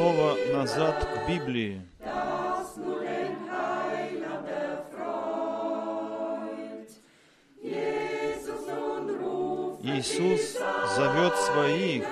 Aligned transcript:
Снова 0.00 0.34
назад 0.50 1.04
к 1.04 1.28
Библии. 1.28 1.82
Иисус 9.82 10.56
зовет 10.96 11.36
своих. 11.36 12.06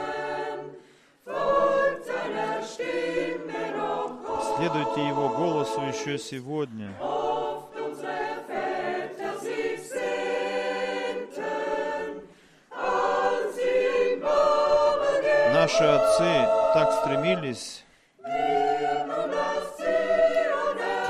Следуйте 4.59 5.09
Его 5.09 5.31
голосу 5.31 5.81
еще 5.81 6.19
сегодня. 6.19 6.93
Наши 15.55 15.85
отцы 15.85 16.49
так 16.75 16.93
стремились 16.93 17.85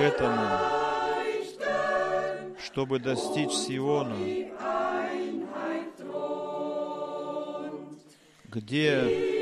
этому, 0.00 0.46
чтобы 2.64 2.98
достичь 2.98 3.52
Сиона, 3.52 4.16
где 8.44 9.38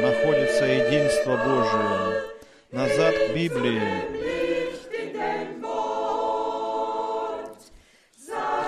находится 0.00 0.64
единство 0.64 1.36
Божие. 1.36 2.22
Назад 2.70 3.14
к 3.14 3.34
Библии, 3.34 3.82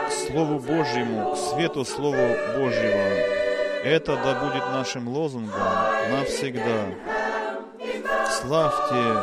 к 0.08 0.12
Слову 0.12 0.58
Божьему, 0.58 1.32
к 1.32 1.38
свету 1.38 1.84
Слова 1.84 2.56
Божьего. 2.56 3.34
Это 3.82 4.16
да 4.16 4.34
будет 4.44 4.64
нашим 4.72 5.08
лозунгом 5.08 5.62
навсегда. 6.10 7.13
Славьте 8.46 9.20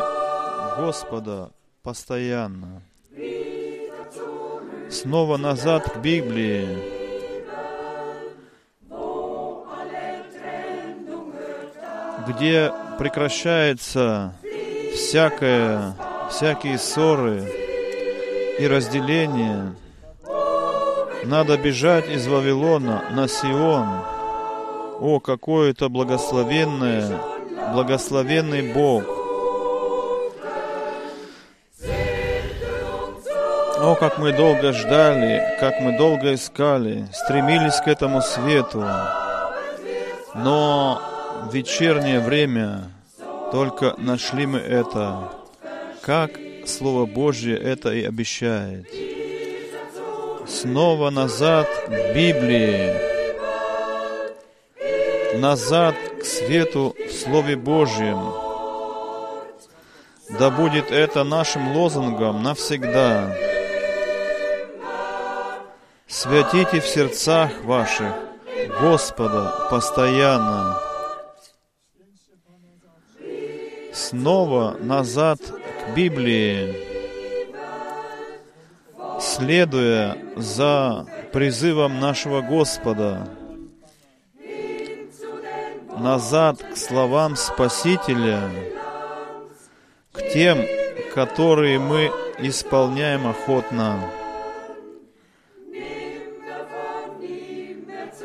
Господа 0.78 1.52
постоянно. 1.84 2.82
Снова 4.90 5.38
назад 5.38 5.92
к 5.94 5.98
Библии. 5.98 7.02
где 12.28 12.72
прекращается 13.00 14.36
всякое, 14.94 15.96
всякие 16.30 16.78
ссоры 16.78 17.44
и 18.60 18.68
разделения. 18.68 19.76
Надо 21.24 21.58
бежать 21.58 22.10
из 22.10 22.28
Вавилона 22.28 23.06
на 23.12 23.28
Сион. 23.28 23.88
О, 25.00 25.20
какое 25.20 25.72
это 25.72 25.90
благословенное, 25.90 27.20
благословенный 27.72 28.74
Бог. 28.74 29.04
О, 33.84 33.96
как 33.96 34.20
мы 34.20 34.32
долго 34.32 34.74
ждали, 34.74 35.58
как 35.60 35.80
мы 35.80 35.98
долго 35.98 36.36
искали, 36.36 37.08
стремились 37.12 37.82
к 37.82 37.88
этому 37.88 38.22
свету. 38.22 38.86
Но 40.36 41.02
в 41.50 41.54
вечернее 41.54 42.20
время 42.20 42.92
только 43.52 43.96
нашли 43.98 44.46
мы 44.46 44.60
это, 44.60 45.32
как 46.02 46.32
Слово 46.66 47.06
Божье 47.06 47.58
это 47.58 47.92
и 47.92 48.04
обещает. 48.04 48.86
Снова 50.48 51.10
назад 51.10 51.68
к 51.88 52.14
Библии, 52.14 52.94
назад 55.40 55.96
к 56.20 56.26
свету 56.26 56.96
Слове 57.24 57.56
Божьем. 57.56 58.34
Да 60.40 60.50
будет 60.50 60.92
это 60.92 61.24
нашим 61.24 61.76
лозунгом 61.76 62.44
навсегда. 62.44 63.36
Святите 66.08 66.80
в 66.80 66.86
сердцах 66.86 67.52
ваших 67.64 68.14
Господа 68.80 69.68
постоянно. 69.70 70.92
снова 73.94 74.78
назад 74.80 75.40
к 75.40 75.96
Библии, 75.96 76.76
следуя 79.20 80.18
за 80.36 81.06
призывом 81.32 82.00
нашего 82.00 82.42
Господа, 82.42 83.28
назад 86.02 86.64
к 86.64 86.78
словам 86.78 87.36
Спасителя, 87.36 88.50
к 90.12 90.22
тем, 90.34 90.66
которые 91.14 91.80
мы 91.80 92.12
исполняем 92.40 93.28
охотно. 93.28 94.00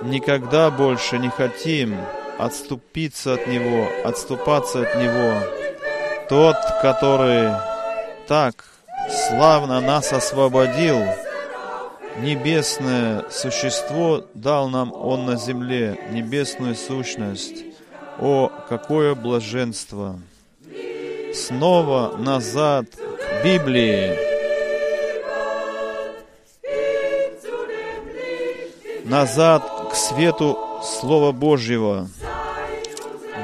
Никогда 0.03 0.70
больше 0.70 1.19
не 1.19 1.28
хотим 1.28 1.97
отступиться 2.38 3.34
от 3.34 3.47
Него, 3.47 3.88
отступаться 4.04 4.82
от 4.82 4.94
Него. 4.97 5.42
Тот, 6.28 6.56
который 6.82 7.53
так 8.26 8.65
славно 9.28 9.81
нас 9.81 10.12
освободил, 10.12 11.03
небесное 12.19 13.25
существо 13.31 14.25
дал 14.34 14.69
нам 14.69 14.92
Он 14.92 15.26
на 15.26 15.36
земле, 15.36 15.98
небесную 16.10 16.75
сущность. 16.75 17.66
О, 18.19 18.50
какое 18.69 19.15
блаженство! 19.15 20.19
Снова 21.34 22.16
назад 22.16 22.87
к 22.94 23.44
Библии. 23.44 24.16
Назад 29.04 29.62
к 29.91 29.94
свету 29.94 30.59
Слова 30.82 31.32
Божьего. 31.32 32.09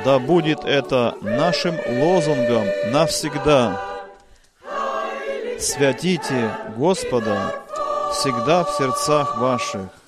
Да 0.05 0.19
будет 0.19 0.65
это 0.65 1.17
нашим 1.21 1.77
лозунгом 2.01 2.67
навсегда. 2.93 3.81
Святите 5.59 6.51
Господа 6.77 7.63
всегда 8.13 8.65
в 8.65 8.71
сердцах 8.71 9.39
ваших. 9.39 10.02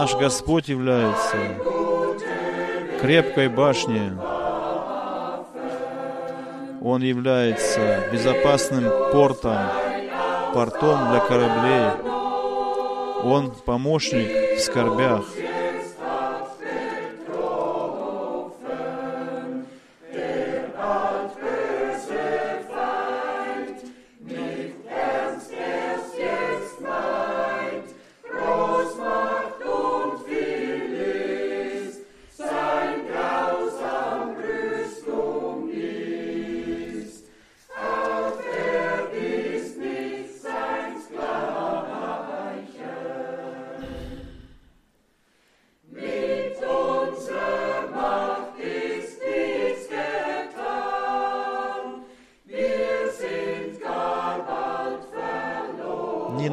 Наш 0.00 0.14
Господь 0.14 0.68
является 0.68 1.36
крепкой 3.00 3.48
башней. 3.48 4.12
Он 6.80 7.02
является 7.02 8.04
безопасным 8.12 8.84
портом, 9.10 9.58
портом 10.54 11.10
для 11.10 11.18
кораблей. 11.18 11.90
Он 13.24 13.52
помощник 13.66 14.58
в 14.58 14.60
скорбях. 14.60 15.24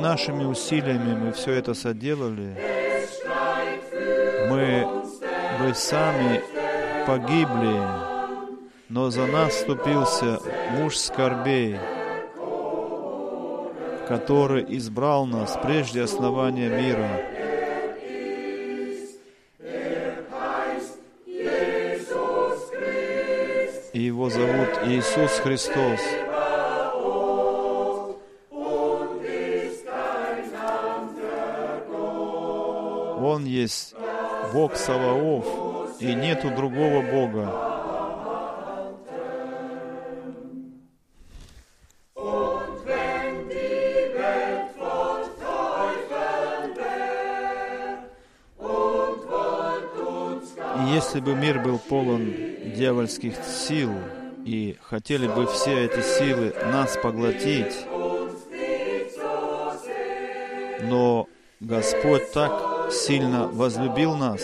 Нашими 0.05 0.43
усилиями 0.43 1.15
мы 1.15 1.31
все 1.31 1.53
это 1.53 1.73
соделали, 1.73 2.55
мы 4.49 4.87
бы 5.59 5.73
сами 5.73 6.41
погибли, 7.07 7.81
но 8.89 9.09
за 9.09 9.25
нас 9.25 9.53
вступился 9.53 10.39
муж 10.71 10.97
скорбей, 10.97 11.77
который 14.07 14.65
избрал 14.77 15.25
нас 15.25 15.57
прежде 15.61 16.03
основания 16.03 16.69
мира. 16.69 17.09
И 23.93 24.01
его 24.01 24.29
зовут 24.29 24.69
Иисус 24.85 25.39
Христос. 25.39 26.01
Есть 33.65 33.95
Бог 34.53 34.75
Саваоф, 34.75 35.99
и 35.99 36.13
нету 36.13 36.51
другого 36.51 37.01
Бога. 37.01 37.71
И 50.77 50.93
если 50.93 51.19
бы 51.21 51.33
мир 51.33 51.59
был 51.59 51.79
полон 51.79 52.35
дьявольских 52.75 53.33
сил, 53.43 53.91
и 54.45 54.77
хотели 54.79 55.27
бы 55.27 55.47
все 55.47 55.85
эти 55.85 56.01
силы 56.01 56.53
нас 56.71 56.99
поглотить, 57.01 57.87
но 60.83 61.27
Господь 61.59 62.31
так 62.31 62.74
сильно 62.91 63.47
возлюбил 63.47 64.15
нас, 64.15 64.41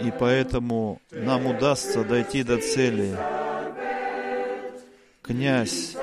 и 0.00 0.12
поэтому 0.18 1.00
нам 1.10 1.46
удастся 1.46 2.04
дойти 2.04 2.42
до 2.42 2.58
цели. 2.58 3.16
Князь, 5.22 5.96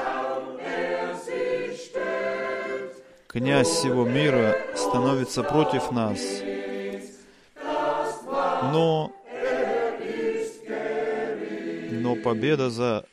князь 3.27 3.67
всего 3.67 4.05
мира 4.05 4.55
становится 4.75 5.41
против 5.43 5.91
нас, 5.91 6.19
но, 8.71 9.11
но 11.89 12.15
победа 12.15 12.69
за, 12.69 13.05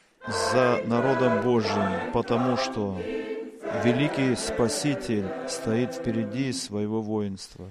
за 0.53 0.83
народом 0.85 1.41
Божьим, 1.43 2.13
потому 2.13 2.59
что 2.59 3.01
великий 3.85 4.37
Спаситель 4.37 5.27
стоит 5.49 5.95
впереди 5.95 6.53
своего 6.53 7.01
воинства. 7.01 7.71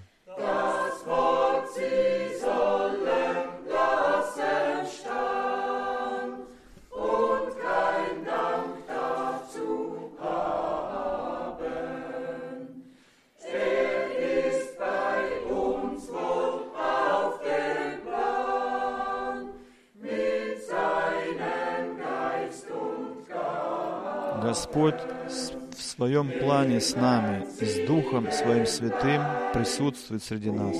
С 26.81 26.95
нами 26.95 27.45
и 27.59 27.65
с 27.65 27.87
Духом 27.87 28.31
Своим 28.31 28.65
Святым 28.65 29.21
присутствует 29.53 30.23
среди 30.23 30.49
нас. 30.49 30.77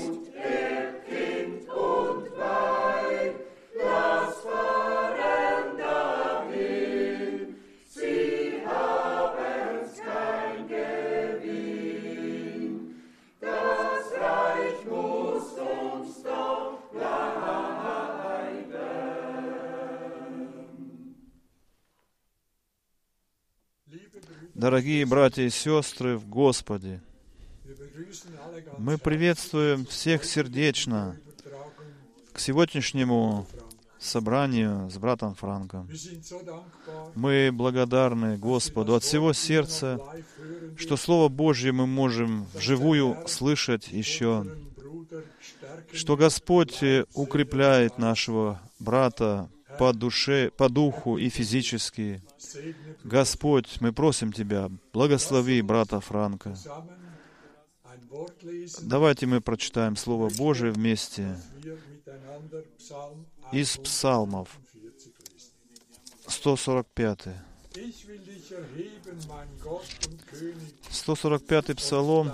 Дорогие 24.62 25.04
братья 25.04 25.42
и 25.42 25.50
сестры 25.50 26.16
в 26.16 26.28
Господе, 26.28 27.00
мы 28.78 28.96
приветствуем 28.96 29.84
всех 29.86 30.24
сердечно 30.24 31.16
к 32.32 32.38
сегодняшнему 32.38 33.48
собранию 33.98 34.88
с 34.88 34.98
братом 34.98 35.34
Франком. 35.34 35.90
Мы 37.16 37.50
благодарны 37.52 38.38
Господу 38.38 38.94
от 38.94 39.02
всего 39.02 39.32
сердца, 39.32 39.98
что 40.76 40.96
Слово 40.96 41.28
Божье 41.28 41.72
мы 41.72 41.88
можем 41.88 42.46
вживую 42.54 43.18
слышать 43.26 43.88
еще, 43.88 44.46
что 45.92 46.16
Господь 46.16 46.78
укрепляет 47.14 47.98
нашего 47.98 48.62
брата 48.78 49.50
по 49.78 49.92
душе, 49.92 50.50
по 50.56 50.68
духу 50.68 51.18
и 51.18 51.28
физически. 51.28 52.22
Господь, 53.04 53.80
мы 53.80 53.92
просим 53.92 54.32
Тебя, 54.32 54.70
благослови 54.92 55.62
брата 55.62 56.00
Франка. 56.00 56.56
Давайте 58.82 59.26
мы 59.26 59.40
прочитаем 59.40 59.96
Слово 59.96 60.28
Божие 60.30 60.72
вместе 60.72 61.36
из 63.52 63.76
Псалмов. 63.78 64.58
145. 66.26 67.28
145 70.90 71.76
Псалом. 71.76 72.32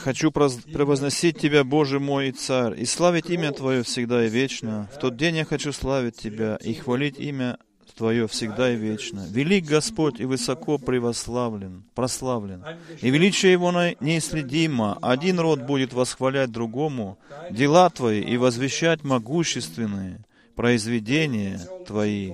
Хочу 0.00 0.32
превозносить 0.32 1.38
Тебя, 1.38 1.64
Боже 1.64 2.00
мой 2.00 2.28
и 2.28 2.32
Царь, 2.32 2.80
и 2.80 2.84
славить 2.84 3.30
имя 3.30 3.52
Твое 3.52 3.82
всегда 3.82 4.24
и 4.26 4.28
вечно. 4.28 4.88
В 4.94 4.98
тот 4.98 5.16
день 5.16 5.36
я 5.36 5.44
хочу 5.44 5.72
славить 5.72 6.16
Тебя 6.16 6.56
и 6.56 6.74
хвалить 6.74 7.18
имя 7.18 7.58
Твое 7.94 8.26
всегда 8.26 8.72
и 8.72 8.76
вечно. 8.76 9.26
Велик 9.30 9.66
Господь 9.66 10.18
и 10.18 10.24
высоко 10.24 10.78
превославлен, 10.78 11.84
прославлен. 11.94 12.64
И 13.00 13.10
величие 13.10 13.52
Его 13.52 13.70
неисследимо. 14.00 14.98
Один 15.02 15.38
род 15.38 15.62
будет 15.62 15.92
восхвалять 15.92 16.50
другому 16.50 17.18
дела 17.50 17.90
Твои 17.90 18.20
и 18.22 18.36
возвещать 18.38 19.04
могущественные 19.04 20.24
произведения 20.56 21.60
Твои. 21.86 22.32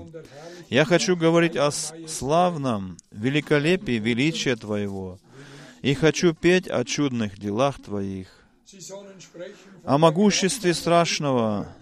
Я 0.70 0.84
хочу 0.84 1.16
говорить 1.16 1.56
о 1.56 1.70
славном 1.70 2.96
великолепии 3.10 3.98
величия 3.98 4.54
Твоего, 4.54 5.18
и 5.82 5.94
хочу 5.94 6.34
петь 6.34 6.68
о 6.68 6.84
чудных 6.84 7.38
делах 7.38 7.80
Твоих, 7.82 8.28
о 9.84 9.98
могуществе 9.98 10.74
страшного 10.74 11.74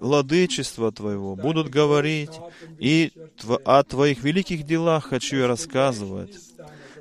владычества 0.00 0.92
Твоего 0.92 1.36
будут 1.36 1.68
говорить, 1.68 2.32
и 2.78 3.12
о 3.64 3.82
Твоих 3.82 4.22
великих 4.22 4.64
делах 4.64 5.08
хочу 5.08 5.36
я 5.36 5.46
рассказывать. 5.46 6.36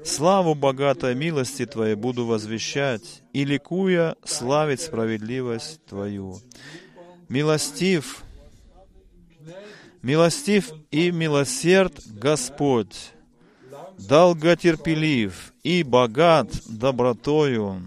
Славу 0.06 0.54
богатой 0.54 1.16
милости 1.16 1.66
Твоей 1.66 1.96
буду 1.96 2.26
возвещать, 2.26 3.22
и 3.32 3.46
ликуя 3.46 4.16
славить 4.26 4.82
справедливость 4.82 5.84
Твою. 5.86 6.42
Милостив, 7.30 8.24
милостив 10.02 10.72
и 10.92 11.12
милосерд 11.12 11.94
Господь, 12.06 13.14
долготерпелив 14.08 15.54
и 15.64 15.84
богат 15.84 16.50
добротою. 16.68 17.82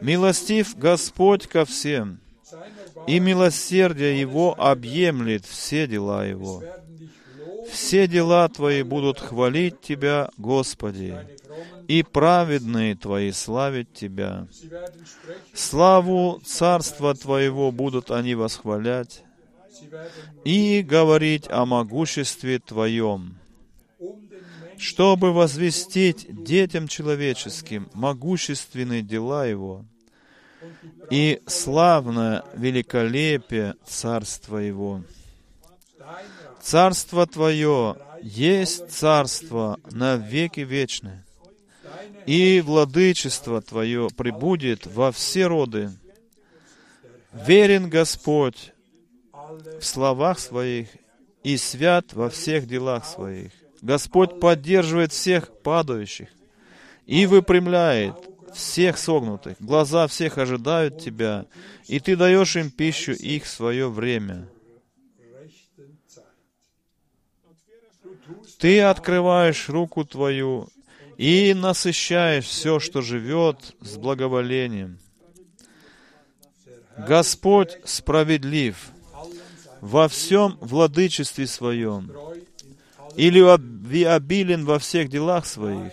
Милостив 0.00 0.76
Господь 0.78 1.46
ко 1.46 1.64
всем, 1.64 2.20
и 3.06 3.20
милосердие 3.20 4.20
Его 4.20 4.54
объемлет 4.58 5.44
все 5.44 5.86
дела 5.86 6.24
Его. 6.24 6.62
Все 7.70 8.06
дела 8.06 8.48
Твои 8.48 8.82
будут 8.82 9.20
хвалить 9.20 9.80
Тебя, 9.80 10.30
Господи, 10.38 11.18
и 11.88 12.02
праведные 12.02 12.96
Твои 12.96 13.32
славить 13.32 13.92
Тебя. 13.92 14.46
Славу 15.52 16.40
Царства 16.44 17.14
Твоего 17.14 17.70
будут 17.72 18.10
они 18.10 18.34
восхвалять 18.34 19.22
и 20.44 20.82
говорить 20.82 21.46
о 21.50 21.66
могуществе 21.66 22.58
Твоем 22.58 23.39
чтобы 24.80 25.32
возвестить 25.32 26.26
детям 26.42 26.88
человеческим 26.88 27.90
могущественные 27.92 29.02
дела 29.02 29.44
Его 29.44 29.84
и 31.10 31.42
славное 31.46 32.44
великолепие 32.54 33.74
Царства 33.86 34.56
Его. 34.56 35.02
Царство 36.62 37.26
Твое 37.26 37.96
есть 38.22 38.90
Царство 38.90 39.78
на 39.90 40.16
веки 40.16 40.60
вечные, 40.60 41.24
и 42.24 42.62
владычество 42.64 43.60
Твое 43.60 44.08
прибудет 44.16 44.86
во 44.86 45.12
все 45.12 45.46
роды. 45.46 45.90
Верен 47.32 47.90
Господь 47.90 48.72
в 49.78 49.82
словах 49.82 50.38
Своих 50.38 50.88
и 51.42 51.58
свят 51.58 52.14
во 52.14 52.30
всех 52.30 52.66
делах 52.66 53.04
Своих. 53.04 53.52
Господь 53.82 54.40
поддерживает 54.40 55.12
всех 55.12 55.50
падающих 55.62 56.28
и 57.06 57.26
выпрямляет 57.26 58.14
всех 58.54 58.98
согнутых. 58.98 59.56
Глаза 59.60 60.06
всех 60.06 60.38
ожидают 60.38 61.02
Тебя, 61.02 61.46
и 61.86 62.00
Ты 62.00 62.16
даешь 62.16 62.56
им 62.56 62.70
пищу 62.70 63.12
их 63.12 63.44
в 63.44 63.48
свое 63.48 63.88
время. 63.88 64.48
Ты 68.58 68.80
открываешь 68.82 69.68
руку 69.68 70.04
Твою 70.04 70.68
и 71.16 71.54
насыщаешь 71.54 72.44
все, 72.44 72.80
что 72.80 73.00
живет 73.00 73.74
с 73.80 73.96
благоволением. 73.96 74.98
Господь 76.98 77.78
справедлив 77.84 78.90
во 79.80 80.08
всем 80.08 80.58
владычестве 80.60 81.46
своем, 81.46 82.12
или 83.16 83.40
обилен 84.04 84.64
во 84.64 84.78
всех 84.78 85.08
делах 85.08 85.46
своих. 85.46 85.92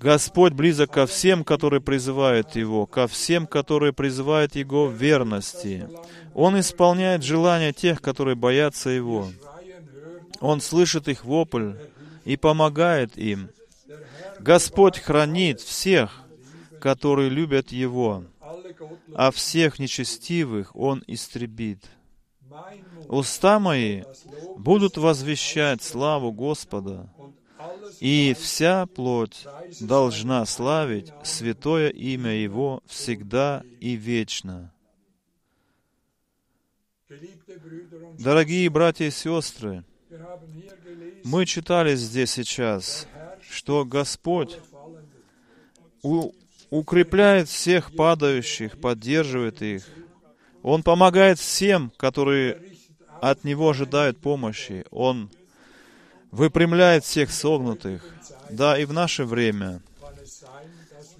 Господь 0.00 0.54
близок 0.54 0.92
ко 0.92 1.06
всем, 1.06 1.44
которые 1.44 1.82
призывают 1.82 2.56
Его, 2.56 2.86
ко 2.86 3.06
всем, 3.06 3.46
которые 3.46 3.92
призывают 3.92 4.56
Его 4.56 4.86
в 4.86 4.94
верности. 4.94 5.88
Он 6.34 6.58
исполняет 6.58 7.22
желания 7.22 7.74
тех, 7.74 8.00
которые 8.00 8.34
боятся 8.34 8.88
Его. 8.88 9.28
Он 10.40 10.62
слышит 10.62 11.06
их 11.08 11.26
вопль 11.26 11.72
и 12.24 12.38
помогает 12.38 13.18
им. 13.18 13.50
Господь 14.38 14.98
хранит 14.98 15.60
всех, 15.60 16.22
которые 16.80 17.28
любят 17.28 17.70
Его, 17.70 18.24
а 19.14 19.30
всех 19.30 19.78
нечестивых 19.78 20.74
Он 20.74 21.04
истребит. 21.06 21.84
Уста 23.10 23.58
мои 23.58 24.04
будут 24.56 24.96
возвещать 24.96 25.82
славу 25.82 26.30
Господа, 26.30 27.12
и 27.98 28.36
вся 28.38 28.86
плоть 28.86 29.48
должна 29.80 30.46
славить 30.46 31.12
святое 31.24 31.88
имя 31.88 32.30
Его 32.30 32.84
всегда 32.86 33.64
и 33.80 33.96
вечно. 33.96 34.72
Дорогие 38.16 38.70
братья 38.70 39.06
и 39.06 39.10
сестры, 39.10 39.84
мы 41.24 41.46
читали 41.46 41.96
здесь 41.96 42.30
сейчас, 42.30 43.08
что 43.50 43.84
Господь 43.84 44.56
у, 46.04 46.30
укрепляет 46.70 47.48
всех 47.48 47.92
падающих, 47.96 48.80
поддерживает 48.80 49.62
их. 49.62 49.84
Он 50.62 50.84
помогает 50.84 51.38
всем, 51.38 51.90
которые 51.96 52.69
от 53.20 53.44
Него 53.44 53.70
ожидают 53.70 54.18
помощи. 54.18 54.84
Он 54.90 55.30
выпрямляет 56.30 57.04
всех 57.04 57.30
согнутых. 57.30 58.04
Да, 58.50 58.78
и 58.78 58.84
в 58.84 58.92
наше 58.92 59.24
время 59.24 59.82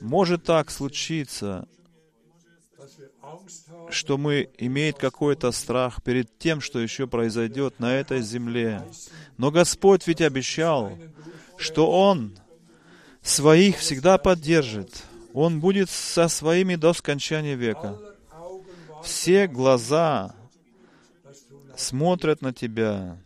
может 0.00 0.45
так 0.45 0.71
случиться, 0.71 1.69
что 3.90 4.19
мы 4.19 4.49
имеет 4.59 4.97
какой-то 4.99 5.52
страх 5.52 6.02
перед 6.02 6.38
тем, 6.38 6.61
что 6.61 6.80
еще 6.80 7.07
произойдет 7.07 7.78
на 7.80 7.95
этой 7.95 8.23
земле. 8.23 8.83
Но 9.37 9.50
Господь 9.50 10.07
ведь 10.07 10.21
обещал, 10.21 10.92
что 11.57 11.90
Он 11.90 12.37
своих 13.23 13.78
всегда 13.78 14.19
поддержит. 14.19 15.04
Он 15.35 15.61
будет 15.61 15.90
со 15.90 16.28
своими 16.28 16.76
до 16.76 16.92
скончания 16.92 17.54
века. 17.54 17.99
Все 19.02 19.47
глаза 19.47 20.35
смотрят 21.80 22.42
на 22.42 22.52
Тебя, 22.52 23.18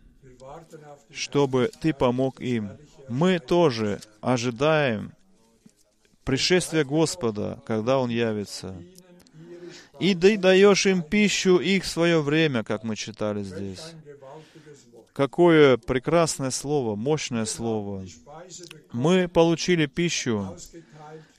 чтобы 1.11 1.71
Ты 1.81 1.93
помог 1.93 2.41
им. 2.41 2.71
Мы 3.09 3.39
тоже 3.39 4.01
ожидаем 4.21 5.13
пришествия 6.23 6.83
Господа, 6.83 7.61
когда 7.65 7.99
Он 7.99 8.09
явится. 8.09 8.75
И 9.99 10.13
ты 10.13 10.37
даешь 10.37 10.85
им 10.85 11.01
пищу 11.01 11.57
их 11.57 11.83
в 11.83 11.87
свое 11.87 12.21
время, 12.21 12.63
как 12.63 12.83
мы 12.83 12.95
читали 12.95 13.43
здесь. 13.43 13.93
Какое 15.13 15.77
прекрасное 15.77 16.51
слово, 16.51 16.95
мощное 16.95 17.45
слово. 17.45 18.05
Мы 18.91 19.29
получили 19.29 19.85
пищу, 19.85 20.57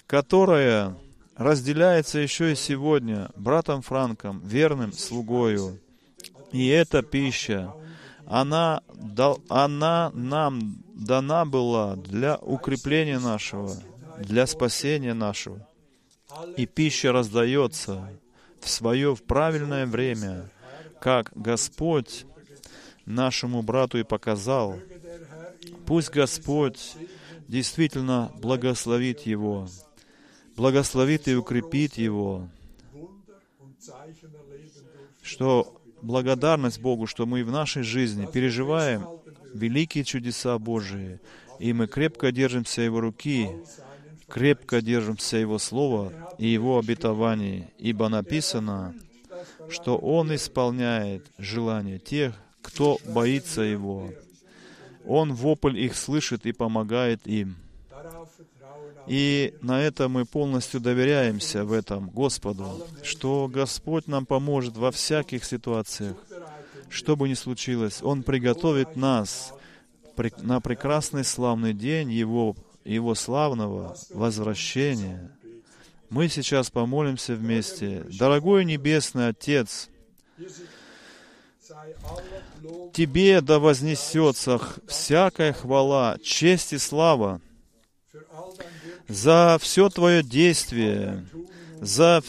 которая 0.06 0.96
разделяется 1.36 2.18
еще 2.18 2.52
и 2.52 2.56
сегодня 2.56 3.30
братом 3.36 3.82
Франком, 3.82 4.40
верным 4.40 4.92
слугою. 4.92 5.78
И 6.52 6.68
эта 6.68 7.02
пища, 7.02 7.72
она, 8.26 8.82
дал, 8.94 9.40
она 9.48 10.10
нам 10.14 10.82
дана 10.94 11.44
была 11.44 11.96
для 11.96 12.36
укрепления 12.36 13.18
нашего, 13.18 13.76
для 14.18 14.46
спасения 14.46 15.14
нашего. 15.14 15.66
И 16.56 16.66
пища 16.66 17.12
раздается 17.12 18.10
в 18.60 18.68
свое 18.68 19.14
в 19.14 19.22
правильное 19.22 19.86
время, 19.86 20.50
как 21.00 21.30
Господь 21.34 22.26
нашему 23.04 23.62
брату 23.62 23.98
и 23.98 24.02
показал. 24.02 24.78
Пусть 25.86 26.10
Господь 26.10 26.94
действительно 27.48 28.32
благословит 28.38 29.20
его, 29.20 29.68
благословит 30.56 31.28
и 31.28 31.34
укрепит 31.34 31.96
его, 31.96 32.48
что 35.22 35.75
благодарность 36.02 36.80
Богу, 36.80 37.06
что 37.06 37.26
мы 37.26 37.44
в 37.44 37.50
нашей 37.50 37.82
жизни 37.82 38.28
переживаем 38.32 39.06
великие 39.54 40.04
чудеса 40.04 40.58
Божии, 40.58 41.20
и 41.58 41.72
мы 41.72 41.86
крепко 41.86 42.32
держимся 42.32 42.82
Его 42.82 43.00
руки, 43.00 43.48
крепко 44.28 44.80
держимся 44.80 45.36
Его 45.36 45.58
Слова 45.58 46.12
и 46.38 46.46
Его 46.46 46.78
обетований, 46.78 47.66
ибо 47.78 48.08
написано, 48.08 48.94
что 49.68 49.96
Он 49.96 50.34
исполняет 50.34 51.26
желания 51.38 51.98
тех, 51.98 52.34
кто 52.62 52.98
боится 53.06 53.62
Его. 53.62 54.10
Он 55.06 55.32
вопль 55.32 55.78
их 55.78 55.96
слышит 55.96 56.46
и 56.46 56.52
помогает 56.52 57.26
им. 57.26 57.56
И 59.06 59.54
на 59.62 59.80
это 59.82 60.08
мы 60.08 60.24
полностью 60.24 60.80
доверяемся 60.80 61.64
в 61.64 61.72
этом 61.72 62.10
Господу, 62.10 62.86
что 63.02 63.48
Господь 63.48 64.08
нам 64.08 64.26
поможет 64.26 64.76
во 64.76 64.90
всяких 64.90 65.44
ситуациях. 65.44 66.16
Что 66.88 67.16
бы 67.16 67.28
ни 67.28 67.34
случилось, 67.34 68.02
Он 68.02 68.22
приготовит 68.22 68.96
нас 68.96 69.52
на 70.38 70.60
прекрасный 70.60 71.24
славный 71.24 71.72
день 71.72 72.10
Его, 72.10 72.56
Его 72.84 73.14
славного 73.14 73.96
возвращения. 74.10 75.30
Мы 76.10 76.28
сейчас 76.28 76.70
помолимся 76.70 77.34
вместе. 77.34 78.04
Дорогой 78.18 78.64
Небесный 78.64 79.28
Отец, 79.28 79.88
Тебе 82.92 83.40
да 83.40 83.58
вознесется 83.58 84.60
всякая 84.86 85.52
хвала, 85.52 86.16
честь 86.22 86.72
и 86.72 86.78
слава 86.78 87.40
за 89.08 89.58
все 89.60 89.88
Твое 89.88 90.22
действие, 90.22 91.26
за 91.80 92.22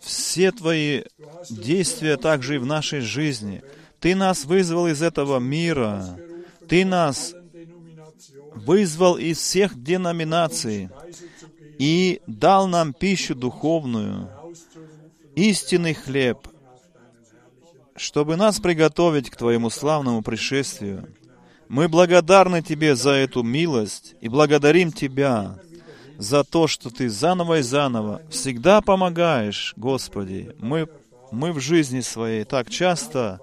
все 0.00 0.52
Твои 0.52 1.02
действия 1.50 2.16
также 2.16 2.56
и 2.56 2.58
в 2.58 2.66
нашей 2.66 3.00
жизни. 3.00 3.62
Ты 4.00 4.14
нас 4.14 4.44
вызвал 4.44 4.88
из 4.88 5.02
этого 5.02 5.38
мира. 5.38 6.18
Ты 6.68 6.84
нас 6.84 7.34
вызвал 8.54 9.16
из 9.16 9.38
всех 9.38 9.80
деноминаций 9.82 10.90
и 11.78 12.20
дал 12.26 12.68
нам 12.68 12.92
пищу 12.92 13.34
духовную, 13.34 14.30
истинный 15.34 15.94
хлеб, 15.94 16.48
чтобы 17.96 18.36
нас 18.36 18.60
приготовить 18.60 19.30
к 19.30 19.36
Твоему 19.36 19.70
славному 19.70 20.22
пришествию. 20.22 21.08
Мы 21.68 21.88
благодарны 21.88 22.62
Тебе 22.62 22.94
за 22.94 23.10
эту 23.12 23.42
милость 23.42 24.14
и 24.20 24.28
благодарим 24.28 24.92
Тебя 24.92 25.58
за 26.22 26.44
то, 26.44 26.68
что 26.68 26.88
Ты 26.90 27.08
заново 27.08 27.58
и 27.58 27.62
заново 27.62 28.22
всегда 28.30 28.80
помогаешь, 28.80 29.74
Господи. 29.76 30.54
Мы, 30.60 30.88
мы 31.32 31.52
в 31.52 31.60
жизни 31.60 32.00
своей 32.00 32.44
так 32.44 32.70
часто 32.70 33.40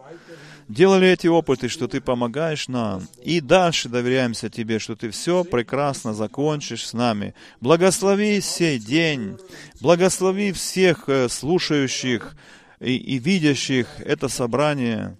делали 0.70 1.10
эти 1.10 1.28
опыты, 1.28 1.68
что 1.68 1.90
Ты 1.90 2.00
помогаешь 2.00 2.70
нам, 2.70 3.08
и 3.22 3.42
дальше 3.42 3.90
доверяемся 3.90 4.50
Тебе, 4.50 4.80
что 4.80 4.96
Ты 4.96 5.10
все 5.10 5.44
прекрасно 5.44 6.14
закончишь 6.14 6.88
с 6.88 6.94
нами. 6.94 7.36
Благослови 7.60 8.40
сей 8.40 8.80
день, 8.80 9.38
благослови 9.82 10.54
всех 10.54 11.10
э, 11.10 11.28
слушающих 11.28 12.34
и, 12.80 12.96
и 12.96 13.20
видящих 13.20 13.88
это 14.00 14.30
собрание, 14.30 15.18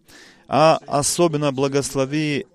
а 0.48 0.80
особенно 0.88 1.52
благослови 1.52 2.48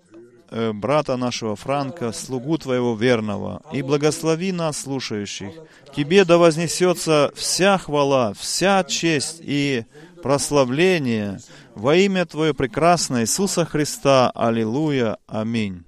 брата 0.72 1.16
нашего 1.16 1.56
Франка, 1.56 2.12
слугу 2.12 2.58
Твоего 2.58 2.94
верного, 2.94 3.62
и 3.72 3.82
благослови 3.82 4.52
нас, 4.52 4.82
слушающих. 4.82 5.50
Тебе 5.96 6.24
да 6.24 6.38
вознесется 6.38 7.32
вся 7.34 7.78
хвала, 7.78 8.32
вся 8.34 8.84
честь 8.84 9.38
и 9.40 9.84
прославление 10.22 11.40
во 11.74 11.96
имя 11.96 12.24
Твое 12.24 12.54
прекрасное 12.54 13.22
Иисуса 13.22 13.64
Христа. 13.64 14.30
Аллилуйя. 14.34 15.18
Аминь. 15.26 15.84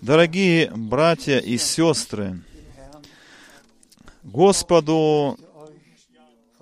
Дорогие 0.00 0.70
братья 0.74 1.38
и 1.38 1.56
сестры, 1.56 2.40
Господу 4.22 5.38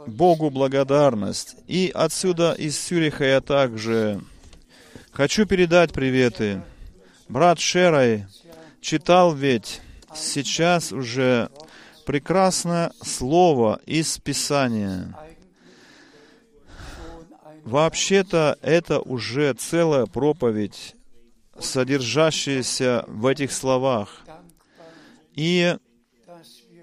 Богу 0.07 0.50
благодарность. 0.50 1.57
И 1.67 1.91
отсюда, 1.95 2.52
из 2.52 2.79
Сюриха, 2.79 3.25
я 3.25 3.41
также 3.41 4.21
хочу 5.12 5.47
передать 5.47 5.93
приветы 5.93 6.62
брат 7.33 7.59
Шерай 7.59 8.27
читал 8.83 9.35
ведь 9.35 9.81
сейчас 10.15 10.93
уже 10.93 11.49
прекрасное 12.05 12.93
слово 13.03 13.81
из 13.87 14.19
Писания. 14.19 15.17
Вообще-то 17.65 18.59
это 18.61 19.01
уже 19.01 19.55
целая 19.55 20.05
проповедь, 20.05 20.95
содержащаяся 21.59 23.05
в 23.07 23.25
этих 23.27 23.53
словах. 23.53 24.27
И 25.35 25.79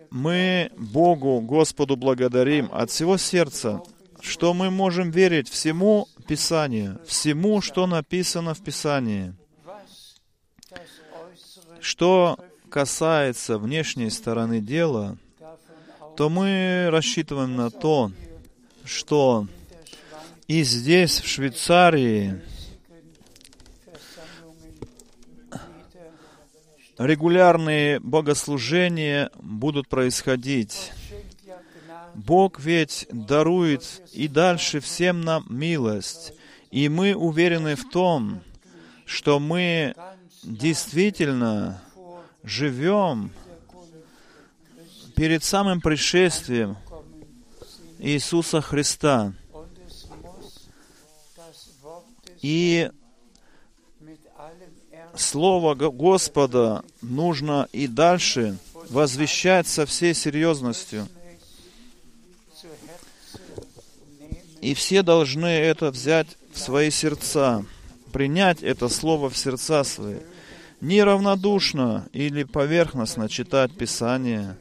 мы 0.10 0.72
Богу, 0.78 1.42
Господу 1.42 1.96
благодарим 1.96 2.70
от 2.72 2.90
всего 2.90 3.18
сердца, 3.18 3.84
что 4.20 4.56
мы 4.56 4.72
можем 4.72 5.12
верить 5.12 5.48
всему 5.48 6.08
Писанию, 6.28 7.00
всему, 7.06 7.62
что 7.62 7.86
написано 7.86 8.56
в 8.56 8.64
Писании. 8.64 9.36
Что 11.90 12.38
касается 12.70 13.58
внешней 13.58 14.12
стороны 14.12 14.62
дела, 14.62 15.18
то 16.16 16.30
мы 16.30 16.88
рассчитываем 16.92 17.56
на 17.56 17.72
то, 17.72 18.12
что 18.86 19.48
и 20.48 20.62
здесь, 20.62 21.20
в 21.20 21.28
Швейцарии, 21.28 22.44
регулярные 27.00 28.00
богослужения 28.00 29.32
будут 29.42 29.88
происходить. 29.88 30.92
Бог 32.14 32.60
ведь 32.60 33.08
дарует 33.12 34.04
и 34.14 34.28
дальше 34.28 34.80
всем 34.80 35.22
нам 35.22 35.44
милость. 35.50 36.34
И 36.70 36.88
мы 36.88 37.16
уверены 37.16 37.76
в 37.76 37.90
том, 37.90 38.44
что 39.06 39.40
мы 39.40 39.96
действительно 40.44 41.82
живем 42.44 43.32
перед 45.16 45.44
самым 45.44 45.82
пришествием 45.82 46.78
Иисуса 48.00 48.62
Христа. 48.62 49.34
И 52.42 52.90
Слово 55.16 55.76
Господа 55.76 56.86
нужно 57.02 57.68
и 57.74 57.88
дальше 57.88 58.58
возвещать 58.90 59.68
со 59.68 59.86
всей 59.86 60.14
серьезностью. 60.14 61.08
И 64.62 64.74
все 64.74 65.04
должны 65.04 65.48
это 65.48 65.92
взять 65.92 66.28
в 66.54 66.60
свои 66.60 66.90
сердца, 66.90 67.66
принять 68.12 68.64
это 68.64 68.90
слово 68.90 69.30
в 69.30 69.38
сердца 69.38 69.84
свои. 69.84 70.18
Неравнодушно 70.82 72.08
или 72.14 72.44
поверхностно 72.44 73.30
читать 73.30 73.76
Писание 73.76 74.58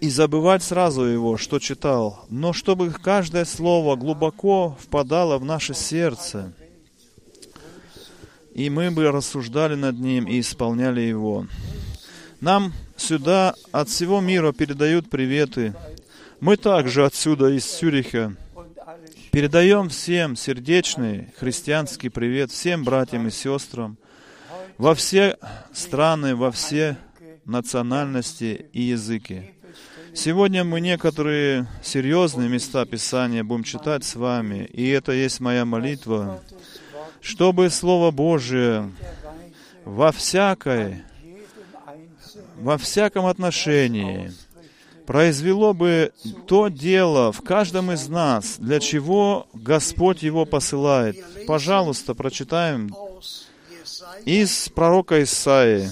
и 0.00 0.08
забывать 0.08 0.62
сразу 0.62 1.02
его, 1.02 1.36
что 1.36 1.58
читал, 1.58 2.24
но 2.28 2.52
чтобы 2.52 2.90
каждое 2.90 3.44
слово 3.44 3.96
глубоко 3.96 4.76
впадало 4.80 5.38
в 5.38 5.44
наше 5.44 5.74
сердце, 5.74 6.52
и 8.54 8.68
мы 8.70 8.90
бы 8.90 9.10
рассуждали 9.10 9.74
над 9.74 9.98
ним 9.98 10.24
и 10.26 10.40
исполняли 10.40 11.00
его. 11.00 11.46
Нам 12.40 12.72
сюда 12.96 13.54
от 13.72 13.88
всего 13.88 14.20
мира 14.20 14.52
передают 14.52 15.10
приветы. 15.10 15.74
Мы 16.40 16.56
также 16.56 17.04
отсюда, 17.04 17.48
из 17.48 17.64
Сюриха, 17.64 18.34
передаем 19.30 19.88
всем 19.88 20.34
сердечный 20.34 21.32
христианский 21.38 22.08
привет, 22.08 22.50
всем 22.50 22.82
братьям 22.82 23.28
и 23.28 23.30
сестрам, 23.30 23.96
во 24.76 24.94
все 24.94 25.36
страны, 25.72 26.34
во 26.34 26.50
все 26.50 26.96
национальности 27.44 28.66
и 28.72 28.82
языки. 28.82 29.52
Сегодня 30.14 30.64
мы 30.64 30.80
некоторые 30.80 31.68
серьезные 31.82 32.48
места 32.48 32.84
Писания 32.84 33.44
будем 33.44 33.62
читать 33.62 34.04
с 34.04 34.16
вами, 34.16 34.64
и 34.64 34.88
это 34.88 35.12
есть 35.12 35.38
моя 35.38 35.64
молитва, 35.64 36.42
чтобы 37.20 37.70
Слово 37.70 38.10
Божие 38.10 38.90
во 39.84 40.10
всякой, 40.10 41.02
во 42.56 42.76
всяком 42.78 43.26
отношении 43.26 44.32
произвело 45.10 45.74
бы 45.74 46.12
то 46.46 46.68
дело 46.68 47.32
в 47.32 47.42
каждом 47.42 47.90
из 47.90 48.06
нас, 48.06 48.58
для 48.58 48.78
чего 48.78 49.48
Господь 49.52 50.22
его 50.22 50.44
посылает. 50.44 51.16
Пожалуйста, 51.48 52.14
прочитаем 52.14 52.94
из 54.24 54.68
пророка 54.68 55.20
Исаии, 55.20 55.90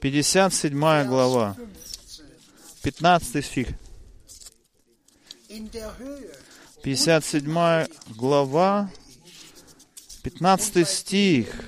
57 0.00 1.04
глава, 1.06 1.56
15 2.82 3.44
стих. 3.44 3.68
57 6.82 7.86
глава, 8.16 8.90
15 10.24 10.88
стих. 10.88 11.64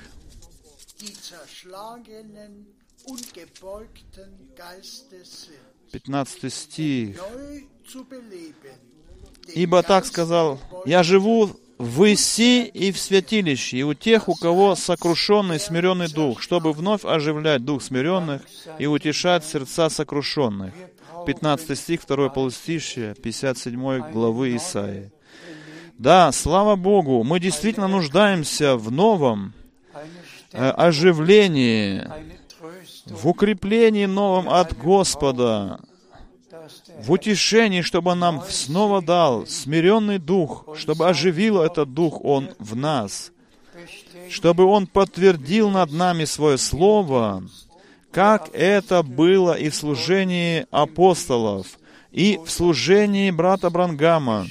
15 5.91 6.53
стих. 6.53 7.17
Ибо 9.53 9.83
так 9.83 10.05
сказал, 10.05 10.59
«Я 10.85 11.03
живу 11.03 11.51
в 11.77 12.13
Иси 12.13 12.65
и 12.65 12.91
в 12.91 12.99
святилище, 12.99 13.77
и 13.77 13.83
у 13.83 13.93
тех, 13.93 14.27
у 14.27 14.35
кого 14.35 14.75
сокрушенный 14.75 15.59
смиренный 15.59 16.09
дух, 16.09 16.41
чтобы 16.41 16.73
вновь 16.73 17.05
оживлять 17.05 17.63
дух 17.63 17.81
смиренных 17.81 18.41
и 18.79 18.87
утешать 18.87 19.45
сердца 19.45 19.89
сокрушенных». 19.89 20.73
15 21.27 21.77
стих, 21.77 22.07
2 22.07 22.29
полустишье, 22.29 23.13
57 23.15 24.11
главы 24.11 24.55
Исаии. 24.55 25.11
Да, 25.97 26.31
слава 26.31 26.75
Богу, 26.75 27.23
мы 27.23 27.39
действительно 27.39 27.87
нуждаемся 27.87 28.77
в 28.77 28.91
новом 28.91 29.53
э, 30.53 30.69
оживлении, 30.69 32.07
в 33.09 33.27
укреплении 33.27 34.05
новом 34.05 34.49
от 34.49 34.77
Господа, 34.77 35.79
в 36.99 37.11
утешении, 37.11 37.81
чтобы 37.81 38.15
нам 38.15 38.43
снова 38.49 39.01
дал 39.01 39.45
смиренный 39.47 40.17
дух, 40.17 40.65
чтобы 40.75 41.07
оживил 41.07 41.61
этот 41.61 41.93
дух 41.93 42.23
Он 42.23 42.49
в 42.59 42.75
нас, 42.75 43.31
чтобы 44.29 44.65
Он 44.65 44.87
подтвердил 44.87 45.69
над 45.69 45.91
нами 45.91 46.25
свое 46.25 46.57
слово, 46.57 47.43
как 48.11 48.49
это 48.53 49.03
было 49.03 49.53
и 49.53 49.69
в 49.69 49.75
служении 49.75 50.65
апостолов, 50.71 51.79
и 52.11 52.39
в 52.43 52.49
служении 52.49 53.31
брата 53.31 53.69
Брангама. 53.69 54.47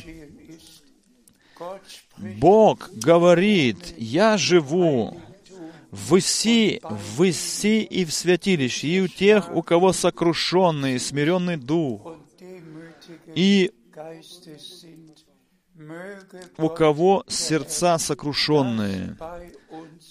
Бог 2.16 2.90
говорит, 2.94 3.94
я 3.98 4.38
живу 4.38 5.20
в 5.90 6.18
Иси, 6.18 6.80
в 6.82 7.28
Иси 7.28 7.82
и 7.82 8.04
в 8.04 8.12
святилище, 8.12 8.88
и 8.88 9.00
у 9.00 9.08
тех, 9.08 9.54
у 9.54 9.62
кого 9.62 9.92
сокрушенный, 9.92 10.98
смиренный 10.98 11.56
дух, 11.56 12.16
и 13.34 13.72
у 16.58 16.68
кого 16.68 17.24
сердца 17.28 17.98
сокрушенные. 17.98 19.16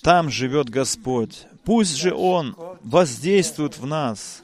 Там 0.01 0.29
живет 0.29 0.69
Господь. 0.69 1.47
Пусть 1.63 1.95
же 1.95 2.13
Он 2.13 2.55
воздействует 2.81 3.77
в 3.77 3.85
нас, 3.85 4.43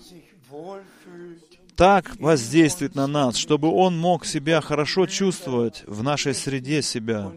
так 1.76 2.16
воздействует 2.20 2.96
на 2.96 3.08
нас, 3.08 3.36
чтобы 3.36 3.70
Он 3.70 3.98
мог 3.98 4.26
себя 4.26 4.62
хорошо 4.62 5.06
чувствовать 5.08 5.84
в 5.88 6.04
нашей 6.04 6.34
среде 6.34 6.82
себя 6.82 7.32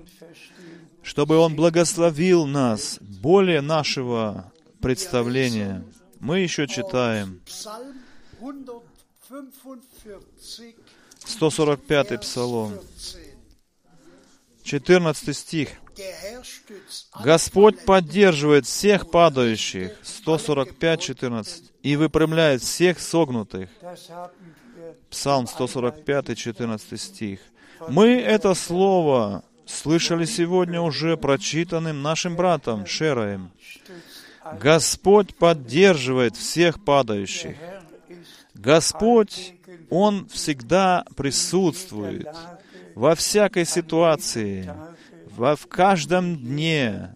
чтобы 1.05 1.37
Он 1.37 1.55
благословил 1.55 2.47
нас 2.47 2.99
более 3.01 3.61
нашего 3.61 4.53
представления. 4.81 5.85
Мы 6.19 6.41
еще 6.41 6.67
читаем 6.67 7.41
145 11.25 12.21
Псалом, 12.21 12.81
14 14.65 15.37
стих. 15.37 15.69
Господь 17.23 17.85
поддерживает 17.85 18.67
всех 18.67 19.11
падающих, 19.11 19.93
145, 20.03 21.01
14, 21.01 21.73
и 21.83 21.97
выпрямляет 21.97 22.63
всех 22.63 22.99
согнутых. 22.99 23.69
Псалм 25.11 25.47
145, 25.47 26.37
14 26.37 27.01
стих. 27.01 27.41
Мы 27.89 28.21
это 28.21 28.55
слово 28.55 29.45
слышали 29.67 30.25
сегодня 30.25 30.81
уже 30.81 31.17
прочитанным 31.17 32.03
нашим 32.03 32.37
братом 32.37 32.87
Шераем. 32.87 33.51
Господь 34.61 35.35
поддерживает 35.35 36.37
всех 36.37 36.85
падающих. 36.85 37.57
Господь, 38.55 39.55
Он 39.91 40.29
всегда 40.29 41.05
присутствует 41.17 42.29
во 42.95 43.15
всякой 43.15 43.65
ситуации, 43.65 44.73
во 45.37 45.57
в 45.57 45.67
каждом 45.67 46.37
дне, 46.37 47.15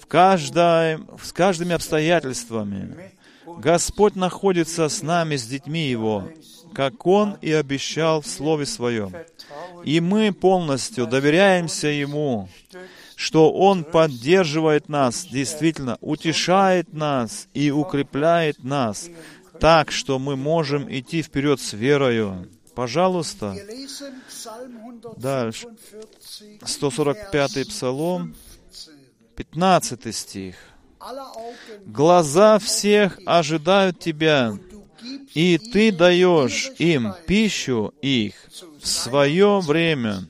в, 0.00 0.06
каждой, 0.06 0.98
с 1.22 1.32
каждыми 1.32 1.74
обстоятельствами. 1.74 3.12
Господь 3.46 4.16
находится 4.16 4.88
с 4.88 5.02
нами, 5.02 5.36
с 5.36 5.46
детьми 5.46 5.88
Его, 5.88 6.28
как 6.74 7.06
Он 7.06 7.36
и 7.40 7.52
обещал 7.52 8.20
в 8.20 8.26
Слове 8.26 8.66
Своем. 8.66 9.12
И 9.84 10.00
мы 10.00 10.32
полностью 10.32 11.06
доверяемся 11.06 11.88
Ему, 11.88 12.48
что 13.16 13.52
Он 13.52 13.84
поддерживает 13.84 14.88
нас, 14.88 15.24
действительно, 15.24 15.98
утешает 16.00 16.92
нас 16.92 17.48
и 17.52 17.70
укрепляет 17.70 18.62
нас, 18.62 19.08
так, 19.58 19.90
что 19.90 20.18
мы 20.18 20.36
можем 20.36 20.86
идти 20.88 21.22
вперед 21.22 21.60
с 21.60 21.72
верою. 21.72 22.48
Пожалуйста, 22.74 23.56
дальше. 25.16 25.66
145-й 26.62 27.66
Псалом, 27.66 28.36
15 29.34 30.14
стих. 30.14 30.56
Глаза 31.86 32.60
всех 32.60 33.18
ожидают 33.26 33.98
Тебя, 33.98 34.56
и 35.34 35.58
Ты 35.58 35.90
даешь 35.90 36.70
им 36.78 37.14
пищу 37.26 37.92
их 38.00 38.34
в 38.80 38.86
свое 38.86 39.60
время. 39.60 40.28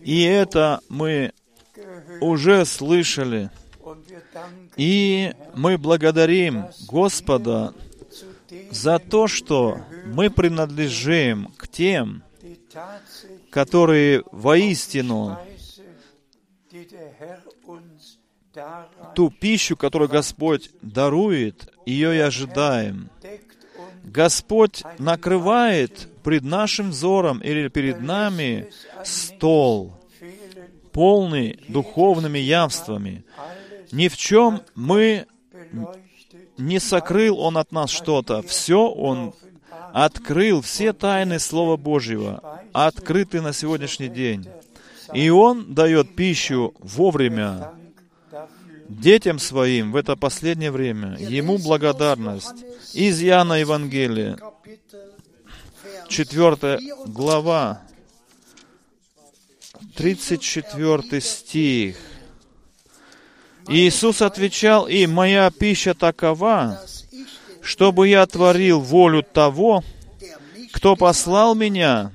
И 0.00 0.22
это 0.22 0.80
мы 0.88 1.32
уже 2.20 2.64
слышали. 2.64 3.50
И 4.76 5.32
мы 5.54 5.78
благодарим 5.78 6.66
Господа 6.88 7.72
за 8.70 8.98
то, 8.98 9.26
что 9.26 9.80
мы 10.06 10.30
принадлежим 10.30 11.52
к 11.56 11.68
тем, 11.68 12.22
которые 13.50 14.22
воистину 14.30 15.38
ту 19.14 19.30
пищу, 19.30 19.76
которую 19.76 20.08
Господь 20.08 20.70
дарует, 20.82 21.72
ее 21.84 22.16
и 22.16 22.20
ожидаем. 22.20 23.10
Господь 24.04 24.82
накрывает 24.98 26.08
пред 26.26 26.42
нашим 26.42 26.90
взором 26.90 27.38
или 27.38 27.68
перед 27.68 28.00
нами 28.00 28.66
стол, 29.04 29.94
полный 30.90 31.60
духовными 31.68 32.40
явствами. 32.40 33.24
Ни 33.92 34.08
в 34.08 34.16
чем 34.16 34.62
мы 34.74 35.26
не 36.58 36.80
сокрыл 36.80 37.38
Он 37.38 37.56
от 37.56 37.70
нас 37.70 37.90
что-то. 37.90 38.42
Все 38.42 38.88
Он 38.88 39.34
открыл, 39.92 40.62
все 40.62 40.92
тайны 40.92 41.38
Слова 41.38 41.76
Божьего 41.76 42.60
открыты 42.72 43.40
на 43.40 43.52
сегодняшний 43.52 44.08
день. 44.08 44.48
И 45.14 45.30
Он 45.30 45.74
дает 45.74 46.16
пищу 46.16 46.74
вовремя 46.80 47.70
детям 48.88 49.38
своим 49.38 49.92
в 49.92 49.96
это 49.96 50.16
последнее 50.16 50.72
время. 50.72 51.16
Ему 51.20 51.56
благодарность. 51.58 52.64
Из 52.94 53.22
Иоанна 53.22 53.60
Евангелия, 53.60 54.38
4 56.08 56.78
глава, 57.06 57.82
34 59.96 61.20
стих. 61.20 61.96
Иисус 63.68 64.22
отвечал 64.22 64.86
им, 64.86 65.12
«Моя 65.12 65.50
пища 65.50 65.94
такова, 65.94 66.80
чтобы 67.60 68.08
я 68.08 68.24
творил 68.26 68.80
волю 68.80 69.22
того, 69.22 69.82
кто 70.72 70.96
послал 70.96 71.54
меня». 71.54 72.12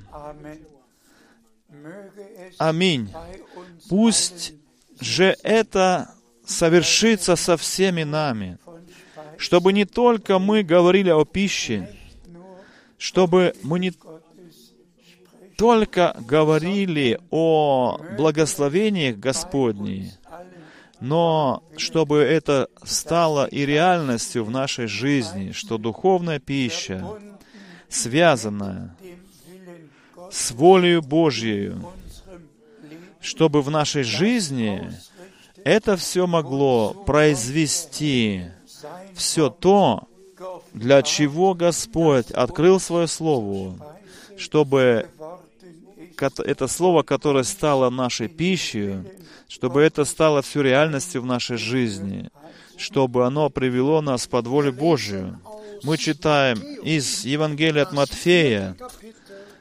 Аминь. 2.58 3.12
Пусть 3.88 4.54
же 5.00 5.36
это 5.42 6.14
совершится 6.46 7.36
со 7.36 7.56
всеми 7.56 8.04
нами, 8.04 8.58
чтобы 9.36 9.72
не 9.72 9.84
только 9.84 10.38
мы 10.38 10.62
говорили 10.62 11.10
о 11.10 11.24
пище, 11.24 11.88
чтобы 13.02 13.52
мы 13.64 13.80
не 13.80 13.92
только 15.56 16.16
говорили 16.20 17.18
о 17.32 17.98
благословениях 18.16 19.16
Господних, 19.16 20.12
но 21.00 21.64
чтобы 21.76 22.18
это 22.18 22.68
стало 22.84 23.46
и 23.46 23.66
реальностью 23.66 24.44
в 24.44 24.52
нашей 24.52 24.86
жизни, 24.86 25.50
что 25.50 25.78
духовная 25.78 26.38
пища, 26.38 27.04
связанная 27.88 28.96
с 30.30 30.52
волей 30.52 31.00
Божьей, 31.00 31.72
чтобы 33.20 33.62
в 33.62 33.70
нашей 33.70 34.04
жизни 34.04 34.92
это 35.64 35.96
все 35.96 36.28
могло 36.28 36.94
произвести 37.04 38.44
все 39.16 39.50
то, 39.50 40.08
для 40.74 41.02
чего 41.02 41.54
Господь 41.54 42.30
открыл 42.30 42.80
свое 42.80 43.06
Слово, 43.06 43.98
чтобы 44.36 45.08
это 46.18 46.66
Слово, 46.68 47.02
которое 47.02 47.44
стало 47.44 47.90
нашей 47.90 48.28
пищей, 48.28 48.96
чтобы 49.48 49.82
это 49.82 50.04
стало 50.04 50.42
все 50.42 50.62
реальностью 50.62 51.22
в 51.22 51.26
нашей 51.26 51.56
жизни, 51.56 52.30
чтобы 52.76 53.26
оно 53.26 53.50
привело 53.50 54.00
нас 54.00 54.26
под 54.26 54.46
волю 54.46 54.72
Божию. 54.72 55.40
Мы 55.82 55.98
читаем 55.98 56.58
из 56.82 57.24
Евангелия 57.24 57.82
от 57.82 57.92
Матфея, 57.92 58.76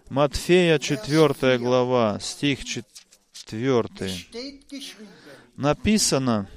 Матфея 0.09 0.77
4 0.77 1.57
глава, 1.57 2.19
стих 2.19 2.63
4 2.63 2.81
написано, 5.57 6.47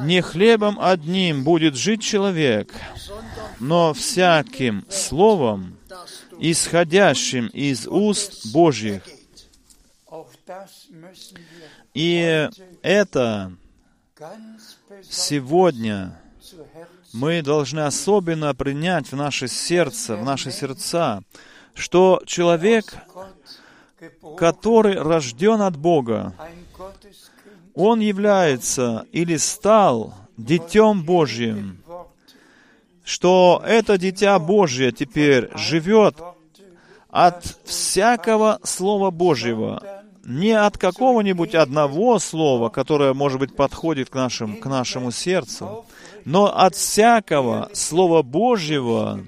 «Не 0.00 0.20
хлебом 0.20 0.78
одним 0.80 1.44
будет 1.44 1.76
жить 1.76 2.02
человек, 2.02 2.72
но 3.60 3.94
всяким 3.94 4.84
словом, 4.90 5.78
исходящим 6.38 7.46
из 7.48 7.86
уст 7.86 8.52
Божьих». 8.52 9.02
И 11.94 12.48
это 12.82 13.52
сегодня 15.02 16.20
мы 17.12 17.42
должны 17.42 17.80
особенно 17.80 18.54
принять 18.54 19.10
в 19.10 19.16
наше 19.16 19.48
сердце, 19.48 20.16
в 20.16 20.24
наши 20.24 20.50
сердца, 20.50 21.22
что 21.74 22.22
человек, 22.26 22.94
который 24.36 24.96
рожден 24.96 25.62
от 25.62 25.76
Бога, 25.76 26.34
он 27.76 28.00
является 28.00 29.06
или 29.12 29.36
стал 29.36 30.14
Детем 30.38 31.04
Божьим, 31.04 31.82
что 33.04 33.62
это 33.64 33.98
Дитя 33.98 34.38
Божье 34.38 34.92
теперь 34.92 35.50
живет 35.54 36.16
от 37.10 37.44
всякого 37.64 38.58
Слова 38.64 39.10
Божьего, 39.10 39.82
не 40.24 40.52
от 40.52 40.78
какого-нибудь 40.78 41.54
одного 41.54 42.18
слова, 42.18 42.70
которое, 42.70 43.14
может 43.14 43.38
быть, 43.38 43.54
подходит 43.54 44.10
к, 44.10 44.14
нашим, 44.14 44.56
к 44.56 44.66
нашему 44.66 45.12
сердцу, 45.12 45.84
но 46.24 46.46
от 46.58 46.74
всякого 46.74 47.68
Слова 47.74 48.22
Божьего 48.22 49.20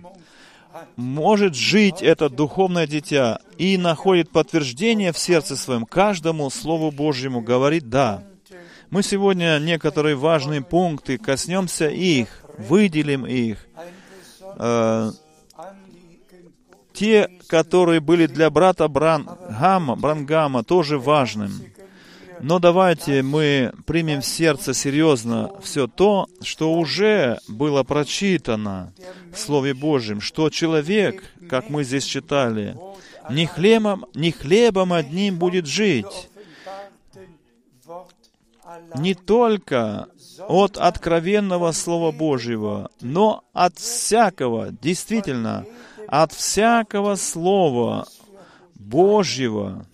может 0.96 1.54
жить 1.54 2.02
это 2.02 2.30
духовное 2.30 2.86
дитя 2.86 3.40
и 3.58 3.76
находит 3.76 4.30
подтверждение 4.30 5.12
в 5.12 5.18
сердце 5.18 5.56
своем 5.56 5.84
каждому 5.84 6.48
Слову 6.50 6.90
Божьему, 6.90 7.42
говорит 7.42 7.90
«да». 7.90 8.24
Мы 8.90 9.02
сегодня 9.02 9.58
некоторые 9.58 10.16
важные 10.16 10.62
пункты 10.62 11.18
коснемся 11.18 11.88
их, 11.88 12.28
выделим 12.56 13.26
их. 13.26 13.58
Э, 14.56 15.10
те, 16.94 17.28
которые 17.48 18.00
были 18.00 18.26
для 18.26 18.48
брата 18.48 18.88
Брангама, 18.88 19.94
Брангама, 19.94 20.64
тоже 20.64 20.98
важным. 20.98 21.52
Но 22.40 22.58
давайте 22.58 23.22
мы 23.22 23.72
примем 23.84 24.22
в 24.22 24.26
сердце 24.26 24.72
серьезно 24.72 25.50
все 25.62 25.86
то, 25.86 26.26
что 26.40 26.72
уже 26.72 27.40
было 27.46 27.82
прочитано 27.82 28.94
в 29.32 29.38
Слове 29.38 29.74
Божьем, 29.74 30.20
что 30.20 30.48
человек, 30.48 31.22
как 31.50 31.68
мы 31.68 31.84
здесь 31.84 32.04
читали, 32.04 32.76
не 33.28 33.46
хлебом, 33.46 34.06
не 34.14 34.30
хлебом 34.30 34.92
одним 34.92 35.36
будет 35.36 35.66
жить, 35.66 36.28
не 38.96 39.14
только 39.14 40.08
от 40.46 40.76
откровенного 40.76 41.72
Слова 41.72 42.12
Божьего, 42.12 42.90
но 43.00 43.44
от 43.52 43.78
всякого, 43.78 44.70
действительно, 44.70 45.64
от 46.06 46.32
всякого 46.32 47.16
Слова 47.16 48.06
Божьего, 48.74 49.86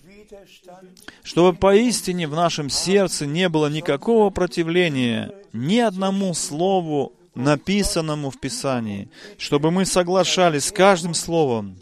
чтобы 1.23 1.57
поистине 1.57 2.29
в 2.29 2.35
нашем 2.35 2.70
сердце 2.70 3.27
не 3.27 3.49
было 3.49 3.68
никакого 3.68 4.31
противления 4.31 5.33
ни 5.53 5.79
одному 5.79 6.35
Слову, 6.35 7.12
написанному 7.35 8.31
в 8.31 8.38
Писании, 8.38 9.09
чтобы 9.38 9.70
мы 9.70 9.87
соглашались 9.87 10.66
с 10.66 10.73
каждым 10.73 11.14
Словом, 11.14 11.77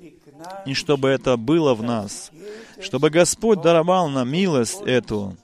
и 0.67 0.75
чтобы 0.75 1.09
это 1.09 1.37
было 1.37 1.75
в 1.75 1.83
нас, 1.83 2.31
чтобы 2.81 3.11
Господь 3.11 3.61
даровал 3.61 4.09
нам 4.09 4.31
милость 4.31 4.81
эту, 4.87 5.37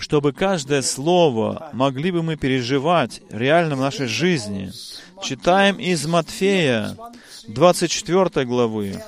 чтобы 0.00 0.32
каждое 0.32 0.82
слово 0.82 1.70
могли 1.72 2.10
бы 2.10 2.22
мы 2.22 2.36
переживать 2.36 3.20
реально 3.30 3.76
в 3.76 3.80
нашей 3.80 4.06
жизни. 4.06 4.72
Читаем 5.22 5.76
из 5.78 6.06
Матфея 6.06 6.96
24 7.48 8.46
главы. 8.46 9.02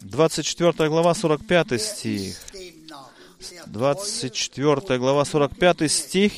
24 0.00 0.88
глава, 0.88 1.14
45 1.14 1.80
стих. 1.80 2.36
24 3.66 4.98
глава, 4.98 5.24
45 5.24 5.90
стих 5.90 6.32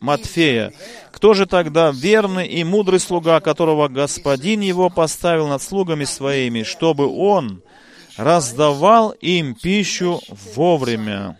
Матфея. 0.00 0.72
«Кто 1.10 1.34
же 1.34 1.46
тогда 1.46 1.90
верный 1.90 2.46
и 2.46 2.64
мудрый 2.64 3.00
слуга, 3.00 3.40
которого 3.40 3.88
господин 3.88 4.60
его 4.60 4.90
поставил 4.90 5.48
над 5.48 5.62
слугами 5.62 6.04
своими, 6.04 6.62
чтобы 6.62 7.06
он 7.06 7.62
раздавал 8.16 9.10
им 9.12 9.54
пищу 9.54 10.20
вовремя?» 10.54 11.38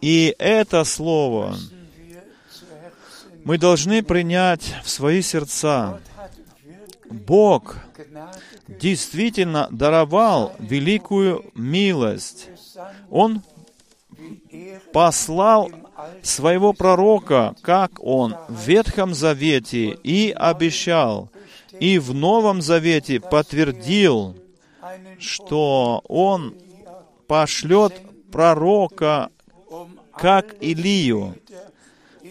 И 0.00 0.34
это 0.38 0.84
слово 0.84 1.56
мы 3.44 3.58
должны 3.58 4.02
принять 4.02 4.74
в 4.84 4.90
свои 4.90 5.22
сердца. 5.22 6.00
Бог 7.10 7.76
действительно 8.68 9.68
даровал 9.70 10.54
великую 10.58 11.50
милость. 11.54 12.48
Он 13.10 13.42
послал 14.92 15.70
своего 16.22 16.72
пророка, 16.72 17.54
как 17.62 18.02
он 18.02 18.36
в 18.48 18.66
Ветхом 18.66 19.14
Завете 19.14 19.98
и 20.02 20.30
обещал, 20.30 21.30
и 21.78 21.98
в 21.98 22.14
Новом 22.14 22.62
Завете 22.62 23.20
подтвердил, 23.20 24.36
что 25.18 26.02
он 26.08 26.54
пошлет 27.26 27.94
пророка, 28.30 29.30
как 30.16 30.54
Илию, 30.60 31.36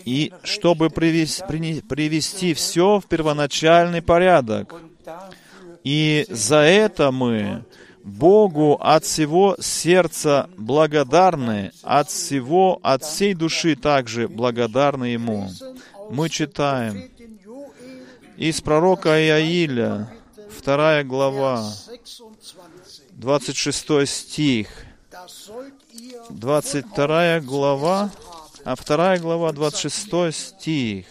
и 0.06 0.32
чтобы 0.44 0.90
привести, 0.90 1.44
привести 1.82 2.54
все 2.54 3.00
в 3.00 3.06
первоначальный 3.06 4.02
порядок. 4.02 4.76
И 5.84 6.26
за 6.30 6.58
это 6.58 7.12
мы 7.12 7.64
Богу 8.04 8.78
от 8.80 9.06
всего 9.06 9.56
сердца 9.60 10.50
благодарны, 10.58 11.72
от 11.84 12.10
всего, 12.10 12.80
от 12.82 13.04
всей 13.04 13.34
души 13.34 13.76
также 13.76 14.28
благодарны 14.28 15.06
Ему. 15.06 15.50
Мы 16.10 16.30
читаем 16.30 17.10
из 18.38 18.62
пророка 18.62 19.22
Иаиля, 19.22 20.10
вторая 20.50 21.04
глава, 21.04 21.72
26 23.12 24.08
стих, 24.08 24.70
22 26.30 27.40
глава, 27.42 28.12
а 28.64 28.76
вторая 28.76 29.20
глава, 29.20 29.52
26 29.52 30.34
стих. 30.34 31.06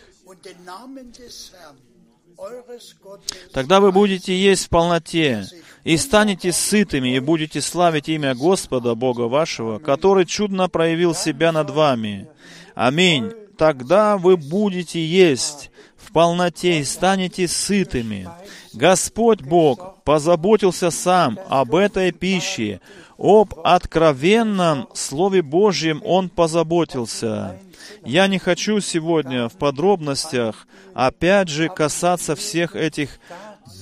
Тогда 3.53 3.81
вы 3.81 3.92
будете 3.92 4.37
есть 4.37 4.66
в 4.66 4.68
полноте, 4.68 5.46
и 5.85 5.96
станете 5.96 6.53
сытыми, 6.53 7.16
и 7.16 7.20
будете 7.20 7.61
славить 7.61 8.09
имя 8.09 8.35
Господа, 8.35 8.94
Бога 8.94 9.22
вашего, 9.22 9.79
который 9.79 10.27
чудно 10.27 10.68
проявил 10.68 11.14
себя 11.14 11.51
над 11.53 11.70
вами. 11.70 12.29
Аминь. 12.74 13.33
Тогда 13.57 14.18
вы 14.18 14.37
будете 14.37 15.05
есть 15.05 15.70
в 15.96 16.12
полноте 16.12 16.81
и 16.81 16.85
станете 16.85 17.48
сытыми. 17.48 18.29
Господь 18.72 19.42
Бог 19.42 20.03
позаботился 20.05 20.90
сам 20.90 21.38
об 21.48 21.74
этой 21.74 22.12
пище, 22.12 22.81
об 23.18 23.54
откровенном 23.64 24.88
Слове 24.94 25.42
Божьем 25.42 26.00
Он 26.04 26.31
позаботился. 26.31 27.61
Я 28.04 28.28
не 28.28 28.38
хочу 28.38 28.81
сегодня 28.81 29.48
в 29.48 29.54
подробностях 29.54 30.66
опять 30.94 31.48
же 31.48 31.68
касаться 31.68 32.37
всех 32.37 32.76
этих 32.76 33.18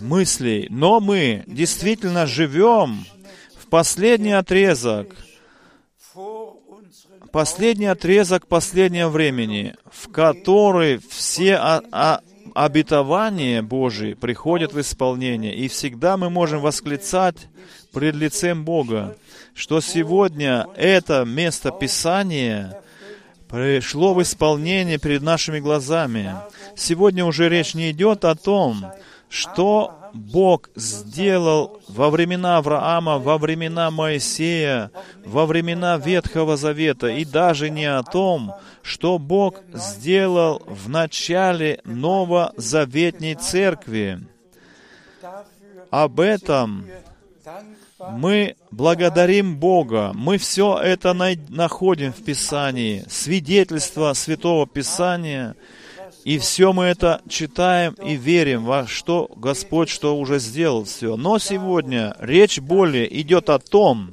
мыслей, 0.00 0.66
но 0.70 1.00
мы 1.00 1.44
действительно 1.46 2.26
живем 2.26 3.04
в 3.58 3.66
последний 3.66 4.32
отрезок, 4.32 5.14
последний 7.30 7.86
отрезок 7.86 8.46
последнего 8.46 9.10
времени, 9.10 9.74
в 9.90 10.10
который 10.10 10.98
все 11.10 11.56
о, 11.56 11.82
о, 11.92 12.20
обетования 12.54 13.62
Божии 13.62 14.14
приходят 14.14 14.72
в 14.72 14.80
исполнение. 14.80 15.54
И 15.54 15.68
всегда 15.68 16.16
мы 16.16 16.30
можем 16.30 16.60
восклицать 16.60 17.48
пред 17.92 18.14
лицем 18.14 18.64
Бога, 18.64 19.16
что 19.56 19.80
сегодня 19.80 20.66
это 20.76 21.24
место 21.24 21.70
Писания 21.70 22.78
пришло 23.48 24.12
в 24.12 24.22
исполнение 24.22 24.98
перед 24.98 25.22
нашими 25.22 25.60
глазами. 25.60 26.34
Сегодня 26.76 27.24
уже 27.24 27.48
речь 27.48 27.74
не 27.74 27.90
идет 27.90 28.26
о 28.26 28.34
том, 28.34 28.84
что 29.30 29.98
Бог 30.12 30.68
сделал 30.76 31.80
во 31.88 32.10
времена 32.10 32.58
Авраама, 32.58 33.18
во 33.18 33.38
времена 33.38 33.90
Моисея, 33.90 34.90
во 35.24 35.46
времена 35.46 35.96
Ветхого 35.96 36.56
Завета, 36.58 37.08
и 37.08 37.24
даже 37.24 37.70
не 37.70 37.86
о 37.86 38.02
том, 38.02 38.54
что 38.82 39.18
Бог 39.18 39.62
сделал 39.72 40.62
в 40.66 40.90
начале 40.90 41.80
Новозаветней 41.84 43.34
Церкви. 43.36 44.20
Об 45.90 46.20
этом 46.20 46.86
мы 47.98 48.56
благодарим 48.70 49.56
Бога. 49.56 50.12
Мы 50.14 50.38
все 50.38 50.78
это 50.78 51.14
находим 51.14 52.12
в 52.12 52.22
Писании. 52.22 53.04
Свидетельство 53.08 54.12
Святого 54.12 54.66
Писания. 54.66 55.56
И 56.24 56.38
все 56.38 56.72
мы 56.72 56.84
это 56.84 57.22
читаем 57.28 57.94
и 57.94 58.16
верим 58.16 58.64
во 58.64 58.86
что 58.86 59.30
Господь, 59.36 59.88
что 59.88 60.18
уже 60.18 60.40
сделал 60.40 60.84
все. 60.84 61.16
Но 61.16 61.38
сегодня 61.38 62.16
речь 62.18 62.58
более 62.60 63.20
идет 63.20 63.48
о 63.48 63.60
том, 63.60 64.12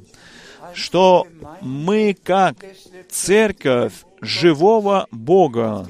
что 0.74 1.26
мы 1.60 2.16
как 2.22 2.64
церковь 3.10 3.92
живого 4.20 5.08
Бога, 5.10 5.88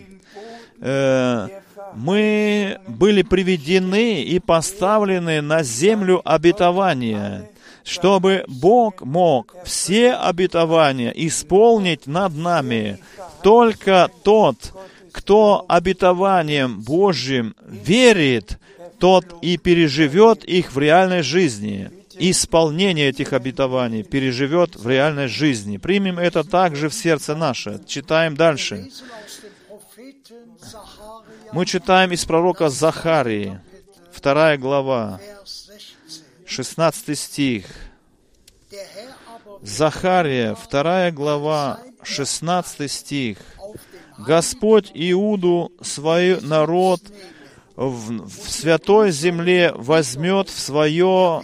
э, 0.81 1.49
мы 1.95 2.81
были 2.89 3.23
приведены 3.23 4.23
и 4.23 4.39
поставлены 4.41 5.43
на 5.43 5.63
землю 5.63 6.23
обетования 6.25 7.51
чтобы 7.85 8.45
Бог 8.49 9.03
мог 9.03 9.55
все 9.65 10.15
обетования 10.15 11.11
исполнить 11.11 12.07
над 12.07 12.35
нами. 12.35 12.99
Только 13.43 14.11
тот, 14.23 14.57
кто 15.13 15.65
обетованием 15.69 16.81
Божьим 16.81 17.55
верит, 17.63 18.59
тот 18.99 19.27
и 19.43 19.59
переживет 19.59 20.45
их 20.45 20.73
в 20.73 20.79
реальной 20.79 21.23
жизни. 21.23 21.91
Исполнение 22.17 23.09
этих 23.09 23.33
обетований 23.33 24.03
переживет 24.03 24.77
в 24.77 24.89
реальной 24.89 25.27
жизни. 25.27 25.79
Примем 25.79 26.19
это 26.19 26.43
также 26.45 26.89
в 26.89 26.95
сердце 26.95 27.35
наше. 27.35 27.81
Читаем 27.87 28.37
дальше. 28.37 28.89
Мы 31.53 31.67
читаем 31.67 32.13
из 32.13 32.25
пророка 32.25 32.69
Захарии, 32.69 33.61
вторая 34.13 34.57
глава, 34.57 35.21
16 36.47 37.19
стих. 37.19 37.67
Захария, 39.63 40.57
2 40.71 41.11
глава, 41.13 41.81
16 42.03 42.91
стих. 42.91 43.39
Господь 44.19 44.91
Иуду, 44.95 45.73
свой 45.81 46.41
народ, 46.41 47.01
в, 47.77 48.29
в 48.29 48.51
святой 48.51 49.11
земле 49.11 49.73
возьмет 49.75 50.49
в 50.49 50.59
свое, 50.59 51.43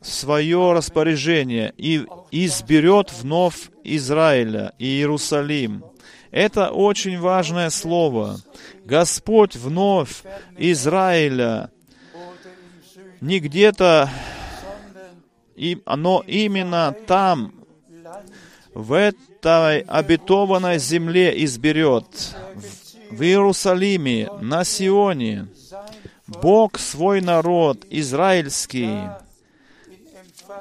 в 0.00 0.06
свое 0.06 0.72
распоряжение 0.72 1.74
и 1.76 2.06
изберет 2.30 3.12
вновь 3.12 3.70
Израиля 3.84 4.72
и 4.78 4.86
Иерусалим. 4.86 5.84
Это 6.30 6.70
очень 6.70 7.18
важное 7.18 7.70
слово. 7.70 8.40
Господь 8.84 9.56
вновь 9.56 10.22
Израиля 10.56 11.70
не 13.20 13.40
где-то, 13.40 14.10
но 15.86 16.22
именно 16.26 16.94
там, 17.06 17.52
в 18.74 18.92
этой 18.92 19.80
обетованной 19.80 20.78
земле 20.78 21.44
изберет, 21.44 22.36
в 23.10 23.22
Иерусалиме, 23.22 24.28
на 24.40 24.64
Сионе, 24.64 25.48
Бог 26.26 26.78
свой 26.78 27.20
народ 27.20 27.86
израильский, 27.90 29.08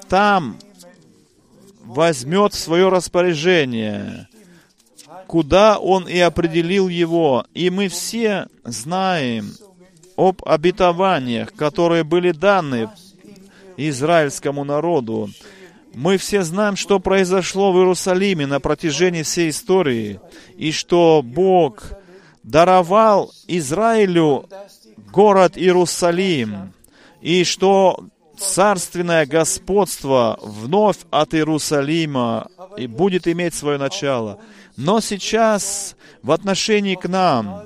там 0.08 0.58
возьмет 1.84 2.54
свое 2.54 2.90
распоряжение, 2.90 4.28
куда 5.28 5.78
Он 5.78 6.08
и 6.08 6.20
определил 6.20 6.88
его. 6.88 7.46
И 7.54 7.70
мы 7.70 7.90
все 7.90 8.48
знаем 8.64 9.52
об 10.16 10.42
обетованиях, 10.46 11.54
которые 11.54 12.04
были 12.04 12.32
даны 12.32 12.90
израильскому 13.78 14.64
народу 14.64 15.30
Мы 15.94 16.18
все 16.18 16.44
знаем, 16.44 16.76
что 16.76 17.00
произошло 17.00 17.72
в 17.72 17.78
Иерусалиме 17.78 18.46
на 18.46 18.60
протяжении 18.60 19.24
всей 19.24 19.50
истории, 19.50 20.20
и 20.56 20.72
что 20.72 21.24
Бог 21.24 21.92
даровал 22.44 23.32
Израилю 23.48 24.48
город 25.12 25.58
Иерусалим, 25.58 26.74
и 27.20 27.44
что 27.44 28.06
царственное 28.38 29.26
господство 29.26 30.38
вновь 30.42 31.00
от 31.10 31.34
Иерусалима 31.34 32.48
и 32.78 32.86
будет 32.86 33.28
иметь 33.28 33.56
свое 33.56 33.80
начало. 33.80 34.40
Но 34.76 35.02
сейчас 35.02 35.96
в 36.22 36.32
отношении 36.32 36.94
к 36.94 37.08
нам, 37.08 37.64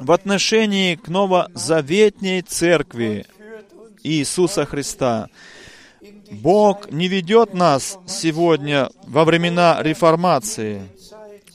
в 0.00 0.10
отношении 0.10 0.94
к 0.94 1.08
новозаветней 1.08 2.40
церкви 2.40 3.26
Иисуса 4.02 4.64
Христа, 4.64 5.28
Бог 6.30 6.90
не 6.90 7.08
ведет 7.08 7.54
нас 7.54 7.98
сегодня 8.06 8.90
во 9.04 9.24
времена 9.24 9.78
реформации. 9.80 10.82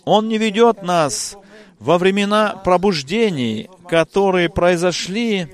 Он 0.06 0.27
не 0.27 0.38
ведет 0.38 0.84
нас 0.84 1.38
во 1.79 1.97
времена 1.97 2.62
пробуждений, 2.63 3.69
которые 3.88 4.49
произошли 4.49 5.47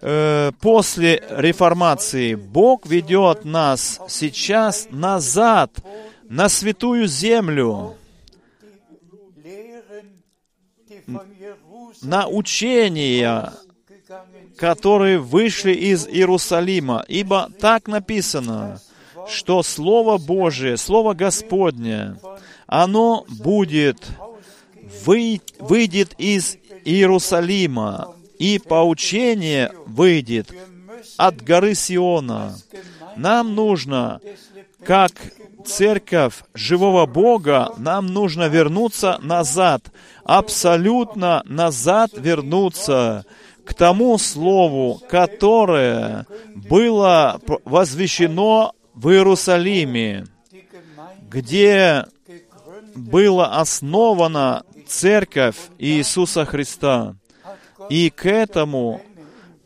э, 0.00 0.52
после 0.60 1.22
реформации. 1.30 2.34
Бог 2.34 2.86
ведет 2.86 3.44
нас 3.44 4.00
сейчас 4.08 4.88
назад 4.90 5.70
на 6.28 6.48
святую 6.48 7.06
землю, 7.06 7.94
на 12.02 12.26
учения, 12.26 13.52
которые 14.62 15.18
вышли 15.18 15.72
из 15.72 16.06
Иерусалима. 16.06 17.04
Ибо 17.08 17.50
так 17.60 17.88
написано, 17.88 18.80
что 19.28 19.64
Слово 19.64 20.18
Божие, 20.18 20.76
Слово 20.76 21.14
Господне, 21.14 22.14
оно 22.68 23.24
будет, 23.28 24.06
вы, 25.04 25.40
выйдет 25.58 26.14
из 26.16 26.58
Иерусалима, 26.84 28.14
и 28.38 28.60
поучение 28.60 29.72
выйдет 29.84 30.54
от 31.16 31.42
горы 31.42 31.74
Сиона. 31.74 32.56
Нам 33.16 33.56
нужно, 33.56 34.20
как 34.84 35.10
церковь 35.66 36.44
живого 36.54 37.06
Бога, 37.06 37.72
нам 37.78 38.06
нужно 38.06 38.46
вернуться 38.46 39.18
назад, 39.22 39.90
абсолютно 40.22 41.42
назад 41.46 42.12
вернуться 42.14 43.24
к 43.64 43.74
тому 43.74 44.18
слову, 44.18 45.00
которое 45.08 46.26
было 46.54 47.40
возвещено 47.64 48.72
в 48.94 49.10
Иерусалиме, 49.10 50.26
где 51.28 52.04
была 52.94 53.60
основана 53.60 54.64
церковь 54.86 55.56
Иисуса 55.78 56.44
Христа. 56.44 57.16
И 57.88 58.10
к 58.10 58.26
этому 58.26 59.00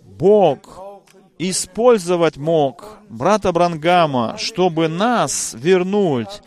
Бог 0.00 0.80
использовать 1.38 2.37
мог 2.37 2.98
брата 3.09 3.52
Брангама, 3.52 4.37
чтобы 4.38 4.88
нас 4.88 5.54
вернуть 5.59 6.42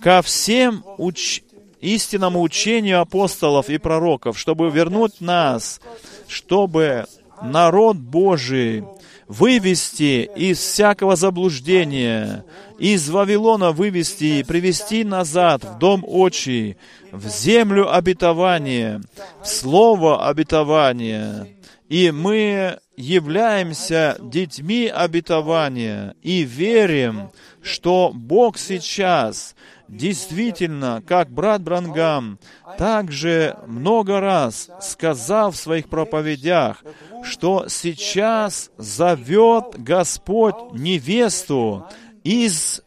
ко 0.00 0.22
всем 0.22 0.84
уч... 0.98 1.42
истинному 1.84 2.40
учению 2.40 3.00
апостолов 3.00 3.68
и 3.68 3.78
пророков, 3.78 4.38
чтобы 4.38 4.70
вернуть 4.70 5.20
нас, 5.20 5.80
чтобы 6.28 7.06
народ 7.42 7.96
Божий 7.96 8.84
вывести 9.28 10.28
из 10.36 10.58
всякого 10.58 11.16
заблуждения, 11.16 12.44
из 12.78 13.08
Вавилона 13.08 13.72
вывести 13.72 14.40
и 14.40 14.42
привести 14.42 15.04
назад 15.04 15.64
в 15.64 15.78
дом 15.78 16.04
отчий, 16.06 16.76
в 17.12 17.28
землю 17.28 17.94
обетования, 17.94 19.02
в 19.42 19.46
слово 19.46 20.28
обетования. 20.28 21.48
И 21.88 22.10
мы 22.10 22.78
являемся 22.96 24.16
детьми 24.20 24.86
обетования 24.86 26.14
и 26.22 26.42
верим, 26.42 27.30
что 27.62 28.10
Бог 28.14 28.58
сейчас 28.58 29.54
действительно, 29.88 31.02
как 31.06 31.30
брат 31.30 31.62
Брангам, 31.62 32.38
также 32.78 33.56
много 33.66 34.20
раз 34.20 34.70
сказал 34.80 35.50
в 35.50 35.56
своих 35.56 35.88
проповедях, 35.88 36.82
что 37.22 37.66
сейчас 37.68 38.70
зовет 38.76 39.74
Господь 39.76 40.56
невесту 40.72 41.86
из 42.22 42.82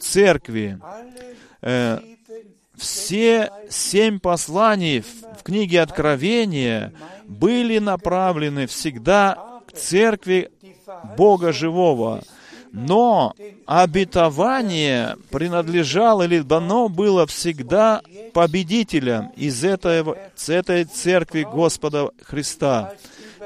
церкви. 0.00 0.78
Э, 1.62 2.00
все 2.76 3.50
семь 3.70 4.18
посланий 4.18 5.00
в 5.00 5.42
книге 5.42 5.80
Откровения 5.80 6.92
были 7.24 7.78
направлены 7.78 8.66
всегда 8.66 9.62
к 9.66 9.72
церкви 9.72 10.50
Бога 11.16 11.52
Живого. 11.52 12.22
Но 12.76 13.34
обетование 13.66 15.16
принадлежало 15.30 16.24
или 16.24 16.40
дано 16.40 16.88
было 16.88 17.24
всегда 17.24 18.02
победителям 18.32 19.30
из 19.36 19.62
этого, 19.62 20.18
с 20.34 20.48
этой 20.48 20.84
церкви 20.84 21.44
Господа 21.44 22.10
Христа. 22.24 22.94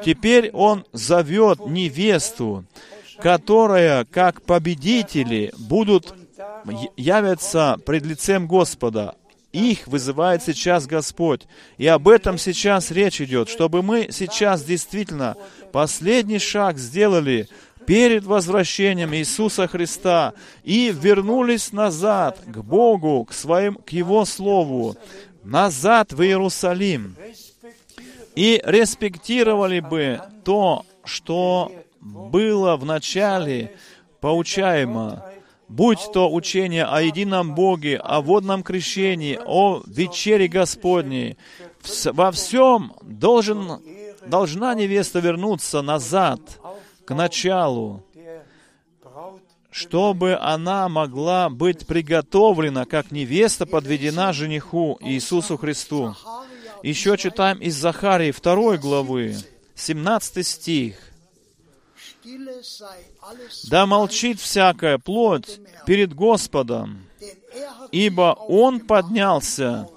Теперь 0.03 0.51
Он 0.55 0.87
зовет 0.95 1.67
невесту, 1.67 2.65
которая, 3.21 4.07
как 4.07 4.41
победители, 4.41 5.53
будут 5.59 6.15
явятся 6.97 7.77
пред 7.85 8.07
лицем 8.07 8.47
Господа. 8.47 9.15
Их 9.53 9.89
вызывает 9.89 10.43
сейчас 10.43 10.87
Господь. 10.87 11.43
И 11.77 11.87
об 11.87 12.09
этом 12.09 12.39
сейчас 12.39 12.91
речь 12.91 13.21
идет, 13.21 13.51
чтобы 13.51 13.83
мы 13.83 14.09
сейчас 14.11 14.63
действительно 14.63 15.37
последний 15.71 16.39
шаг 16.39 16.79
сделали 16.79 17.49
перед 17.89 18.25
возвращением 18.27 19.15
Иисуса 19.15 19.67
Христа 19.67 20.35
и 20.63 20.95
вернулись 20.95 21.73
назад 21.73 22.39
к 22.47 22.59
Богу, 22.59 23.25
к, 23.25 23.33
своим, 23.33 23.77
к 23.77 23.89
Его 23.95 24.27
Слову, 24.27 24.95
назад 25.43 26.13
в 26.13 26.21
Иерусалим. 26.21 27.17
И 28.35 28.61
респектировали 28.67 29.81
бы 29.81 30.21
то, 30.45 30.85
что 31.03 31.73
было 32.03 32.77
в 32.77 32.85
начале 32.85 33.75
поучаемо, 34.21 35.25
будь 35.69 36.13
то 36.13 36.31
учение 36.31 36.85
о 36.85 37.01
едином 37.01 37.55
Боге, 37.55 37.97
о 37.97 38.21
водном 38.21 38.65
крещении, 38.65 39.41
о 39.43 39.83
вечере 39.87 40.47
Господней, 40.47 41.39
во 42.05 42.33
всем 42.33 42.93
должен, 43.01 43.81
должна 44.27 44.75
невеста 44.75 45.21
вернуться 45.21 45.81
назад 45.81 46.39
к 47.09 47.15
началу, 47.15 48.05
чтобы 49.71 50.37
она 50.37 50.91
могла 50.91 51.49
быть 51.49 51.87
приготовлена, 51.87 52.85
как 52.85 53.13
невеста 53.13 53.65
подведена 53.65 54.35
жениху 54.35 54.99
Иисусу 55.01 55.57
Христу. 55.57 56.15
Еще 56.83 57.17
читаем 57.17 57.61
из 57.61 57.77
Захарии 57.77 58.31
2 58.31 58.77
главы, 58.77 59.37
17 59.75 60.47
стих. 60.47 60.97
«Да 63.71 63.87
молчит 63.87 64.39
всякая 64.39 64.99
плоть 64.99 65.61
перед 65.87 66.13
Господом, 66.13 67.07
ибо 67.91 68.37
Он 68.49 68.81
поднялся 68.81 69.89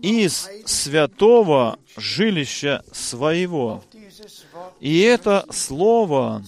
из 0.00 0.48
святого 0.64 1.80
жилища 1.96 2.84
своего». 2.92 3.82
И 4.82 4.98
это 4.98 5.46
слово 5.52 6.42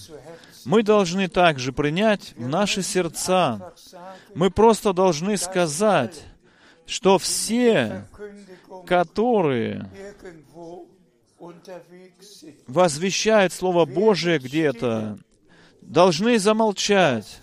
мы 0.65 0.83
должны 0.83 1.29
также 1.29 1.71
принять 1.71 2.33
в 2.35 2.49
наши 2.49 2.83
сердца. 2.83 3.73
Мы 4.33 4.51
просто 4.51 4.91
должны 4.91 5.37
сказать, 5.37 6.21
что 6.85 7.17
все, 7.17 8.09
которые 8.85 9.89
возвещают 12.67 13.53
Слово 13.53 13.85
Божие 13.85 14.37
где-то, 14.37 15.17
должны 15.79 16.37
замолчать. 16.37 17.39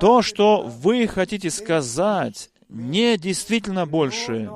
То, 0.00 0.22
что 0.22 0.62
вы 0.62 1.06
хотите 1.06 1.50
сказать, 1.50 2.48
не 2.70 3.18
действительно 3.18 3.84
больше. 3.84 4.50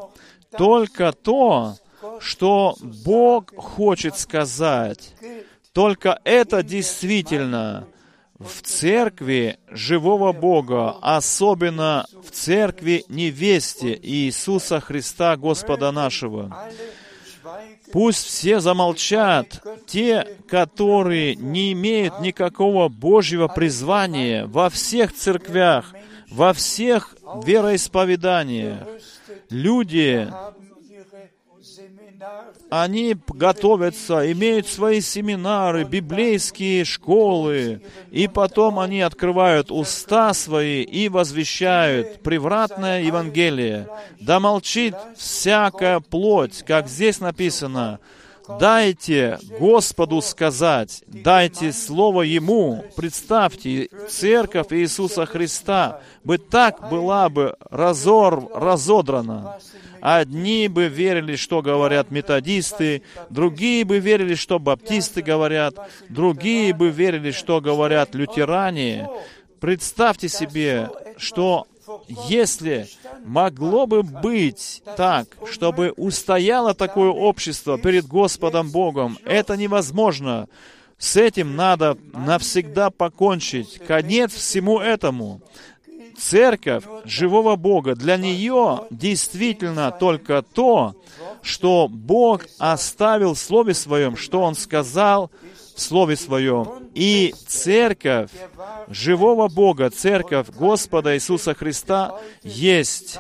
Только 0.57 1.13
то, 1.13 1.77
что 2.21 2.77
Бог 3.05 3.55
хочет 3.57 4.17
сказать. 4.17 5.15
Только 5.73 6.21
это 6.25 6.63
действительно 6.63 7.87
в 8.39 8.63
церкви 8.63 9.59
живого 9.69 10.33
Бога, 10.33 10.97
особенно 11.03 12.07
в 12.23 12.31
церкви 12.31 13.05
невесте 13.09 13.99
Иисуса 14.01 14.81
Христа, 14.81 15.37
Господа 15.37 15.91
нашего. 15.93 16.57
Пусть 17.93 18.27
все 18.27 18.61
замолчат, 18.61 19.63
те, 19.87 20.27
которые 20.49 21.35
не 21.37 21.73
имеют 21.73 22.21
никакого 22.21 22.89
Божьего 22.89 23.49
призвания 23.49 24.47
во 24.47 24.69
всех 24.69 25.15
церквях, 25.15 25.95
во 26.31 26.53
всех 26.53 27.17
вероисповеданиях. 27.45 28.87
Люди, 29.51 30.31
они 32.71 33.17
готовятся, 33.29 34.31
имеют 34.33 34.67
свои 34.67 35.01
семинары, 35.01 35.85
библейские 35.85 36.85
школы, 36.85 37.81
и 38.11 38.29
потом 38.29 38.79
они 38.79 39.01
открывают 39.01 39.71
уста 39.71 40.35
свои 40.35 40.83
и 40.83 41.09
возвещают 41.09 42.23
превратное 42.23 43.03
Евангелие. 43.03 43.89
Да 44.21 44.41
молчит 44.41 44.95
всякая 45.17 46.01
плоть, 46.01 46.63
как 46.67 46.89
здесь 46.89 47.21
написано, 47.21 48.01
Дайте 48.59 49.39
Господу 49.59 50.23
сказать, 50.23 51.03
дайте 51.07 51.73
Слово 51.73 52.23
Ему. 52.23 52.85
Представьте, 52.97 53.89
Церковь 54.09 54.73
Иисуса 54.73 55.27
Христа 55.27 56.01
бы 56.25 56.39
так 56.39 56.89
была 56.89 57.29
бы 57.29 57.57
разор, 57.71 58.49
разодрана. 58.55 59.59
Одни 60.01 60.69
бы 60.69 60.89
верили, 60.89 61.37
что 61.37 61.61
говорят 61.61 62.11
методисты, 62.11 63.03
другие 63.29 63.85
бы 63.85 63.99
верили, 63.99 64.35
что 64.35 64.59
баптисты 64.59 65.21
говорят, 65.23 65.75
другие 66.09 66.73
бы 66.73 66.89
верили, 66.89 67.33
что 67.33 67.61
говорят 67.61 68.15
лютеране. 68.15 69.09
Представьте 69.61 70.29
себе, 70.29 70.89
что 71.17 71.67
если 72.29 72.89
могло 73.25 73.87
бы 73.87 74.03
быть 74.03 74.83
так, 74.97 75.29
чтобы 75.51 75.93
устояло 75.97 76.75
такое 76.75 77.11
общество 77.11 77.79
перед 77.79 78.07
Господом 78.07 78.71
Богом, 78.71 79.19
это 79.25 79.57
невозможно. 79.57 80.49
С 80.99 81.17
этим 81.17 81.55
надо 81.57 81.97
навсегда 82.13 82.91
покончить. 82.91 83.81
Конец 83.87 84.33
всему 84.35 84.81
этому. 84.81 85.41
Церковь 86.19 86.83
живого 87.05 87.55
Бога, 87.55 87.95
для 87.95 88.17
нее 88.17 88.87
действительно 88.91 89.93
только 89.93 90.43
то, 90.43 90.97
что 91.43 91.87
Бог 91.89 92.47
оставил 92.59 93.35
в 93.35 93.39
Слове 93.39 93.75
Своем, 93.75 94.17
что 94.17 94.43
Он 94.43 94.55
сказал– 94.55 95.31
Слове 95.81 96.17
Своем. 96.17 96.89
И 96.95 97.35
церковь 97.47 98.31
живого 98.89 99.49
Бога, 99.49 99.91
церковь 99.91 100.49
Господа 100.51 101.17
Иисуса 101.17 101.55
Христа 101.55 102.21
есть 102.43 103.19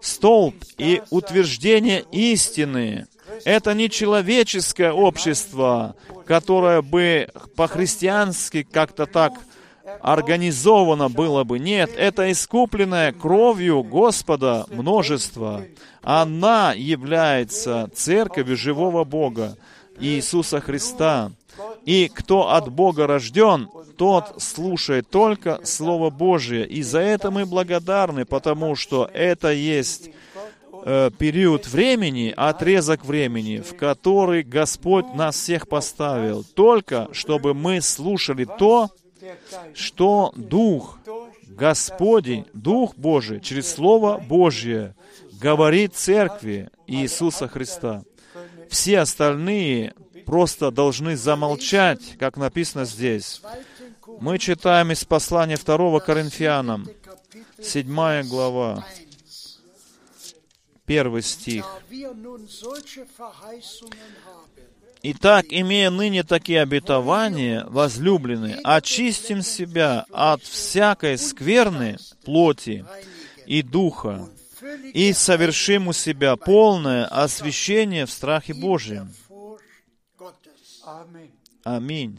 столб 0.00 0.54
и 0.78 1.02
утверждение 1.10 2.04
истины. 2.12 3.06
Это 3.44 3.74
не 3.74 3.90
человеческое 3.90 4.92
общество, 4.92 5.96
которое 6.26 6.82
бы 6.82 7.28
по-христиански 7.56 8.62
как-то 8.62 9.06
так 9.06 9.32
организовано 10.00 11.08
было 11.08 11.44
бы. 11.44 11.58
Нет, 11.58 11.90
это 11.96 12.30
искупленное 12.30 13.12
кровью 13.12 13.82
Господа 13.82 14.66
множество. 14.70 15.64
Она 16.02 16.72
является 16.72 17.90
церковью 17.94 18.56
живого 18.56 19.04
Бога. 19.04 19.56
Иисуса 19.98 20.60
Христа. 20.60 21.32
И 21.84 22.10
кто 22.12 22.50
от 22.50 22.70
Бога 22.70 23.06
рожден, 23.06 23.68
тот 23.96 24.42
слушает 24.42 25.08
только 25.08 25.60
Слово 25.64 26.10
Божие. 26.10 26.66
И 26.66 26.82
за 26.82 27.00
это 27.00 27.30
мы 27.30 27.46
благодарны, 27.46 28.24
потому 28.24 28.76
что 28.76 29.08
это 29.12 29.52
есть 29.52 30.10
э, 30.84 31.10
период 31.18 31.66
времени, 31.66 32.32
отрезок 32.36 33.04
времени, 33.04 33.58
в 33.58 33.76
который 33.76 34.42
Господь 34.42 35.14
нас 35.14 35.36
всех 35.36 35.68
поставил, 35.68 36.44
только 36.44 37.08
чтобы 37.12 37.54
мы 37.54 37.80
слушали 37.80 38.46
то, 38.58 38.90
что 39.74 40.32
Дух 40.36 40.98
Господень, 41.48 42.44
Дух 42.52 42.96
Божий, 42.96 43.40
через 43.40 43.72
Слово 43.72 44.18
Божье 44.18 44.94
говорит 45.40 45.94
Церкви 45.94 46.68
Иисуса 46.86 47.48
Христа. 47.48 48.02
Все 48.70 49.00
остальные 49.00 49.94
просто 50.24 50.70
должны 50.70 51.16
замолчать, 51.16 52.16
как 52.18 52.36
написано 52.36 52.84
здесь. 52.84 53.40
Мы 54.20 54.38
читаем 54.38 54.92
из 54.92 55.04
послания 55.04 55.56
2 55.56 56.00
Коринфянам, 56.00 56.88
7 57.62 58.28
глава, 58.28 58.84
1 60.86 61.22
стих. 61.22 61.66
Итак, 65.02 65.46
имея 65.50 65.90
ныне 65.90 66.24
такие 66.24 66.62
обетования, 66.62 67.64
возлюбленные, 67.68 68.58
очистим 68.64 69.42
себя 69.42 70.06
от 70.10 70.42
всякой 70.42 71.18
скверны 71.18 71.96
плоти 72.24 72.84
и 73.46 73.62
духа, 73.62 74.28
и 74.92 75.12
совершим 75.12 75.88
у 75.88 75.92
себя 75.92 76.36
полное 76.36 77.06
освящение 77.06 78.06
в 78.06 78.10
страхе 78.10 78.54
Божьем. 78.54 79.12
Аминь. 81.64 82.16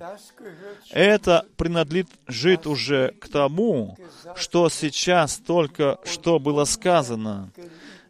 Это 0.90 1.46
принадлежит 1.56 2.68
уже 2.68 3.12
к 3.22 3.30
тому, 3.30 3.98
что 4.36 4.68
сейчас 4.68 5.38
только 5.38 6.00
что 6.04 6.38
было 6.38 6.66
сказано. 6.66 7.52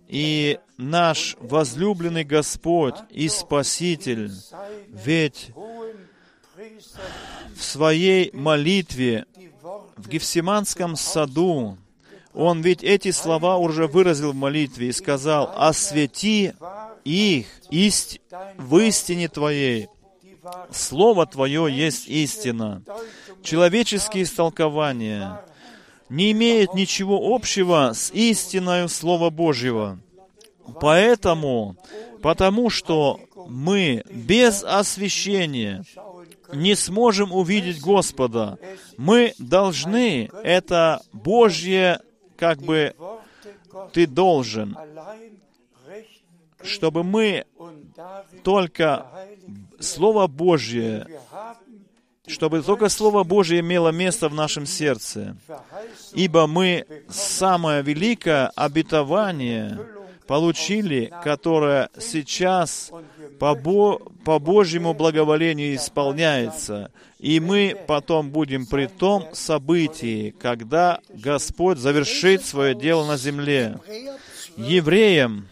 И 0.08 0.60
наш 0.78 1.36
возлюбленный 1.40 2.24
Господь 2.24 2.96
и 3.12 3.30
Спаситель, 3.30 4.32
ведь 4.88 5.52
в 7.56 7.64
своей 7.64 8.32
молитве 8.34 9.26
в 9.96 10.10
Гефсиманском 10.10 10.96
саду 10.96 11.78
он 12.38 12.62
ведь 12.62 12.84
эти 12.84 13.10
слова 13.10 13.58
уже 13.58 13.88
выразил 13.88 14.32
в 14.32 14.36
молитве 14.36 14.90
и 14.90 14.92
сказал, 14.92 15.52
«Освети 15.56 16.54
их 17.04 17.48
исть 17.72 18.22
в 18.58 18.78
истине 18.78 19.28
Твоей». 19.28 19.88
Слово 20.72 21.26
Твое 21.26 21.68
есть 21.70 22.08
истина. 22.08 22.84
Человеческие 23.42 24.24
истолкования 24.24 25.42
не 26.10 26.32
имеют 26.32 26.76
ничего 26.76 27.34
общего 27.36 27.94
с 27.96 28.12
истиною 28.12 28.88
Слова 28.88 29.32
Божьего. 29.32 30.00
Поэтому, 30.80 31.76
потому 32.22 32.70
что 32.70 33.20
мы 33.48 34.04
без 34.12 34.64
освящения 34.64 35.84
не 36.54 36.76
сможем 36.76 37.32
увидеть 37.34 37.82
Господа, 37.82 38.60
мы 38.96 39.34
должны 39.40 40.30
это 40.44 41.02
Божье 41.12 42.00
как 42.38 42.60
бы 42.60 42.96
ты 43.94 44.08
должен, 44.08 44.78
чтобы 46.64 47.04
мы 47.04 47.46
только 48.44 49.06
Слово 49.80 50.28
Божье, 50.28 51.08
чтобы 52.26 52.62
только 52.62 52.90
Слово 52.90 53.24
Божье 53.24 53.60
имело 53.60 53.90
место 53.90 54.30
в 54.30 54.34
нашем 54.34 54.66
сердце. 54.66 55.38
Ибо 56.14 56.48
мы 56.48 56.86
самое 57.10 57.82
великое 57.82 58.52
обетование 58.56 59.80
получили, 60.28 61.12
которое 61.24 61.90
сейчас 62.00 62.92
по, 63.40 63.56
Бо, 63.56 64.00
по 64.26 64.40
Божьему 64.40 64.94
благоволению 64.94 65.76
исполняется. 65.76 66.92
И 67.20 67.40
мы 67.40 67.76
потом 67.88 68.30
будем 68.30 68.68
при 68.68 68.86
том 68.86 69.28
событии, 69.34 70.36
когда 70.40 71.00
Господь 71.10 71.80
завершит 71.80 72.46
свое 72.46 72.76
дело 72.76 73.06
на 73.08 73.18
земле. 73.18 73.80
Евреям, 74.56 75.48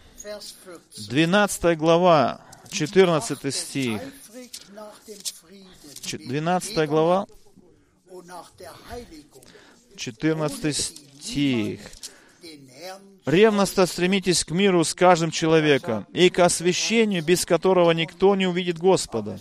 12 1.08 1.76
глава, 1.76 2.40
14 2.70 3.54
стих. 3.54 4.00
12 6.12 6.88
глава, 6.88 7.26
14 9.96 10.76
стих. 10.76 11.80
Ревностно 13.24 13.86
стремитесь 13.86 14.44
к 14.44 14.52
миру 14.52 14.84
с 14.84 14.94
каждым 14.94 15.32
человеком 15.32 16.06
и 16.12 16.30
к 16.30 16.38
освящению, 16.38 17.24
без 17.24 17.44
которого 17.44 17.90
никто 17.90 18.36
не 18.36 18.46
увидит 18.46 18.78
Господа. 18.78 19.40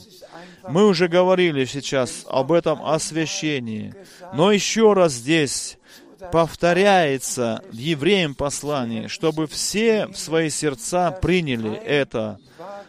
Мы 0.70 0.88
уже 0.88 1.07
говорили 1.07 1.66
сейчас 1.66 2.26
об 2.30 2.51
этом 2.51 2.84
освящении. 2.84 3.93
Но 4.34 4.51
еще 4.51 4.93
раз 4.93 5.13
здесь 5.13 5.78
повторяется 6.32 7.63
в 7.72 7.76
евреям 7.76 8.36
послании, 8.36 9.07
чтобы 9.07 9.47
все 9.47 10.07
в 10.07 10.18
свои 10.18 10.49
сердца 10.49 11.11
приняли 11.11 11.74
это, 11.74 12.39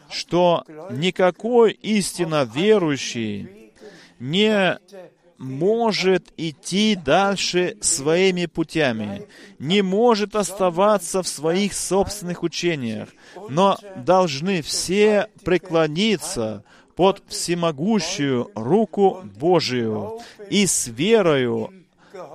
что 0.08 0.64
никакой 0.90 1.72
истинно 1.72 2.48
верующий 2.52 3.72
не 4.18 4.78
может 5.38 6.32
идти 6.36 6.96
дальше 6.96 7.76
своими 7.82 8.46
путями, 8.46 9.26
не 9.58 9.82
может 9.82 10.34
оставаться 10.34 11.22
в 11.22 11.28
своих 11.28 11.74
собственных 11.74 12.42
учениях, 12.42 13.08
но 13.50 13.78
должны 13.96 14.62
все 14.62 15.28
преклониться 15.44 16.64
под 16.96 17.22
всемогущую 17.28 18.50
руку 18.54 19.22
Божию 19.38 20.18
и 20.50 20.66
с 20.66 20.88
верою 20.88 21.72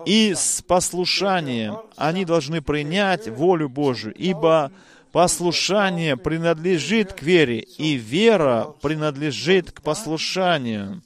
и 0.05 0.33
с 0.35 0.61
послушанием 0.61 1.79
они 1.97 2.25
должны 2.25 2.61
принять 2.61 3.27
волю 3.27 3.69
Божию, 3.69 4.13
ибо 4.15 4.71
послушание 5.11 6.17
принадлежит 6.17 7.13
к 7.13 7.21
вере, 7.21 7.59
и 7.59 7.93
вера 7.93 8.73
принадлежит 8.81 9.71
к 9.71 9.81
послушанию. 9.81 11.01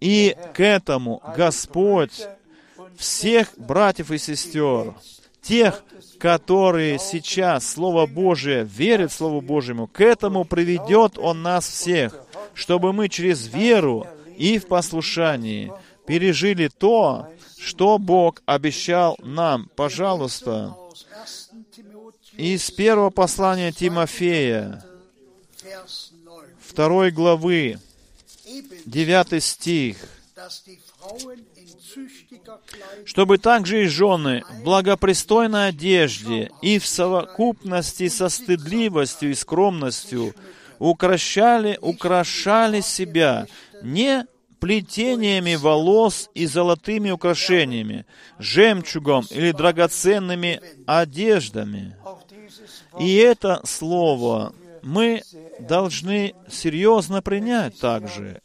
И 0.00 0.36
к 0.54 0.60
этому 0.60 1.22
Господь 1.36 2.26
всех 2.96 3.48
братьев 3.56 4.10
и 4.10 4.18
сестер, 4.18 4.94
тех, 5.42 5.84
которые 6.18 6.98
сейчас 6.98 7.68
Слово 7.68 8.06
Божие 8.06 8.64
верят 8.64 9.12
Слову 9.12 9.40
Божьему, 9.40 9.86
к 9.86 10.00
этому 10.00 10.44
приведет 10.44 11.18
Он 11.18 11.42
нас 11.42 11.68
всех, 11.68 12.14
чтобы 12.54 12.92
мы 12.92 13.08
через 13.08 13.46
веру 13.46 14.06
и 14.36 14.58
в 14.58 14.66
послушании 14.66 15.72
пережили 16.06 16.68
то, 16.68 17.28
что 17.58 17.98
Бог 17.98 18.42
обещал 18.44 19.16
нам. 19.22 19.70
Пожалуйста, 19.76 20.76
из 22.36 22.70
первого 22.70 23.10
послания 23.10 23.72
Тимофея, 23.72 24.84
второй 26.60 27.10
главы, 27.10 27.78
девятый 28.84 29.40
стих, 29.40 29.96
чтобы 33.04 33.38
также 33.38 33.84
и 33.84 33.86
жены 33.86 34.42
в 34.50 34.62
благопристойной 34.64 35.68
одежде 35.68 36.50
и 36.62 36.78
в 36.78 36.86
совокупности 36.86 38.08
со 38.08 38.28
стыдливостью 38.28 39.30
и 39.30 39.34
скромностью 39.34 40.34
укращали, 40.82 41.78
украшали 41.80 42.80
себя 42.80 43.46
не 43.82 44.26
плетениями 44.58 45.54
волос 45.54 46.28
и 46.34 46.46
золотыми 46.46 47.10
украшениями, 47.10 48.04
жемчугом 48.38 49.24
или 49.30 49.52
драгоценными 49.52 50.60
одеждами. 50.86 51.96
И 52.98 53.14
это 53.14 53.60
слово 53.64 54.54
мы 54.82 55.22
должны 55.60 56.34
серьезно 56.50 57.22
принять 57.22 57.78
также. 57.78 58.40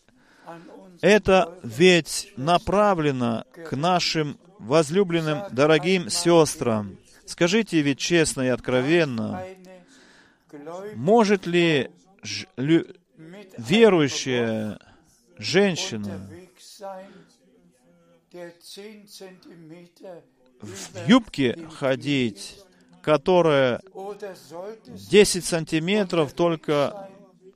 Это 1.01 1.51
ведь 1.63 2.33
направлено 2.37 3.45
к 3.67 3.75
нашим 3.75 4.37
возлюбленным, 4.59 5.43
дорогим 5.51 6.09
сестрам. 6.09 6.97
Скажите 7.25 7.81
ведь 7.81 7.99
честно 7.99 8.41
и 8.41 8.47
откровенно, 8.47 9.43
может 10.95 11.45
ли 11.45 11.89
верующая 13.57 14.79
женщина 15.37 16.29
в 20.61 21.07
юбке 21.07 21.57
ходить, 21.69 22.59
которая 23.01 23.81
10 24.87 25.45
сантиметров 25.45 26.33
только 26.33 27.09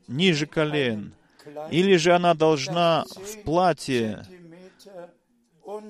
ниже 0.07 0.45
колен, 0.45 1.13
или 1.71 1.95
же 1.97 2.13
она 2.13 2.33
должна 2.33 3.05
в 3.15 3.43
платье 3.43 4.25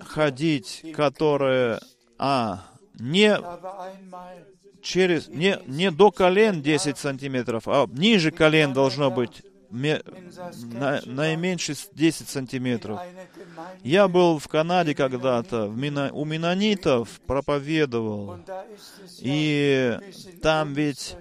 ходить, 0.02 0.84
которое, 0.96 1.80
а, 2.18 2.66
не 3.00 3.38
через, 4.82 5.28
не, 5.28 5.60
не 5.68 5.92
до 5.92 6.12
колен 6.12 6.62
10 6.62 6.98
сантиметров, 6.98 7.64
а 7.68 7.88
ниже 7.92 8.32
колен 8.32 8.74
должно 8.74 9.12
быть 9.12 9.44
на, 9.72 11.02
наименьше 11.06 11.76
10 11.94 12.30
сантиметров. 12.30 13.00
Я 13.84 14.08
был 14.08 14.40
в 14.40 14.48
Канаде 14.48 14.94
когда-то, 14.94 15.68
у 15.68 16.26
менонитов 16.26 17.22
проповедовал, 17.26 18.40
и 19.20 19.98
там 20.42 20.74
ведь 20.74 21.16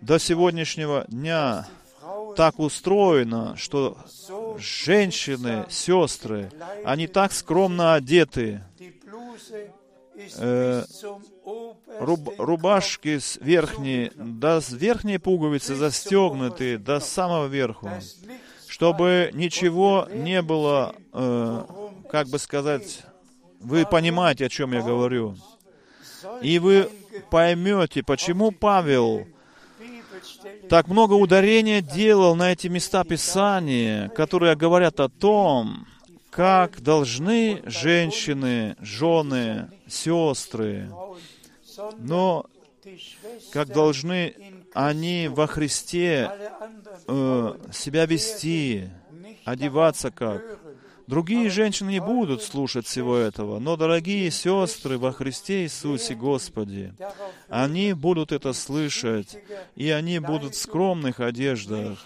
до 0.00 0.18
сегодняшнего 0.18 1.04
дня 1.08 1.66
так 2.36 2.58
устроено, 2.58 3.56
что 3.56 3.98
женщины, 4.58 5.66
сестры, 5.68 6.50
они 6.84 7.06
так 7.06 7.32
скромно 7.32 7.94
одеты, 7.94 8.62
э, 10.38 10.84
руб, 12.00 12.30
рубашки 12.38 13.18
с 13.18 13.38
верхней, 13.40 14.10
до 14.14 14.60
верхней 14.70 15.18
пуговицы 15.18 15.74
застегнуты 15.74 16.78
до 16.78 17.00
самого 17.00 17.46
верху, 17.46 17.90
чтобы 18.66 19.30
ничего 19.32 20.08
не 20.12 20.42
было, 20.42 20.94
э, 21.12 21.64
как 22.10 22.28
бы 22.28 22.38
сказать, 22.38 23.02
вы 23.60 23.86
понимаете, 23.86 24.46
о 24.46 24.48
чем 24.48 24.72
я 24.72 24.82
говорю. 24.82 25.36
И 26.42 26.58
вы 26.58 26.90
поймете, 27.30 28.02
почему 28.02 28.50
Павел 28.50 29.26
так 30.68 30.88
много 30.88 31.14
ударения 31.14 31.80
делал 31.80 32.34
на 32.34 32.52
эти 32.52 32.66
места 32.68 33.04
Писания, 33.04 34.08
которые 34.10 34.56
говорят 34.56 35.00
о 35.00 35.08
том, 35.08 35.86
как 36.36 36.82
должны 36.82 37.62
женщины, 37.64 38.76
жены, 38.80 39.70
сестры, 39.88 40.90
но 41.98 42.44
как 43.52 43.68
должны 43.68 44.34
они 44.74 45.28
во 45.28 45.46
Христе 45.46 46.30
э, 47.08 47.54
себя 47.72 48.04
вести, 48.04 48.90
одеваться 49.46 50.10
как. 50.10 50.42
Другие 51.06 51.48
женщины 51.48 51.92
не 51.92 52.00
будут 52.00 52.42
слушать 52.42 52.84
всего 52.84 53.16
этого, 53.16 53.58
но, 53.58 53.76
дорогие 53.76 54.30
сестры 54.30 54.98
во 54.98 55.12
Христе 55.12 55.62
Иисусе 55.62 56.14
Господи, 56.14 56.92
они 57.48 57.92
будут 57.94 58.32
это 58.32 58.52
слышать, 58.52 59.38
и 59.76 59.88
они 59.88 60.18
будут 60.18 60.54
в 60.54 60.60
скромных 60.60 61.20
одеждах, 61.20 62.04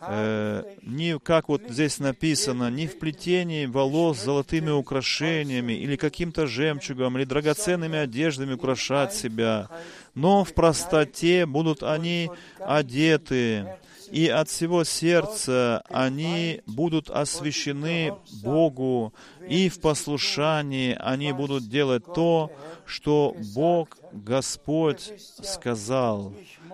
э, 0.00 0.64
не, 0.82 1.18
как 1.18 1.48
вот 1.48 1.62
здесь 1.68 1.98
написано, 1.98 2.70
не 2.70 2.86
в 2.86 2.98
плетении 2.98 3.66
волос 3.66 4.22
золотыми 4.22 4.70
украшениями 4.70 5.72
или 5.72 5.96
каким-то 5.96 6.46
жемчугом 6.46 7.16
или 7.18 7.24
драгоценными 7.24 7.98
одеждами 7.98 8.54
украшать 8.54 9.14
себя, 9.14 9.68
но 10.14 10.44
в 10.44 10.54
простоте 10.54 11.46
будут 11.46 11.82
они 11.82 12.30
одеты, 12.58 13.66
и 14.10 14.28
от 14.28 14.48
всего 14.48 14.84
сердца 14.84 15.82
они 15.90 16.62
будут 16.66 17.10
освящены 17.10 18.14
Богу, 18.42 19.12
и 19.46 19.68
в 19.68 19.80
послушании 19.80 20.96
они 20.98 21.32
будут 21.32 21.68
делать 21.68 22.04
то, 22.14 22.50
что 22.86 23.36
Бог, 23.54 23.98
Господь, 24.12 25.12
сказал. 25.42 26.32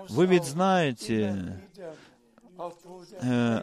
Вы 0.08 0.26
ведь 0.26 0.44
знаете, 0.44 1.60
э, 3.20 3.62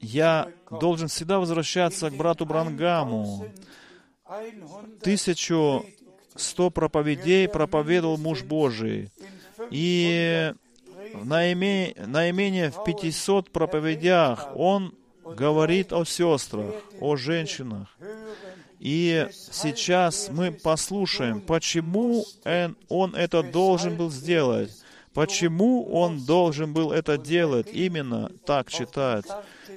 я 0.00 0.48
должен 0.70 1.08
всегда 1.08 1.38
возвращаться 1.38 2.10
к 2.10 2.14
брату 2.14 2.46
Брангаму. 2.46 3.46
Тысячу 5.02 5.84
сто 6.34 6.70
проповедей 6.70 7.48
проповедовал 7.48 8.16
муж 8.16 8.42
Божий. 8.42 9.10
И 9.70 10.52
наименее, 11.14 12.70
в 12.70 12.84
500 12.84 13.50
проповедях 13.50 14.48
он 14.54 14.94
говорит 15.24 15.92
о 15.92 16.04
сестрах, 16.04 16.74
о 17.00 17.16
женщинах. 17.16 17.96
И 18.78 19.28
сейчас 19.32 20.28
мы 20.30 20.52
послушаем, 20.52 21.40
почему 21.40 22.24
он 22.88 23.14
это 23.14 23.42
должен 23.42 23.96
был 23.96 24.10
сделать. 24.10 24.83
Почему 25.14 25.84
он 25.92 26.24
должен 26.24 26.72
был 26.72 26.90
это 26.90 27.16
делать, 27.16 27.68
именно 27.72 28.30
так 28.44 28.68
читать? 28.68 29.24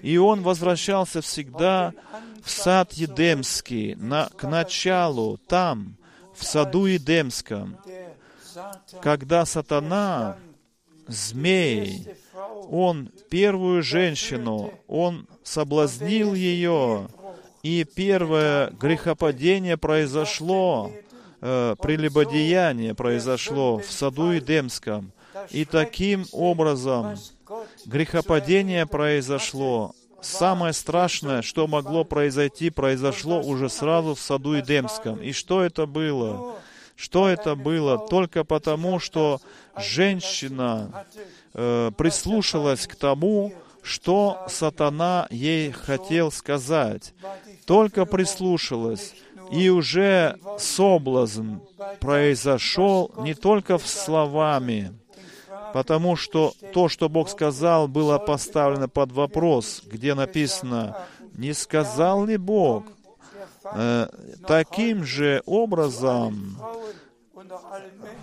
И 0.02 0.18
он 0.18 0.42
возвращался 0.42 1.22
всегда 1.22 1.94
в 2.44 2.50
сад 2.50 2.94
Едемский, 2.94 3.94
на, 3.96 4.30
к 4.36 4.48
началу, 4.48 5.38
там, 5.48 5.96
в 6.36 6.44
саду 6.44 6.86
Едемском, 6.86 7.78
когда 9.02 9.46
сатана, 9.46 10.38
змей, 11.08 12.08
он 12.70 13.12
первую 13.30 13.84
женщину, 13.84 14.74
он 14.88 15.28
соблазнил 15.44 16.34
ее, 16.34 17.08
и 17.62 17.84
первое 17.84 18.72
грехопадение 18.72 19.78
произошло, 19.78 20.92
э, 21.42 21.76
прелюбодеяние 21.80 22.96
произошло 22.96 23.78
в 23.78 23.92
саду 23.92 24.32
Едемском. 24.32 25.12
И 25.52 25.66
таким 25.66 26.26
образом 26.32 27.16
грехопадение 27.86 28.86
произошло 28.86 29.94
самое 30.22 30.74
страшное, 30.74 31.42
что 31.42 31.68
могло 31.68 32.04
произойти, 32.04 32.70
произошло 32.70 33.42
уже 33.42 33.70
сразу 33.70 34.16
в 34.16 34.20
саду 34.20 34.60
Эдемском. 34.60 35.22
И 35.22 35.32
что 35.32 35.62
это 35.62 35.86
было? 35.86 36.56
Что 36.96 37.28
это 37.30 37.56
было? 37.56 38.08
Только 38.08 38.44
потому, 38.44 39.00
что 39.00 39.40
женщина 39.78 41.06
э, 41.54 41.92
прислушалась 41.96 42.88
к 42.88 42.96
тому, 42.96 43.54
что 43.84 44.46
сатана 44.50 45.28
ей 45.30 45.72
хотел 45.72 46.32
сказать. 46.32 47.14
Только 47.66 48.06
прислушалась. 48.06 49.14
И 49.52 49.70
уже 49.70 50.38
соблазн 50.60 51.60
произошел 52.02 53.14
не 53.20 53.34
только 53.34 53.78
в 53.78 53.88
словами, 53.88 54.94
потому 55.74 56.15
что 56.15 56.53
то, 56.74 56.89
что 56.89 57.09
Бог 57.09 57.30
сказал, 57.30 57.88
было 57.88 58.18
поставлено 58.18 58.88
под 58.88 59.11
вопрос, 59.11 59.82
где 59.86 60.13
написано, 60.13 60.97
не 61.34 61.53
сказал 61.53 62.26
ли 62.26 62.38
Бог? 62.38 62.86
Э, 63.74 64.07
таким 64.47 65.03
же 65.03 65.41
образом 65.45 66.57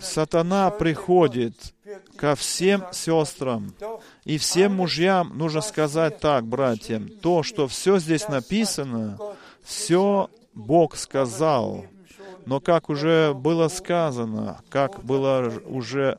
сатана 0.01 0.71
приходит 0.71 1.55
ко 2.17 2.35
всем 2.35 2.85
сестрам 2.93 3.75
и 4.25 4.39
всем 4.39 4.75
мужьям 4.75 5.37
нужно 5.37 5.61
сказать 5.61 6.19
так, 6.19 6.47
братьям, 6.47 7.09
то, 7.09 7.43
что 7.43 7.69
все 7.69 7.99
здесь 7.99 8.29
написано, 8.29 9.19
все 9.63 10.31
Бог 10.55 10.97
сказал. 10.97 11.85
Но 12.47 12.61
как 12.61 12.91
уже 12.91 13.33
было 13.35 13.69
сказано, 13.69 14.61
как 14.69 15.03
было 15.03 15.53
уже 15.67 16.19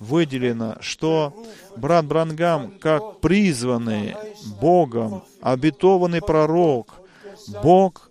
выделено, 0.00 0.76
что 0.80 1.34
брат 1.76 2.04
Брангам, 2.04 2.78
как 2.78 3.20
призванный 3.20 4.16
Богом, 4.60 5.22
обетованный 5.40 6.20
пророк, 6.20 6.94
Бог 7.62 8.10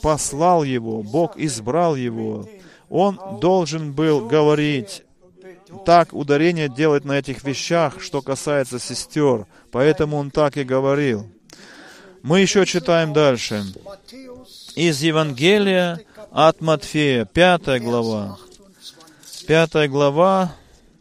послал 0.00 0.64
его, 0.64 1.02
Бог 1.02 1.36
избрал 1.36 1.96
его. 1.96 2.46
Он 2.88 3.18
должен 3.40 3.92
был 3.92 4.26
говорить 4.26 5.04
так 5.84 6.12
ударение 6.12 6.68
делать 6.68 7.04
на 7.04 7.12
этих 7.12 7.44
вещах, 7.44 8.00
что 8.00 8.22
касается 8.22 8.78
сестер. 8.78 9.46
Поэтому 9.70 10.16
он 10.16 10.30
так 10.30 10.56
и 10.56 10.64
говорил. 10.64 11.26
Мы 12.22 12.40
еще 12.40 12.66
читаем 12.66 13.12
дальше. 13.12 13.64
Из 14.74 15.00
Евангелия 15.02 16.00
от 16.30 16.60
Матфея, 16.60 17.24
5 17.24 17.82
глава. 17.82 18.36
5 19.46 19.88
глава, 19.88 20.54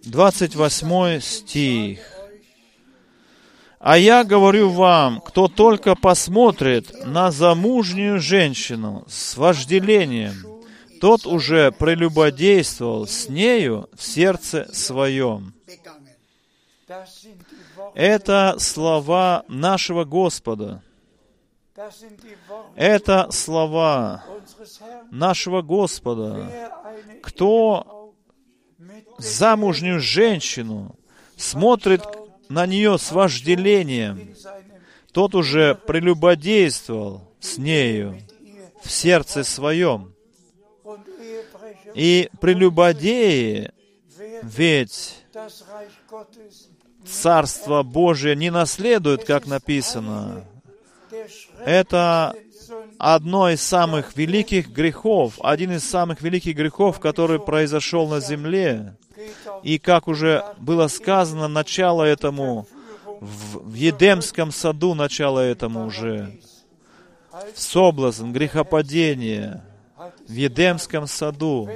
28 0.06 1.20
стих. 1.20 2.00
«А 3.80 3.98
я 3.98 4.24
говорю 4.24 4.70
вам, 4.70 5.22
кто 5.22 5.48
только 5.48 5.96
посмотрит 5.96 7.06
на 7.06 7.32
замужнюю 7.32 8.20
женщину 8.20 9.06
с 9.08 9.38
вожделением, 9.38 10.36
тот 11.00 11.26
уже 11.26 11.72
прелюбодействовал 11.72 13.08
с 13.08 13.30
нею 13.30 13.90
в 13.96 14.04
сердце 14.04 14.68
своем». 14.74 15.54
Это 17.94 18.56
слова 18.58 19.46
нашего 19.48 20.04
Господа. 20.04 20.82
Это 22.76 23.32
слова 23.32 24.24
нашего 25.12 25.62
Господа. 25.62 26.72
Кто 27.24 27.99
замужнюю 29.20 30.00
женщину, 30.00 30.96
смотрит 31.38 32.02
на 32.50 32.66
нее 32.66 32.98
с 32.98 33.12
вожделением, 33.12 34.36
тот 35.12 35.36
уже 35.36 35.76
прелюбодействовал 35.76 37.30
с 37.40 37.58
нею 37.58 38.20
в 38.84 38.90
сердце 38.90 39.44
своем. 39.44 40.14
И 41.96 42.30
прелюбодеи 42.40 43.72
ведь 44.44 45.16
Царство 47.06 47.84
Божие 47.84 48.36
не 48.36 48.52
наследуют, 48.52 49.24
как 49.24 49.48
написано. 49.48 50.46
Это 51.66 52.36
одно 52.98 53.50
из 53.50 53.62
самых 53.62 54.16
великих 54.16 54.70
грехов, 54.70 55.40
один 55.42 55.72
из 55.72 55.90
самых 55.90 56.22
великих 56.22 56.56
грехов, 56.56 57.00
который 57.00 57.40
произошел 57.40 58.08
на 58.08 58.20
земле. 58.20 58.96
И 59.64 59.78
как 59.80 60.08
уже 60.08 60.44
было 60.58 60.88
сказано, 60.88 61.48
начало 61.48 62.04
этому 62.04 62.68
в, 63.20 63.70
в 63.70 63.74
Едемском 63.74 64.52
саду, 64.52 64.94
начало 64.94 65.40
этому 65.40 65.86
уже. 65.86 66.40
Соблазн, 67.56 68.32
грехопадение 68.32 69.64
в 70.28 70.34
Едемском 70.34 71.08
саду. 71.08 71.70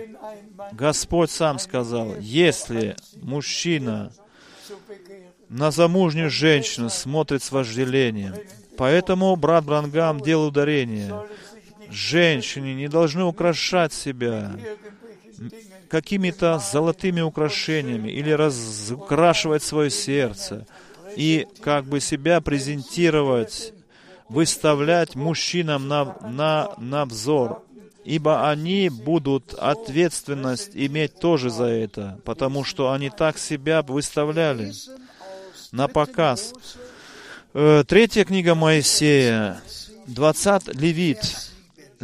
Господь 0.72 1.32
сам 1.32 1.60
сказал, 1.60 2.16
если 2.20 2.96
мужчина 3.22 4.12
на 5.50 5.72
замужнюю 5.72 6.30
женщину 6.30 6.90
смотрит 6.90 7.44
с 7.44 7.52
вожделением, 7.52 8.34
Поэтому 8.78 9.36
брат 9.36 9.66
Брангам 9.66 10.20
делал 10.20 10.48
ударение. 10.48 11.14
Женщины 11.90 12.74
не 12.74 12.88
должны 12.88 13.24
украшать 13.24 13.94
себя 13.94 14.52
какими-то 15.94 16.58
золотыми 16.58 17.22
украшениями 17.22 18.10
или 18.10 18.32
разукрашивать 18.32 19.62
свое 19.62 19.92
сердце 19.92 20.66
и 21.16 21.46
как 21.62 21.86
бы 21.86 22.00
себя 22.00 22.42
презентировать, 22.42 23.74
выставлять 24.28 25.14
мужчинам 25.14 25.88
на, 25.88 26.18
на, 26.28 26.72
на 26.80 27.06
взор, 27.06 27.62
ибо 28.06 28.50
они 28.50 28.90
будут 28.90 29.54
ответственность 29.54 30.72
иметь 30.74 31.20
тоже 31.20 31.52
за 31.52 31.66
это, 31.66 32.20
потому 32.26 32.64
что 32.64 32.92
они 32.92 33.12
так 33.12 33.38
себя 33.38 33.84
выставляли 33.84 34.74
на 35.72 35.88
показ. 35.88 36.56
Э, 37.54 37.84
третья 37.88 38.26
книга 38.26 38.56
Моисея, 38.56 39.62
20, 40.08 40.74
Левит, 40.74 41.53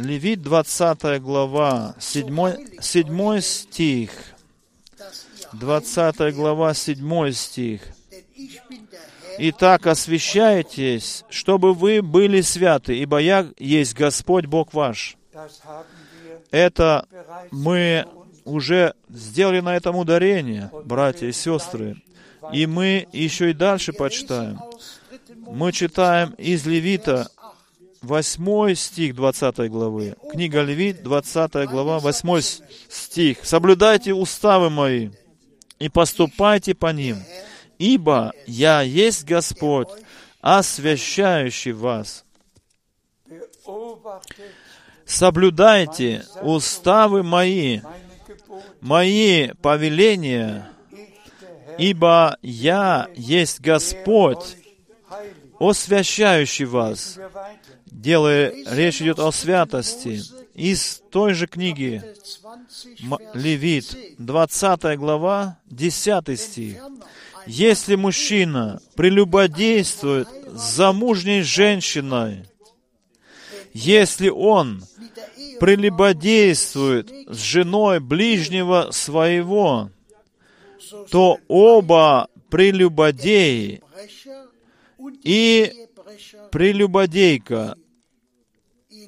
Левит, 0.00 0.42
20 0.42 1.20
глава, 1.20 1.94
7, 1.98 2.80
7 2.80 3.40
стих, 3.40 4.10
20 5.52 6.34
глава, 6.34 6.74
7 6.74 7.32
стих. 7.32 7.82
«Итак, 9.38 9.86
освящайтесь, 9.86 11.24
чтобы 11.30 11.72
вы 11.74 12.02
были 12.02 12.40
святы, 12.40 12.98
ибо 12.98 13.18
я 13.18 13.46
есть 13.58 13.94
Господь 13.94 14.46
Бог 14.46 14.74
ваш». 14.74 15.16
Это 16.50 17.06
мы 17.50 18.06
уже 18.44 18.94
сделали 19.08 19.60
на 19.60 19.76
этом 19.76 19.96
ударение, 19.96 20.70
братья 20.84 21.26
и 21.26 21.32
сестры. 21.32 22.02
И 22.52 22.66
мы 22.66 23.06
еще 23.12 23.50
и 23.50 23.54
дальше 23.54 23.92
почитаем 23.92 24.58
мы 25.50 25.72
читаем 25.72 26.30
из 26.38 26.66
Левита 26.66 27.28
8 28.02 28.74
стих 28.76 29.14
20 29.14 29.70
главы. 29.70 30.16
Книга 30.32 30.62
Левит, 30.62 31.02
20 31.02 31.68
глава, 31.68 31.98
8 31.98 32.40
стих. 32.88 33.44
«Соблюдайте 33.44 34.14
уставы 34.14 34.70
мои 34.70 35.10
и 35.78 35.90
поступайте 35.90 36.74
по 36.74 36.92
ним, 36.92 37.18
ибо 37.78 38.32
я 38.46 38.80
есть 38.80 39.24
Господь, 39.24 39.88
освящающий 40.40 41.72
вас». 41.72 42.24
Соблюдайте 45.04 46.24
уставы 46.40 47.22
мои, 47.22 47.80
мои 48.80 49.48
повеления, 49.60 50.70
ибо 51.78 52.38
я 52.42 53.08
есть 53.14 53.60
Господь, 53.60 54.56
освящающий 55.60 56.64
вас, 56.64 57.18
делая, 57.86 58.52
речь 58.66 59.00
идет 59.02 59.18
о 59.20 59.30
святости. 59.30 60.22
Из 60.54 61.02
той 61.10 61.34
же 61.34 61.46
книги 61.46 62.02
Левит, 63.34 63.96
20 64.18 64.98
глава, 64.98 65.58
10 65.66 66.40
стих. 66.40 66.82
Если 67.46 67.94
мужчина 67.94 68.80
прелюбодействует 68.94 70.28
с 70.52 70.76
замужней 70.76 71.42
женщиной, 71.42 72.46
если 73.72 74.28
он 74.28 74.82
прелюбодействует 75.60 77.10
с 77.28 77.38
женой 77.38 78.00
ближнего 78.00 78.88
своего, 78.92 79.90
то 81.10 81.38
оба 81.48 82.28
прелюбодеи 82.50 83.82
и 85.22 85.88
прелюбодейка 86.50 87.76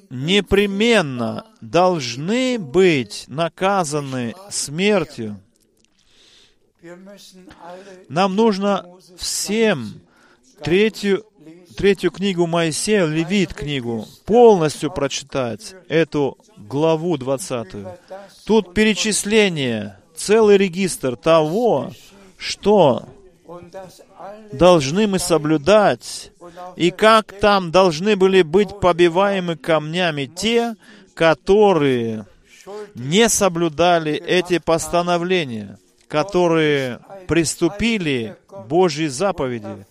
непременно 0.09 1.45
должны 1.61 2.57
быть 2.59 3.25
наказаны 3.27 4.33
смертью. 4.49 5.39
Нам 8.09 8.35
нужно 8.35 8.85
всем 9.17 10.01
третью 10.61 11.25
третью 11.75 12.11
книгу 12.11 12.45
Моисея, 12.45 13.05
Левит 13.05 13.53
книгу, 13.53 14.05
полностью 14.25 14.91
прочитать 14.91 15.75
эту 15.87 16.37
главу 16.57 17.17
20. 17.17 17.87
Тут 18.45 18.73
перечисление, 18.73 19.97
целый 20.15 20.57
регистр 20.57 21.15
того, 21.15 21.91
что 22.37 23.07
должны 24.51 25.07
мы 25.07 25.19
соблюдать, 25.19 26.31
и 26.75 26.91
как 26.91 27.39
там 27.39 27.71
должны 27.71 28.15
были 28.15 28.41
быть 28.41 28.79
побиваемы 28.79 29.55
камнями 29.55 30.25
те, 30.25 30.75
которые 31.13 32.25
не 32.95 33.29
соблюдали 33.29 34.13
эти 34.13 34.59
постановления, 34.59 35.77
которые 36.07 36.99
приступили 37.27 38.35
Божьей 38.67 39.07
заповеди. 39.07 39.85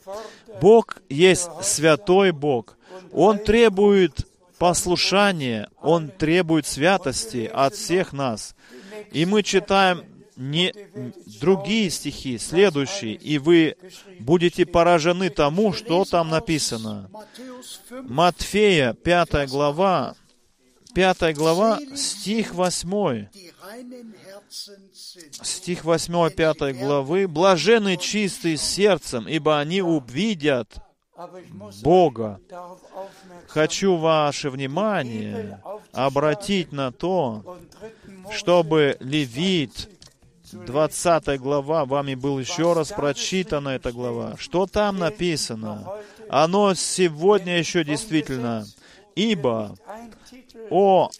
Бог 0.61 0.99
есть 1.09 1.51
святой 1.63 2.33
Бог. 2.33 2.77
Он 3.13 3.39
требует 3.39 4.27
послушания, 4.59 5.69
Он 5.81 6.09
требует 6.09 6.67
святости 6.67 7.51
от 7.53 7.75
всех 7.75 8.13
нас. 8.13 8.55
И 9.11 9.27
мы 9.27 9.43
читаем 9.43 10.05
не 10.37 10.73
другие 11.41 11.91
стихи, 11.91 12.39
следующие, 12.39 13.15
и 13.15 13.39
вы 13.39 13.77
будете 14.19 14.67
поражены 14.67 15.31
тому, 15.31 15.73
что 15.73 16.05
там 16.05 16.31
написано. 16.31 17.11
Матфея, 17.91 18.95
5 18.95 19.49
глава, 19.49 20.15
5 20.95 21.35
глава, 21.35 21.81
стих 21.95 22.55
8. 22.55 23.27
Стих 25.43 25.85
8 25.85 26.31
5 26.31 26.77
главы. 26.79 27.27
«Блажены 27.27 27.97
чистые 27.97 28.57
сердцем, 28.57 29.27
ибо 29.27 29.59
они 29.59 29.81
увидят 29.81 30.77
Бога». 31.83 32.41
Хочу 33.49 33.97
ваше 33.97 34.51
внимание 34.51 35.63
обратить 35.93 36.73
на 36.73 36.91
то, 36.91 37.59
чтобы 38.31 38.97
Левит, 39.01 39.89
20 40.53 41.41
глава, 41.41 41.85
вами 41.85 42.15
был 42.15 42.39
еще 42.39 42.73
раз 42.73 42.89
прочитана 42.89 43.71
эта 43.71 43.93
глава. 43.93 44.37
Что 44.39 44.67
там 44.67 44.99
написано? 44.99 45.93
Оно 46.29 46.75
сегодня 46.75 47.59
еще 47.59 47.85
действительно. 47.85 48.67
Ибо 49.15 49.77
о 50.71 51.11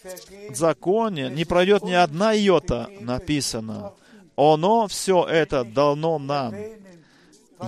законе 0.51 1.29
не 1.29 1.45
пройдет 1.45 1.83
ни 1.83 1.93
одна 1.93 2.33
йота, 2.33 2.89
написано. 3.01 3.93
Оно 4.37 4.87
все 4.89 5.25
это 5.25 5.65
дано 5.65 6.19
нам. 6.19 6.55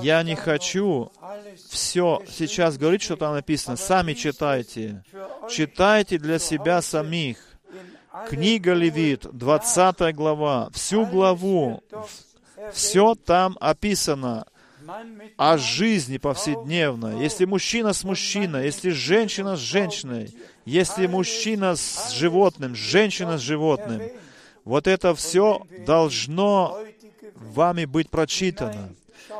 Я 0.03 0.23
не 0.23 0.35
хочу 0.35 1.13
все 1.69 2.23
сейчас 2.29 2.79
говорить, 2.79 3.03
что 3.03 3.17
там 3.17 3.35
написано. 3.35 3.77
Сами 3.77 4.15
читайте. 4.15 5.05
Читайте 5.51 6.19
для 6.19 6.39
себя 6.39 6.83
самих. 6.83 7.54
Книга 8.29 8.75
Левит, 8.75 9.27
20 9.33 10.15
глава, 10.15 10.69
всю 10.73 11.05
главу, 11.05 11.83
все 12.73 13.15
там 13.17 13.57
описано 13.61 14.47
о 15.37 15.59
жизни 15.59 16.19
повседневной. 16.19 17.21
Если 17.21 17.45
мужчина 17.45 17.93
с 17.93 18.05
мужчиной, 18.05 18.67
если 18.67 18.91
женщина 18.91 19.57
с 19.57 19.61
женщиной, 19.61 20.33
если 20.65 21.07
мужчина 21.09 21.75
с 21.75 22.13
животным, 22.13 22.77
женщина 22.77 23.37
с 23.37 23.41
животным, 23.41 24.01
вот 24.65 24.87
это 24.87 25.15
все 25.15 25.67
должно 25.85 26.79
вами 27.35 27.85
быть 27.85 28.11
прочитано. 28.11 28.91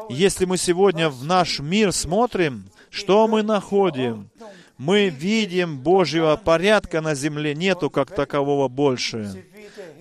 Если 0.09 0.47
мы 0.47 0.59
сегодня 0.59 1.09
в 1.11 1.25
наш 1.25 1.61
мир 1.61 1.93
смотрим, 1.93 2.65
что 2.91 3.29
мы 3.29 3.43
находим? 3.43 4.31
Мы 4.79 5.09
видим 5.09 5.79
Божьего 5.79 6.37
порядка 6.37 7.01
на 7.01 7.15
земле, 7.15 7.55
нету 7.55 7.91
как 7.91 8.11
такового 8.11 8.69
больше. 8.69 9.45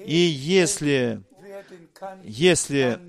И 0.05 0.15
если, 0.15 1.21
если 2.24 2.99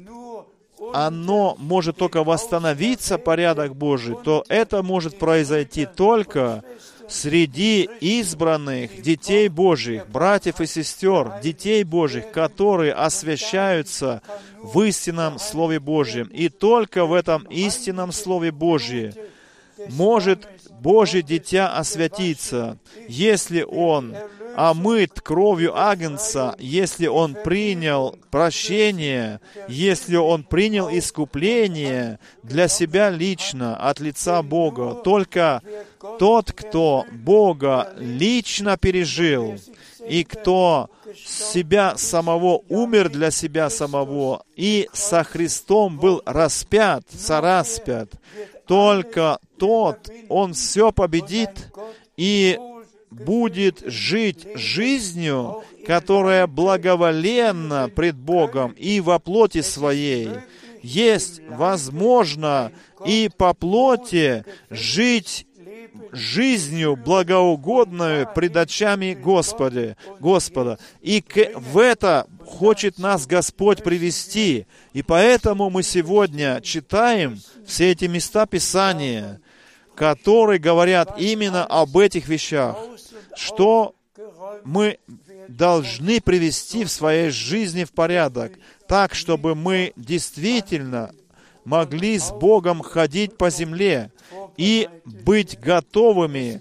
оно 0.93 1.57
может 1.59 1.97
только 1.97 2.23
восстановиться, 2.23 3.19
порядок 3.19 3.75
Божий, 3.75 4.17
то 4.23 4.45
это 4.49 4.83
может 4.83 5.19
произойти 5.19 5.87
только 5.87 6.63
среди 7.09 7.89
избранных 8.01 9.03
детей 9.03 9.49
Божьих, 9.49 10.09
братьев 10.09 10.61
и 10.61 10.67
сестер, 10.67 11.33
детей 11.43 11.85
Божьих, 11.85 12.31
которые 12.31 12.93
освящаются 12.93 14.23
в 14.63 14.81
истинном 14.83 15.39
Слове 15.39 15.81
Божьем. 15.81 16.29
И 16.29 16.49
только 16.49 17.05
в 17.07 17.13
этом 17.13 17.45
истинном 17.45 18.13
Слове 18.13 18.53
Божьем 18.53 19.15
может 19.91 20.49
Божье 20.85 21.23
дитя 21.23 21.75
освятиться, 21.75 22.77
если 23.09 23.63
он 23.63 24.15
омыт 24.55 25.19
кровью 25.23 25.75
Агнца, 25.75 26.55
если 26.59 27.07
он 27.07 27.35
принял 27.35 28.19
прощение, 28.31 29.41
если 29.67 30.17
он 30.17 30.43
принял 30.45 30.91
искупление 30.91 32.19
для 32.43 32.69
себя 32.69 33.09
лично 33.09 33.77
от 33.79 33.99
лица 33.99 34.43
Бога. 34.43 34.95
Только 35.03 35.63
тот, 36.19 36.53
кто 36.53 37.07
Бога 37.11 37.95
лично 37.97 38.77
пережил, 38.77 39.55
и 40.07 40.23
кто 40.23 40.91
себя 41.17 41.97
самого 41.97 42.63
умер 42.69 43.09
для 43.09 43.31
себя 43.31 43.71
самого, 43.71 44.45
и 44.55 44.89
со 44.93 45.25
Христом 45.25 45.99
был 45.99 46.21
распят, 46.27 47.05
сораспят, 47.11 48.11
только 48.67 49.39
тот, 49.59 50.09
он 50.29 50.55
все 50.55 50.93
победит 50.93 51.73
и 52.17 52.59
будет 53.11 53.83
жить 53.87 54.47
жизнью, 54.55 55.63
которая 55.87 56.47
благоволенна 56.47 57.89
пред 57.95 58.17
Богом 58.17 58.73
и 58.73 59.01
во 59.01 59.19
плоти 59.19 59.61
своей. 59.61 60.31
Есть 60.83 61.41
возможно 61.49 62.73
и 63.07 63.31
по 63.35 63.55
плоти 63.55 64.45
жить 64.71 65.47
жизнью 66.13 66.97
благоугодную 66.97 68.29
пред 68.35 68.57
очами 68.57 69.15
Господи, 69.15 69.97
Господа. 70.21 70.79
И 71.01 71.21
к, 71.21 71.53
в 71.57 71.79
это 71.79 72.27
хочет 72.45 72.99
нас 72.99 73.27
Господь 73.27 73.83
привести. 73.83 74.67
И 74.93 75.03
поэтому 75.03 75.71
мы 75.71 75.83
сегодня 75.83 76.61
читаем 76.61 77.41
все 77.67 77.93
эти 77.93 78.05
места 78.07 78.47
Писания, 78.47 79.41
которые 79.95 80.59
говорят 80.59 81.15
именно 81.19 81.65
об 81.65 81.97
этих 81.97 82.29
вещах 82.29 82.77
что 83.37 83.95
мы 84.65 84.99
должны 85.49 86.21
привести 86.21 86.85
в 86.85 86.91
своей 86.91 87.31
жизни 87.31 87.85
в 87.85 87.93
порядок, 87.93 88.53
так, 88.89 89.15
чтобы 89.15 89.55
мы 89.55 89.93
действительно 89.97 91.13
могли 91.65 92.19
с 92.19 92.31
Богом 92.31 92.83
ходить 92.83 93.37
по 93.37 93.51
земле 93.51 94.13
и 94.57 94.89
быть 95.05 95.59
готовыми 95.61 96.61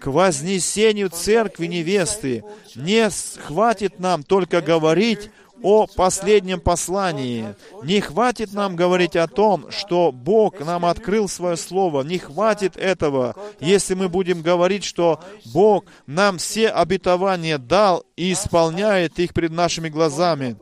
к 0.00 0.06
вознесению 0.06 1.10
церкви 1.10 1.66
невесты. 1.66 2.44
Не 2.74 3.08
хватит 3.46 3.98
нам 3.98 4.22
только 4.22 4.60
говорить 4.60 5.30
о 5.62 5.86
последнем 5.86 6.60
послании. 6.60 7.54
Не 7.84 8.00
хватит 8.00 8.52
нам 8.52 8.76
говорить 8.76 9.16
о 9.16 9.28
том, 9.28 9.70
что 9.70 10.12
Бог 10.12 10.60
нам 10.60 10.84
открыл 10.84 11.28
свое 11.28 11.56
слово. 11.56 12.02
Не 12.02 12.18
хватит 12.18 12.76
этого, 12.76 13.36
если 13.60 13.94
мы 13.94 14.08
будем 14.08 14.42
говорить, 14.42 14.84
что 14.84 15.20
Бог 15.52 15.84
нам 16.06 16.38
все 16.38 16.68
обетования 16.68 17.58
дал 17.58 18.04
и 18.16 18.32
исполняет 18.32 19.18
их 19.18 19.32
перед 19.32 19.52
нашими 19.52 19.88
глазами. 19.88 20.56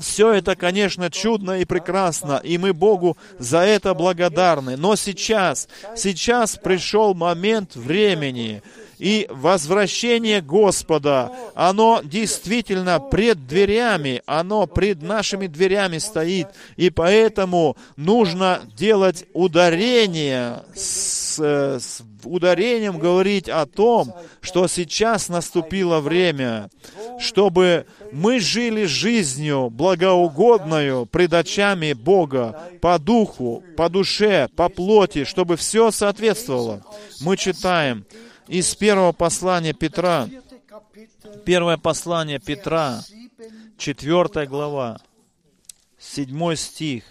Все 0.00 0.32
это, 0.32 0.56
конечно, 0.56 1.10
чудно 1.10 1.60
и 1.60 1.66
прекрасно, 1.66 2.40
и 2.42 2.56
мы 2.56 2.72
Богу 2.72 3.18
за 3.38 3.58
это 3.58 3.92
благодарны. 3.92 4.76
Но 4.76 4.96
сейчас, 4.96 5.68
сейчас 5.94 6.56
пришел 6.56 7.14
момент 7.14 7.76
времени, 7.76 8.62
и 9.00 9.26
возвращение 9.30 10.42
Господа, 10.42 11.32
оно 11.54 12.02
действительно 12.04 13.00
пред 13.00 13.46
дверями, 13.46 14.22
оно 14.26 14.66
пред 14.66 15.02
нашими 15.02 15.46
дверями 15.46 15.98
стоит. 15.98 16.48
И 16.76 16.90
поэтому 16.90 17.76
нужно 17.96 18.60
делать 18.76 19.24
ударение, 19.32 20.62
с, 20.74 21.38
с 21.38 22.02
ударением 22.24 22.98
говорить 22.98 23.48
о 23.48 23.64
том, 23.64 24.12
что 24.42 24.68
сейчас 24.68 25.30
наступило 25.30 26.00
время, 26.00 26.68
чтобы 27.18 27.86
мы 28.12 28.38
жили 28.38 28.84
жизнью 28.84 29.70
благоугодную 29.70 31.06
пред 31.06 31.32
очами 31.32 31.94
Бога, 31.94 32.68
по 32.80 32.98
духу, 32.98 33.64
по 33.76 33.88
душе, 33.88 34.48
по 34.56 34.68
плоти, 34.68 35.24
чтобы 35.24 35.56
все 35.56 35.90
соответствовало. 35.90 36.82
Мы 37.20 37.36
читаем, 37.36 38.04
из 38.50 38.74
первого 38.74 39.12
послания 39.12 39.72
Петра, 39.72 40.28
первое 41.44 41.76
послание 41.76 42.40
Петра, 42.40 43.00
четвертая 43.78 44.46
глава, 44.46 44.98
седьмой 45.98 46.56
стих. 46.56 47.04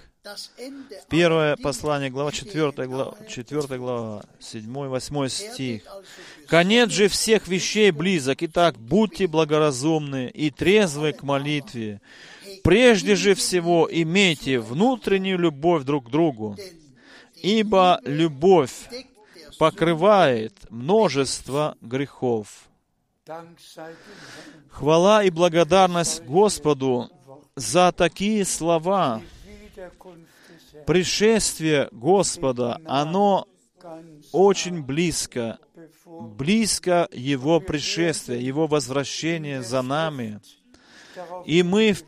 Первое 1.09 1.55
послание, 1.55 2.09
глава 2.11 2.31
4, 2.31 2.71
глава, 2.87 3.15
4 3.27 3.79
глава, 3.79 4.23
7-8 4.41 5.29
стих. 5.29 5.83
«Конец 6.45 6.91
же 6.91 7.07
всех 7.07 7.47
вещей 7.47 7.91
близок, 7.91 8.43
итак, 8.43 8.77
будьте 8.77 9.25
благоразумны 9.25 10.27
и 10.27 10.51
трезвы 10.51 11.13
к 11.13 11.23
молитве. 11.23 12.01
Прежде 12.63 13.15
же 13.15 13.33
всего 13.33 13.87
имейте 13.89 14.59
внутреннюю 14.59 15.39
любовь 15.39 15.83
друг 15.83 16.07
к 16.07 16.11
другу, 16.11 16.57
ибо 17.41 18.01
любовь 18.03 18.89
покрывает 19.59 20.53
множество 20.71 21.75
грехов». 21.81 22.69
Хвала 24.71 25.23
и 25.23 25.29
благодарность 25.29 26.23
Господу 26.23 27.11
за 27.55 27.91
такие 27.91 28.45
слова. 28.45 29.21
Пришествие 30.87 31.89
Господа, 31.91 32.81
оно 32.85 33.47
очень 34.31 34.81
близко, 34.81 35.59
близко 36.05 37.07
Его 37.11 37.59
пришествие, 37.59 38.43
Его 38.43 38.65
возвращение 38.65 39.61
за 39.61 39.81
нами. 39.81 40.39
И 41.45 41.61
мы 41.63 41.93
в, 41.93 42.03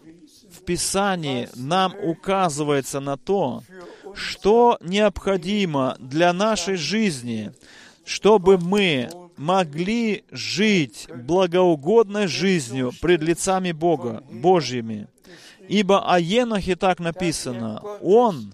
в 0.55 0.63
Писании 0.65 1.49
нам 1.55 1.93
указывается 2.01 2.99
на 2.99 3.17
то, 3.17 3.61
что 4.15 4.77
необходимо 4.81 5.95
для 5.99 6.33
нашей 6.33 6.75
жизни, 6.75 7.51
чтобы 8.05 8.57
мы 8.57 9.09
могли 9.37 10.23
жить 10.31 11.07
благоугодной 11.13 12.27
жизнью 12.27 12.91
пред 13.01 13.21
лицами 13.21 13.71
Бога, 13.71 14.23
Божьими. 14.31 15.07
Ибо 15.67 16.05
о 16.11 16.19
Енохе 16.19 16.75
так 16.75 16.99
написано, 16.99 17.81
он 18.01 18.53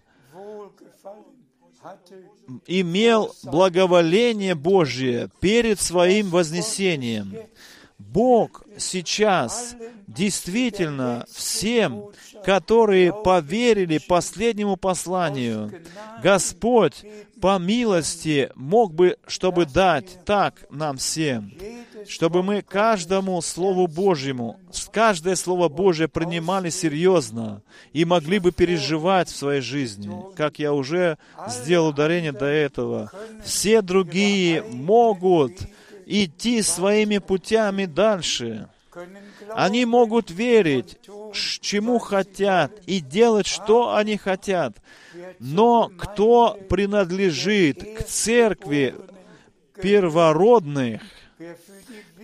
имел 2.67 3.35
благоволение 3.43 4.55
Божье 4.55 5.29
перед 5.39 5.79
своим 5.79 6.29
вознесением. 6.29 7.35
Бог 8.17 8.63
сейчас 8.79 9.75
действительно 10.07 11.27
всем, 11.31 12.05
которые 12.43 13.13
поверили 13.13 13.99
последнему 13.99 14.75
посланию, 14.75 15.71
Господь 16.23 17.05
по 17.39 17.59
милости 17.59 18.49
мог 18.55 18.95
бы, 18.95 19.17
чтобы 19.27 19.67
дать 19.67 20.25
так 20.25 20.65
нам 20.71 20.97
всем, 20.97 21.53
чтобы 22.07 22.41
мы 22.41 22.63
каждому 22.63 23.39
Слову 23.43 23.85
Божьему, 23.85 24.59
каждое 24.91 25.35
Слово 25.35 25.69
Божье 25.69 26.07
принимали 26.07 26.71
серьезно 26.71 27.61
и 27.93 28.03
могли 28.03 28.39
бы 28.39 28.51
переживать 28.51 29.29
в 29.29 29.37
своей 29.37 29.61
жизни, 29.61 30.09
как 30.35 30.57
я 30.57 30.73
уже 30.73 31.19
сделал 31.47 31.89
ударение 31.89 32.31
до 32.31 32.47
этого. 32.47 33.11
Все 33.43 33.83
другие 33.83 34.63
могут 34.63 35.51
идти 36.07 36.61
своими 36.61 37.17
путями 37.17 37.85
дальше. 37.85 38.69
Они 39.53 39.85
могут 39.85 40.31
верить, 40.31 40.97
чему 41.61 41.99
хотят, 41.99 42.71
и 42.87 42.99
делать, 42.99 43.45
что 43.45 43.95
они 43.95 44.17
хотят. 44.17 44.77
Но 45.39 45.91
кто 45.97 46.57
принадлежит 46.69 47.83
к 47.97 48.03
церкви 48.03 48.95
первородных, 49.75 51.01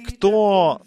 кто 0.07 0.81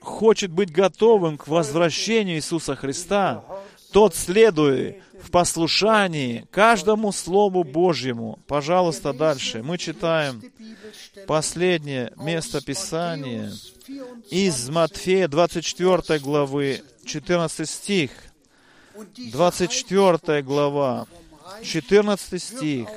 хочет 0.00 0.50
быть 0.50 0.72
готовым 0.72 1.36
к 1.36 1.48
возвращению 1.48 2.36
Иисуса 2.36 2.74
Христа, 2.74 3.44
тот 3.92 4.14
следует 4.14 5.02
в 5.22 5.30
послушании 5.30 6.46
каждому 6.50 7.12
Слову 7.12 7.64
Божьему. 7.64 8.38
Пожалуйста, 8.46 9.12
дальше. 9.12 9.62
Мы 9.62 9.78
читаем 9.78 10.42
последнее 11.26 12.12
место 12.16 12.60
Писания 12.60 13.52
из 14.30 14.68
Матфея 14.68 15.28
24 15.28 16.18
главы, 16.18 16.82
14 17.04 17.68
стих. 17.68 18.10
24 19.16 20.42
глава, 20.42 21.06
14 21.62 22.42
стих. 22.42 22.88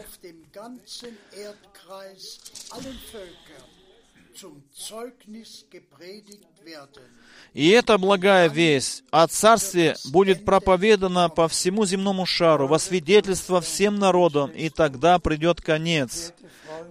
И 7.53 7.69
эта 7.69 7.97
благая 7.97 8.49
весть 8.49 9.03
о 9.11 9.27
Царстве 9.27 9.95
будет 10.11 10.43
проповедана 10.43 11.29
по 11.29 11.47
всему 11.47 11.85
земному 11.85 12.25
шару, 12.25 12.67
во 12.67 12.79
свидетельство 12.79 13.61
всем 13.61 13.95
народам, 13.97 14.51
и 14.51 14.69
тогда 14.69 15.19
придет 15.19 15.61
конец. 15.61 16.33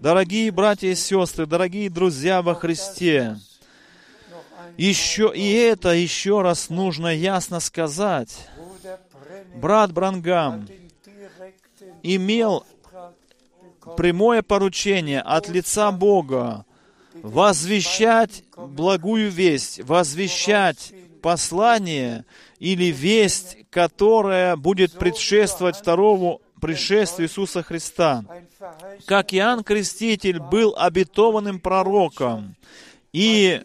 Дорогие 0.00 0.50
братья 0.50 0.88
и 0.88 0.94
сестры, 0.94 1.46
дорогие 1.46 1.90
друзья 1.90 2.40
во 2.40 2.54
Христе, 2.54 3.36
еще 4.76 5.32
и 5.34 5.52
это 5.52 5.90
еще 5.90 6.40
раз 6.40 6.70
нужно 6.70 7.14
ясно 7.14 7.60
сказать. 7.60 8.48
Брат 9.54 9.92
Брангам 9.92 10.66
имел 12.02 12.64
прямое 13.96 14.42
поручение 14.42 15.20
от 15.20 15.48
лица 15.48 15.92
Бога 15.92 16.64
возвещать 17.22 18.44
благую 18.56 19.30
весть, 19.30 19.80
возвещать 19.84 20.92
послание 21.22 22.24
или 22.58 22.86
весть, 22.86 23.56
которая 23.70 24.56
будет 24.56 24.92
предшествовать 24.92 25.76
второму 25.76 26.42
пришествию 26.60 27.28
Иисуса 27.28 27.62
Христа. 27.62 28.24
Как 29.06 29.32
Иоанн 29.34 29.64
Креститель 29.64 30.40
был 30.40 30.74
обетованным 30.76 31.60
пророком 31.60 32.56
и 33.12 33.62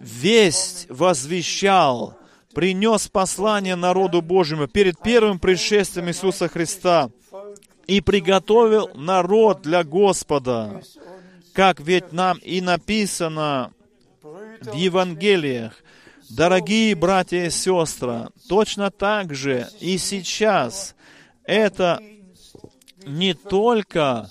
весть 0.00 0.86
возвещал, 0.88 2.18
принес 2.54 3.08
послание 3.08 3.76
народу 3.76 4.22
Божьему 4.22 4.66
перед 4.66 5.00
первым 5.00 5.38
пришествием 5.38 6.08
Иисуса 6.08 6.48
Христа 6.48 7.10
и 7.86 8.00
приготовил 8.00 8.90
народ 8.94 9.62
для 9.62 9.84
Господа 9.84 10.82
как 11.52 11.80
ведь 11.80 12.12
нам 12.12 12.38
и 12.38 12.60
написано 12.60 13.72
в 14.22 14.74
Евангелиях, 14.74 15.74
дорогие 16.28 16.94
братья 16.94 17.46
и 17.46 17.50
сестры, 17.50 18.28
точно 18.48 18.90
так 18.90 19.34
же 19.34 19.68
и 19.80 19.98
сейчас. 19.98 20.94
Это 21.44 22.02
не 23.04 23.34
только 23.34 24.30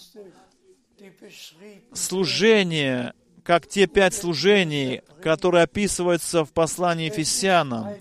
служение, 1.94 3.14
как 3.50 3.66
те 3.66 3.88
пять 3.88 4.14
служений, 4.14 5.02
которые 5.24 5.64
описываются 5.64 6.46
в 6.46 6.52
послании 6.52 7.08
Ефесянам. 7.08 7.96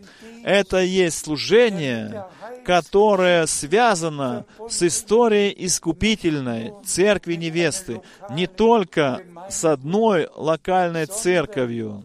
Это 0.45 0.83
есть 0.83 1.25
служение, 1.25 2.27
которое 2.67 3.47
связано 3.47 4.45
с 4.69 4.83
историей 4.83 5.55
искупительной 5.57 6.75
церкви 6.85 7.37
невесты, 7.37 8.03
не 8.29 8.47
только 8.47 9.23
с 9.49 9.65
одной 9.65 10.29
локальной 10.37 11.07
церковью, 11.07 12.05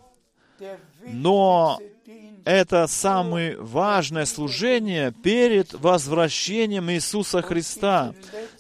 но 1.06 1.82
это 2.46 2.88
самое 2.88 3.58
важное 3.58 4.26
служение 4.26 5.12
перед 5.12 5.74
возвращением 5.74 6.92
Иисуса 6.92 7.42
Христа. 7.42 8.14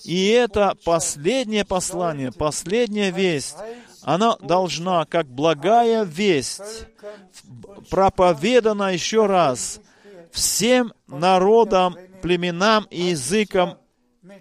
И 0.04 0.28
это 0.28 0.76
последнее 0.86 1.66
послание, 1.66 2.32
последняя 2.32 3.12
весть, 3.12 3.58
она 4.04 4.36
должна, 4.38 5.06
как 5.06 5.28
благая 5.28 6.04
весть, 6.04 6.88
проповедана 7.90 8.94
еще 8.94 9.26
раз 9.26 9.80
всем 10.32 10.94
народам, 11.08 11.96
племенам 12.22 12.86
и 12.90 13.02
языкам 13.12 13.78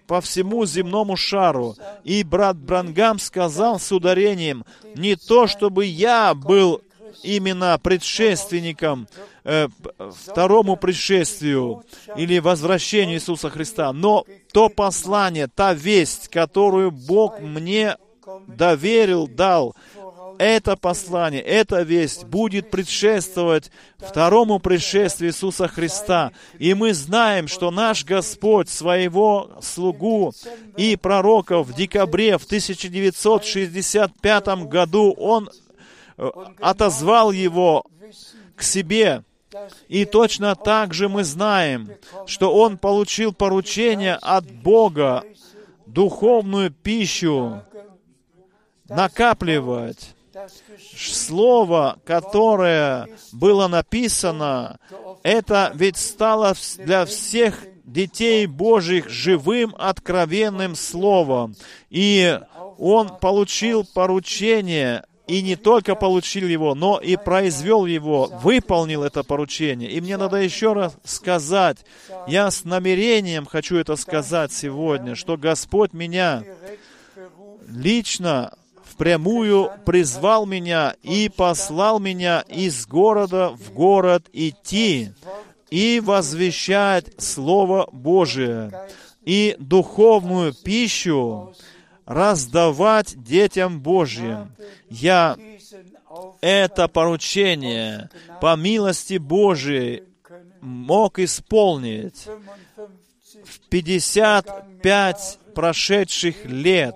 по 0.06 0.20
всему 0.20 0.64
земному 0.66 1.16
шару. 1.16 1.76
И 2.04 2.22
брат 2.22 2.56
Брангам 2.56 3.18
сказал 3.18 3.78
с 3.78 3.92
ударением, 3.92 4.64
не 4.94 5.16
то, 5.16 5.46
чтобы 5.46 5.84
я 5.84 6.34
был 6.34 6.82
именно 7.22 7.78
предшественником 7.78 9.06
э, 9.44 9.68
второму 9.98 10.76
пришествию 10.76 11.84
или 12.16 12.38
возвращению 12.38 13.16
Иисуса 13.16 13.50
Христа, 13.50 13.92
но 13.92 14.24
то 14.52 14.68
послание, 14.68 15.46
та 15.46 15.74
весть, 15.74 16.28
которую 16.28 16.90
Бог 16.90 17.40
мне 17.40 17.96
доверил, 18.46 19.28
дал, 19.28 19.74
это 20.38 20.76
послание, 20.76 21.42
эта 21.42 21.82
весть 21.82 22.24
будет 22.24 22.70
предшествовать 22.70 23.70
второму 23.98 24.58
пришествию 24.58 25.30
Иисуса 25.30 25.68
Христа. 25.68 26.32
И 26.58 26.72
мы 26.74 26.94
знаем, 26.94 27.46
что 27.48 27.70
наш 27.70 28.04
Господь 28.04 28.68
своего 28.68 29.52
слугу 29.60 30.32
и 30.76 30.96
пророка 30.96 31.62
в 31.62 31.72
декабре 31.74 32.38
в 32.38 32.44
1965 32.44 34.46
году, 34.66 35.14
Он 35.16 35.48
э, 36.16 36.28
отозвал 36.60 37.30
его 37.30 37.84
к 38.56 38.62
себе 38.62 39.22
И 39.88 40.04
точно 40.04 40.56
так 40.56 40.94
же 40.94 41.08
мы 41.08 41.24
знаем, 41.24 41.90
что 42.26 42.54
он 42.54 42.78
получил 42.78 43.34
поручение 43.34 44.14
от 44.14 44.50
Бога 44.50 45.24
духовную 45.86 46.70
пищу 46.70 47.62
накапливать. 48.96 50.14
Слово, 50.96 51.98
которое 52.04 53.06
было 53.32 53.68
написано, 53.68 54.78
это 55.22 55.72
ведь 55.74 55.98
стало 55.98 56.54
для 56.78 57.04
всех 57.04 57.64
детей 57.84 58.46
Божьих 58.46 59.08
живым, 59.10 59.74
откровенным 59.78 60.74
Словом. 60.74 61.54
И 61.90 62.40
он 62.78 63.18
получил 63.18 63.84
поручение 63.84 65.04
и 65.26 65.40
не 65.40 65.56
только 65.56 65.94
получил 65.94 66.48
его, 66.48 66.74
но 66.74 66.98
и 66.98 67.16
произвел 67.16 67.86
его, 67.86 68.26
выполнил 68.42 69.04
это 69.04 69.22
поручение. 69.22 69.90
И 69.90 70.00
мне 70.00 70.16
надо 70.16 70.36
еще 70.38 70.72
раз 70.72 70.96
сказать, 71.04 71.78
я 72.26 72.50
с 72.50 72.64
намерением 72.64 73.46
хочу 73.46 73.76
это 73.76 73.96
сказать 73.96 74.52
сегодня, 74.52 75.14
что 75.14 75.36
Господь 75.36 75.92
меня 75.92 76.42
лично 77.68 78.52
впрямую 79.02 79.68
призвал 79.84 80.46
меня 80.46 80.94
и 81.02 81.28
послал 81.28 81.98
меня 81.98 82.44
из 82.46 82.86
города 82.86 83.48
в 83.48 83.72
город 83.72 84.28
идти 84.32 85.10
и 85.70 86.00
возвещать 86.00 87.06
Слово 87.18 87.88
Божие 87.90 88.70
и 89.24 89.56
духовную 89.58 90.54
пищу 90.54 91.52
раздавать 92.06 93.20
детям 93.20 93.80
Божьим. 93.80 94.54
Я 94.88 95.36
это 96.40 96.86
поручение 96.86 98.08
по 98.40 98.54
милости 98.54 99.18
Божией 99.18 100.04
мог 100.60 101.18
исполнить 101.18 102.28
в 103.44 103.68
55 103.68 105.38
прошедших 105.56 106.44
лет. 106.44 106.94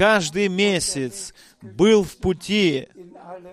Каждый 0.00 0.48
месяц 0.48 1.34
был 1.60 2.04
в 2.04 2.16
пути, 2.16 2.88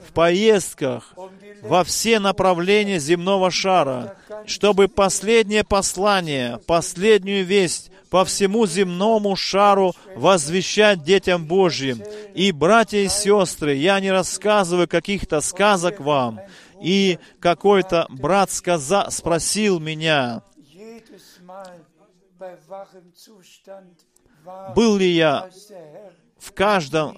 в 0.08 0.14
поездках 0.14 1.14
во 1.62 1.84
все 1.84 2.20
направления 2.20 3.00
земного 3.00 3.52
шара, 3.52 4.16
чтобы 4.45 4.88
последнее 4.88 5.66
послание, 5.66 6.62
последнюю 6.66 7.43
весть 7.43 7.91
по 8.10 8.24
всему 8.24 8.66
земному 8.66 9.36
шару 9.36 9.93
возвещать 10.16 11.04
детям 11.04 11.45
Божьим. 11.48 12.02
И, 12.34 12.54
братья 12.54 13.00
и 13.00 13.10
сестры, 13.10 13.74
я 13.74 14.00
не 14.00 14.10
рассказываю 14.10 14.88
каких-то 14.88 15.41
сказок 15.41 16.00
вам. 16.00 16.39
И 16.82 17.20
какой-то 17.41 18.06
брат 18.08 18.52
сказа, 18.52 19.10
спросил 19.10 19.82
меня, 19.82 20.43
был 24.74 24.95
ли 24.95 25.10
я 25.10 25.50
в 26.40 26.54
каждом 26.54 27.18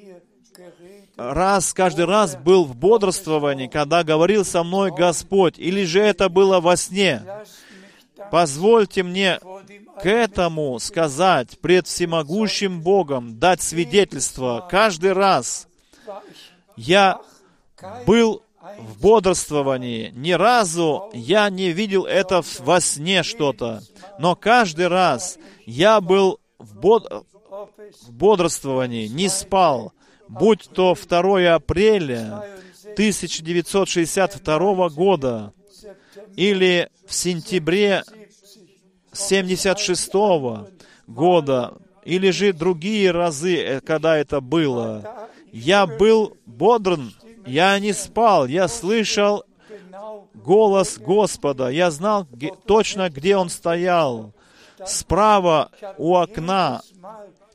раз, 1.18 1.74
каждый 1.74 2.06
раз 2.06 2.36
был 2.36 2.66
в 2.66 2.76
бодрствовании, 2.76 3.68
когда 3.68 4.04
говорил 4.04 4.46
со 4.46 4.64
мной 4.64 4.92
Господь, 4.92 5.58
или 5.58 5.84
же 5.84 6.00
это 6.00 6.30
было 6.30 6.60
во 6.60 6.78
сне. 6.78 7.24
Позвольте 8.32 9.04
мне 9.04 9.40
к 10.02 10.06
этому 10.06 10.80
сказать 10.80 11.60
пред 11.60 11.88
всемогущим 11.88 12.82
Богом, 12.82 13.40
дать 13.40 13.62
свидетельство. 13.62 14.68
Каждый 14.70 15.14
раз 15.14 15.68
я 16.78 17.20
был 18.06 18.44
в 18.78 19.02
бодрствовании. 19.02 20.12
Ни 20.16 20.32
разу 20.32 21.10
я 21.14 21.50
не 21.50 21.72
видел 21.72 22.06
это 22.06 22.42
во 22.60 22.80
сне 22.80 23.24
что-то. 23.24 23.82
Но 24.20 24.36
каждый 24.36 24.88
раз 24.88 25.38
я 25.66 26.02
был 26.02 26.40
в, 26.58 26.78
bod... 26.80 27.26
в 28.03 28.12
бодрствовании, 28.12 29.07
не 29.07 29.30
спал. 29.30 29.93
Будь 30.28 30.70
то 30.74 30.95
2 30.95 31.55
апреля 31.55 32.43
1962 32.93 34.89
года 34.89 35.53
или 36.36 36.89
в 37.07 37.14
сентябре 37.14 38.03
76 39.12 40.12
года, 41.07 41.74
или 42.03 42.30
же 42.32 42.53
другие 42.53 43.12
разы, 43.12 43.57
э, 43.57 43.82
когда 43.82 44.18
это 44.18 44.41
было. 44.41 45.28
Я 45.51 45.88
был 45.88 46.38
бодрен, 46.45 47.14
я 47.45 47.78
не 47.80 47.93
спал, 47.93 48.45
я 48.45 48.68
слышал 48.68 49.43
голос 50.34 50.97
Господа, 50.97 51.70
я 51.70 51.91
знал 51.91 52.28
точно, 52.66 53.10
где 53.10 53.36
Он 53.36 53.49
стоял. 53.49 54.34
Справа 54.86 55.72
у 55.97 56.16
окна, 56.16 56.82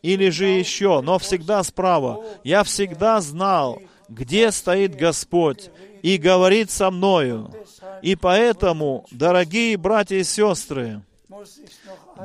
или 0.05 0.29
же 0.29 0.45
еще, 0.45 1.01
но 1.01 1.19
всегда 1.19 1.63
справа. 1.63 2.23
Я 2.45 2.63
всегда 2.63 3.23
знал, 3.23 3.81
где 4.11 4.51
стоит 4.53 4.95
Господь 4.95 5.71
и 6.03 6.19
говорит 6.19 6.71
со 6.71 6.91
мною. 6.91 7.51
И 8.03 8.15
поэтому, 8.15 9.07
дорогие 9.11 9.79
братья 9.79 10.17
и 10.17 10.23
сестры, 10.23 11.01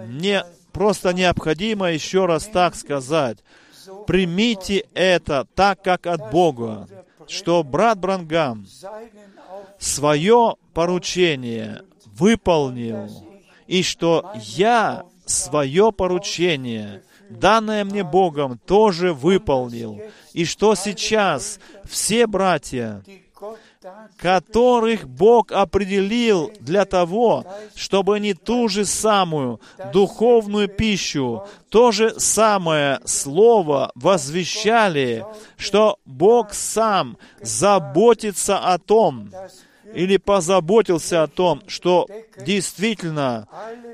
мне 0.07 0.43
просто 0.73 1.13
необходимо 1.13 1.89
еще 1.89 2.25
раз 2.25 2.47
так 2.47 2.75
сказать. 2.75 3.37
Примите 4.05 4.85
это 4.93 5.47
так, 5.55 5.81
как 5.81 6.05
от 6.05 6.31
Бога, 6.31 6.85
что 7.29 7.63
брат 7.63 7.97
Брангам 7.97 8.67
свое 9.77 10.57
поручение 10.73 11.83
выполнил, 12.07 13.09
и 13.67 13.83
что 13.83 14.33
я 14.35 15.05
свое 15.25 15.93
поручение, 15.93 17.03
данное 17.29 17.85
мне 17.85 18.03
Богом, 18.03 18.57
тоже 18.57 19.13
выполнил, 19.13 20.01
и 20.33 20.45
что 20.45 20.75
сейчас? 20.75 21.59
Все 21.85 22.27
братья, 22.27 23.03
которых 24.17 25.07
Бог 25.07 25.51
определил 25.51 26.51
для 26.59 26.85
того, 26.85 27.45
чтобы 27.75 28.17
они 28.17 28.33
ту 28.33 28.67
же 28.67 28.85
самую 28.85 29.61
духовную 29.93 30.67
пищу, 30.67 31.45
то 31.69 31.91
же 31.91 32.19
самое 32.19 32.99
Слово 33.05 33.91
возвещали, 33.95 35.25
что 35.57 35.99
Бог 36.05 36.53
сам 36.53 37.17
заботится 37.41 38.57
о 38.57 38.77
том, 38.77 39.31
или 39.93 40.17
позаботился 40.17 41.23
о 41.23 41.27
том, 41.27 41.63
что 41.67 42.07
действительно 42.45 43.47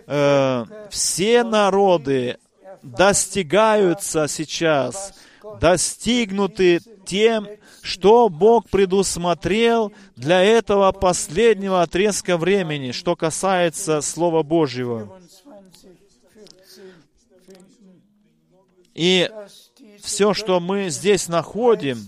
э, 0.07 0.65
все 0.89 1.43
народы 1.43 2.37
достигаются 2.85 4.27
сейчас, 4.27 5.13
достигнуты 5.59 6.79
тем, 7.05 7.47
что 7.81 8.29
Бог 8.29 8.69
предусмотрел 8.69 9.91
для 10.15 10.41
этого 10.41 10.91
последнего 10.91 11.81
отрезка 11.81 12.37
времени, 12.37 12.91
что 12.91 13.15
касается 13.15 14.01
Слова 14.01 14.43
Божьего. 14.43 15.19
И 18.93 19.29
все, 20.01 20.33
что 20.33 20.59
мы 20.59 20.89
здесь 20.89 21.27
находим, 21.27 22.07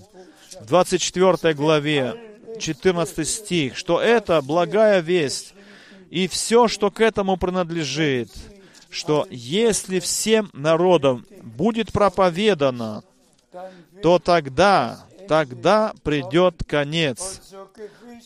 в 0.61 0.65
24 0.65 1.53
главе, 1.53 2.15
14 2.59 3.27
стих, 3.27 3.77
что 3.77 4.01
это 4.01 4.41
благая 4.41 5.01
весть, 5.01 5.53
и 6.09 6.27
все, 6.27 6.67
что 6.67 6.89
к 6.89 7.01
этому 7.01 7.37
принадлежит, 7.37 8.29
что 8.89 9.27
если 9.29 9.99
всем 9.99 10.49
народам 10.53 11.25
будет 11.41 11.91
проповедано, 11.91 13.03
то 14.01 14.19
тогда 14.19 15.07
тогда 15.27 15.93
придет 16.03 16.63
конец. 16.65 17.41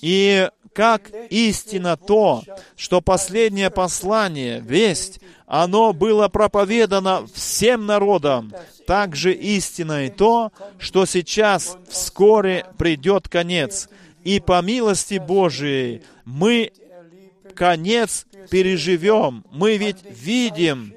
И 0.02 0.50
как 0.74 1.10
истина 1.30 1.98
то, 1.98 2.44
что 2.78 3.02
последнее 3.02 3.70
послание, 3.70 4.62
весть, 4.62 5.20
оно 5.46 5.92
было 5.92 6.30
проповедано 6.30 7.28
всем 7.34 7.86
народам, 7.86 8.54
также 8.88 9.34
истина 9.34 10.06
и 10.06 10.10
то, 10.10 10.52
что 10.78 11.06
сейчас 11.06 11.78
вскоре 11.90 12.66
придет 12.78 13.28
конец. 13.28 13.90
И 14.24 14.40
по 14.40 14.62
милости 14.62 15.18
Божией 15.18 16.04
мы 16.24 16.72
конец 17.52 18.26
переживем. 18.50 19.46
Мы 19.52 19.78
ведь 19.78 20.04
видим, 20.10 20.94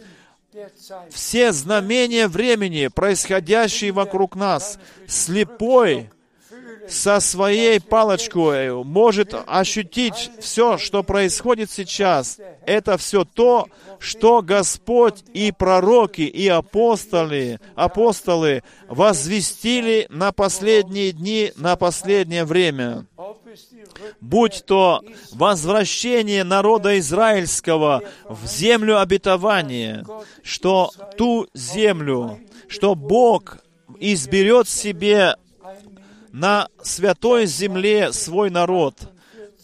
все 1.11 1.53
знамения 1.53 2.29
времени, 2.29 2.89
происходящие 2.89 3.93
вокруг 3.93 4.37
нас. 4.37 4.79
Слепой 5.07 6.11
со 6.89 7.21
своей 7.21 7.81
палочкой 7.81 8.85
может 8.85 9.35
ощутить 9.47 10.31
все, 10.41 10.79
что 10.79 11.03
происходит 11.03 11.71
сейчас. 11.71 12.39
Это 12.67 12.99
все 12.99 13.25
то, 13.25 13.67
что 13.99 14.43
Господь 14.43 15.25
и 15.33 15.53
пророки, 15.53 16.23
и 16.23 16.49
апостолы, 16.49 17.59
апостолы 17.75 18.63
возвестили 18.89 20.07
на 20.11 20.33
последние 20.33 21.13
дни, 21.13 21.53
на 21.57 21.77
последнее 21.77 22.45
время. 22.45 23.07
будь 24.21 24.65
то 24.67 25.03
возвращение 25.33 26.45
народа 26.45 26.99
израильского 26.99 28.03
в 28.29 28.47
землю 28.47 29.01
обетования, 29.01 30.05
что 30.43 30.91
ту 31.17 31.47
землю, 31.55 32.41
что 32.69 32.95
Бог 32.95 33.59
изберет 34.01 34.69
себе 34.69 35.37
на 36.35 36.69
святой 36.83 37.47
земле 37.47 38.13
свой 38.13 38.51
народ. 38.51 38.97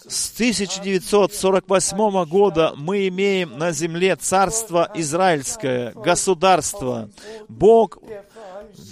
С 0.07 0.33
1948 0.35 2.25
года 2.27 2.75
мы 2.77 3.09
имеем 3.09 3.59
на 3.59 3.73
земле 3.73 4.15
царство 4.15 4.89
израильское, 4.95 5.91
государство. 5.93 7.11
Бог 7.49 7.99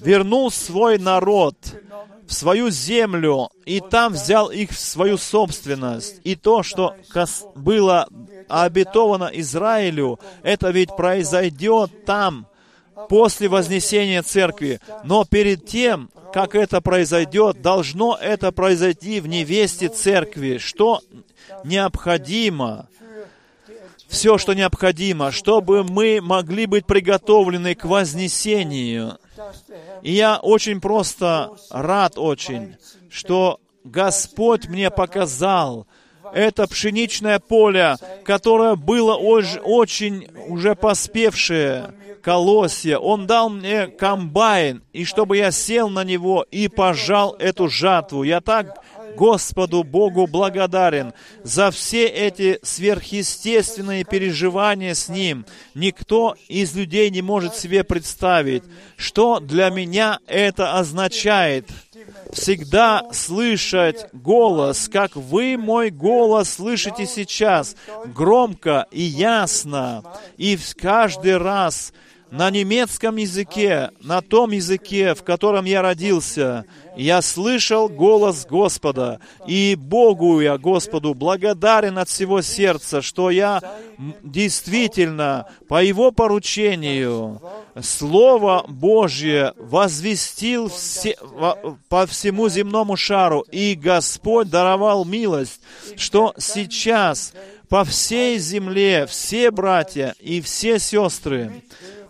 вернул 0.03 0.51
свой 0.51 0.99
народ 0.99 1.55
в 2.27 2.35
свою 2.35 2.71
землю, 2.71 3.49
и 3.65 3.81
там 3.81 4.15
взял 4.15 4.51
их 4.51 4.73
в 4.73 4.79
свою 4.79 5.17
собственность. 5.17 6.21
И 6.25 6.35
то, 6.35 6.65
что 6.65 6.97
было 7.55 8.09
обетовано 8.49 9.31
Израилю, 9.33 10.19
это 10.43 10.71
ведь 10.71 10.97
произойдет 10.97 12.05
там, 12.05 12.49
после 13.09 13.49
вознесения 13.49 14.23
церкви. 14.23 14.81
Но 15.05 15.25
перед 15.25 15.67
тем, 15.67 16.11
как 16.33 16.55
это 16.55 16.81
произойдет, 16.81 17.63
должно 17.63 18.17
это 18.21 18.53
произойти 18.53 19.21
в 19.21 19.27
невесте 19.27 19.89
церкви. 19.89 20.59
Что 20.59 21.01
необходимо? 21.65 22.89
Все, 24.09 24.39
что 24.39 24.55
необходимо, 24.55 25.31
чтобы 25.31 25.85
мы 25.85 26.21
могли 26.23 26.67
быть 26.67 26.87
приготовлены 26.87 27.75
к 27.75 27.85
вознесению. 27.85 29.19
И 30.03 30.13
я 30.13 30.39
очень 30.39 30.81
просто 30.81 31.51
рад 31.71 32.15
очень, 32.17 32.77
что 33.11 33.61
Господь 33.85 34.67
мне 34.67 34.91
показал 34.91 35.87
это 36.33 36.67
пшеничное 36.67 37.39
поле, 37.39 37.97
которое 38.25 38.77
было 38.77 39.15
очень 39.15 40.29
уже 40.49 40.75
поспевшее, 40.75 41.95
колосья. 42.23 42.99
Он 42.99 43.27
дал 43.27 43.49
мне 43.51 43.87
комбайн, 43.87 44.83
и 44.93 45.05
чтобы 45.05 45.37
я 45.37 45.51
сел 45.51 45.89
на 45.89 46.05
него 46.05 46.47
и 46.51 46.69
пожал 46.69 47.35
эту 47.39 47.69
жатву. 47.69 48.23
Я 48.23 48.41
так 48.41 48.83
Господу 49.19 49.83
Богу 49.83 50.29
благодарен 50.29 51.13
за 51.43 51.73
все 51.73 52.07
эти 52.07 52.61
сверхъестественные 52.63 54.05
переживания 54.05 54.95
с 54.95 55.09
Ним. 55.09 55.45
Никто 55.75 56.37
из 56.47 56.75
людей 56.77 57.11
не 57.11 57.21
может 57.21 57.57
себе 57.57 57.83
представить, 57.83 58.63
что 58.97 59.41
для 59.41 59.71
меня 59.71 60.21
это 60.29 60.79
означает 60.79 61.69
всегда 62.33 63.03
слышать 63.13 64.07
голос, 64.13 64.89
как 64.89 65.17
вы 65.17 65.57
мой 65.57 65.91
голос 65.91 66.51
слышите 66.51 67.07
сейчас, 67.07 67.75
громко 68.15 68.87
и 68.93 69.03
ясно, 69.03 70.05
и 70.37 70.57
каждый 70.77 71.39
раз 71.39 71.93
на 72.31 72.51
немецком 72.51 73.17
языке, 73.17 73.91
на 74.01 74.21
том 74.21 74.51
языке, 74.51 75.15
в 75.15 75.23
котором 75.23 75.65
я 75.65 75.83
родился, 75.83 76.65
я 76.97 77.23
слышал 77.23 77.89
голос 77.89 78.47
Господа, 78.47 79.21
и 79.47 79.77
Богу 79.79 80.41
я, 80.41 80.59
Господу, 80.59 81.15
благодарен 81.15 81.99
от 81.99 82.09
всего 82.09 82.43
сердца, 82.43 83.03
что 83.03 83.31
я 83.31 83.61
действительно 84.23 85.47
по 85.69 85.83
Его 85.83 86.11
поручению 86.11 87.41
Слово 87.81 88.65
Божье 88.69 89.55
возвестил 89.57 90.69
все, 90.69 91.17
по 91.89 92.07
всему 92.07 92.49
земному 92.49 92.97
шару, 92.97 93.45
и 93.51 93.75
Господь 93.75 94.51
даровал 94.51 95.05
милость, 95.05 95.61
что 95.97 96.35
сейчас 96.37 97.33
по 97.69 97.85
всей 97.85 98.39
земле 98.39 99.07
все 99.07 99.51
братья 99.51 100.15
и 100.21 100.41
все 100.41 100.79
сестры 100.79 101.63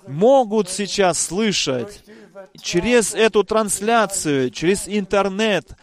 могут 0.08 0.68
сейчас 0.68 1.20
слышать 1.20 2.02
через 2.60 3.14
эту 3.14 3.44
трансляцию, 3.44 4.50
через 4.50 4.84
интернет, 4.86 5.76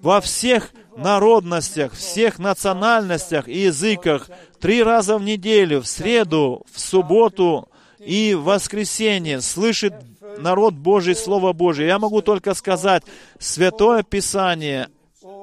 во 0.00 0.20
всех 0.20 0.70
народностях, 0.96 1.92
всех 1.92 2.38
национальностях 2.38 3.48
и 3.48 3.60
языках, 3.60 4.28
три 4.60 4.82
раза 4.82 5.18
в 5.18 5.22
неделю, 5.22 5.80
в 5.80 5.86
среду, 5.86 6.64
в 6.72 6.80
субботу 6.80 7.68
и 7.98 8.34
в 8.34 8.44
воскресенье 8.44 9.40
слышит 9.40 9.94
народ 10.38 10.74
Божий 10.74 11.14
Слово 11.14 11.52
Божие. 11.52 11.88
Я 11.88 11.98
могу 11.98 12.22
только 12.22 12.54
сказать, 12.54 13.02
Святое 13.38 14.02
Писание 14.02 14.88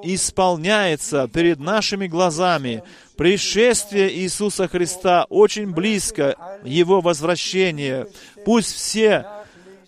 исполняется 0.04 1.28
перед 1.28 1.60
нашими 1.60 2.08
глазами. 2.08 2.84
Пришествие 3.20 4.18
Иисуса 4.18 4.70
Христа 4.70 5.26
очень 5.28 5.72
близко, 5.72 6.38
Его 6.64 7.02
возвращение. 7.02 8.08
Пусть 8.46 8.74
все 8.74 9.26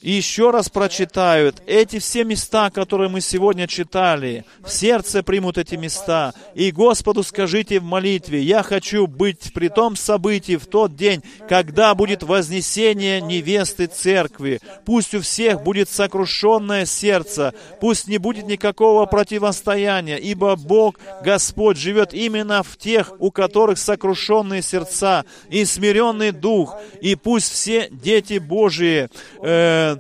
еще 0.02 0.52
раз 0.52 0.70
прочитают 0.70 1.62
эти 1.68 1.99
все 1.99 2.24
места, 2.24 2.70
которые 2.70 3.10
мы 3.10 3.22
сегодня 3.22 3.68
читали, 3.68 4.45
в 4.64 4.70
сердце 4.70 5.24
примут 5.24 5.58
эти 5.58 5.76
места, 5.76 6.34
и 6.56 6.72
Господу 6.72 7.24
скажите 7.24 7.80
в 7.80 7.84
молитве, 7.84 8.41
я 8.41 8.64
хочу 8.64 9.08
быть 9.08 9.54
при 9.54 9.68
том 9.68 9.95
событии 9.95 10.56
в 10.56 10.66
тот 10.66 10.95
день, 10.95 11.22
когда 11.47 11.93
будет 11.93 12.24
вознесение 12.24 13.22
невесты 13.22 13.88
церкви. 13.88 14.60
Пусть 14.86 15.14
у 15.14 15.22
всех 15.22 15.64
будет 15.64 15.89
сокрушенное 15.89 16.86
сердце, 16.86 17.54
пусть 17.80 18.08
не 18.08 18.18
будет 18.18 18.47
никакого 18.47 19.06
противостояния, 19.06 20.18
ибо 20.18 20.56
Бог, 20.56 20.99
Господь, 21.24 21.78
живет 21.78 22.14
именно 22.14 22.64
в 22.64 22.78
тех, 22.78 23.14
у 23.20 23.32
которых 23.32 23.78
сокрушенные 23.78 24.62
сердца 24.62 25.26
и 25.49 25.66
смиренный 25.66 26.32
дух, 26.32 26.76
и 27.02 27.16
пусть 27.16 27.52
все 27.52 27.88
дети 27.91 28.39
Божии 28.39 29.10
э, 29.41 29.91
uh, 29.92 29.96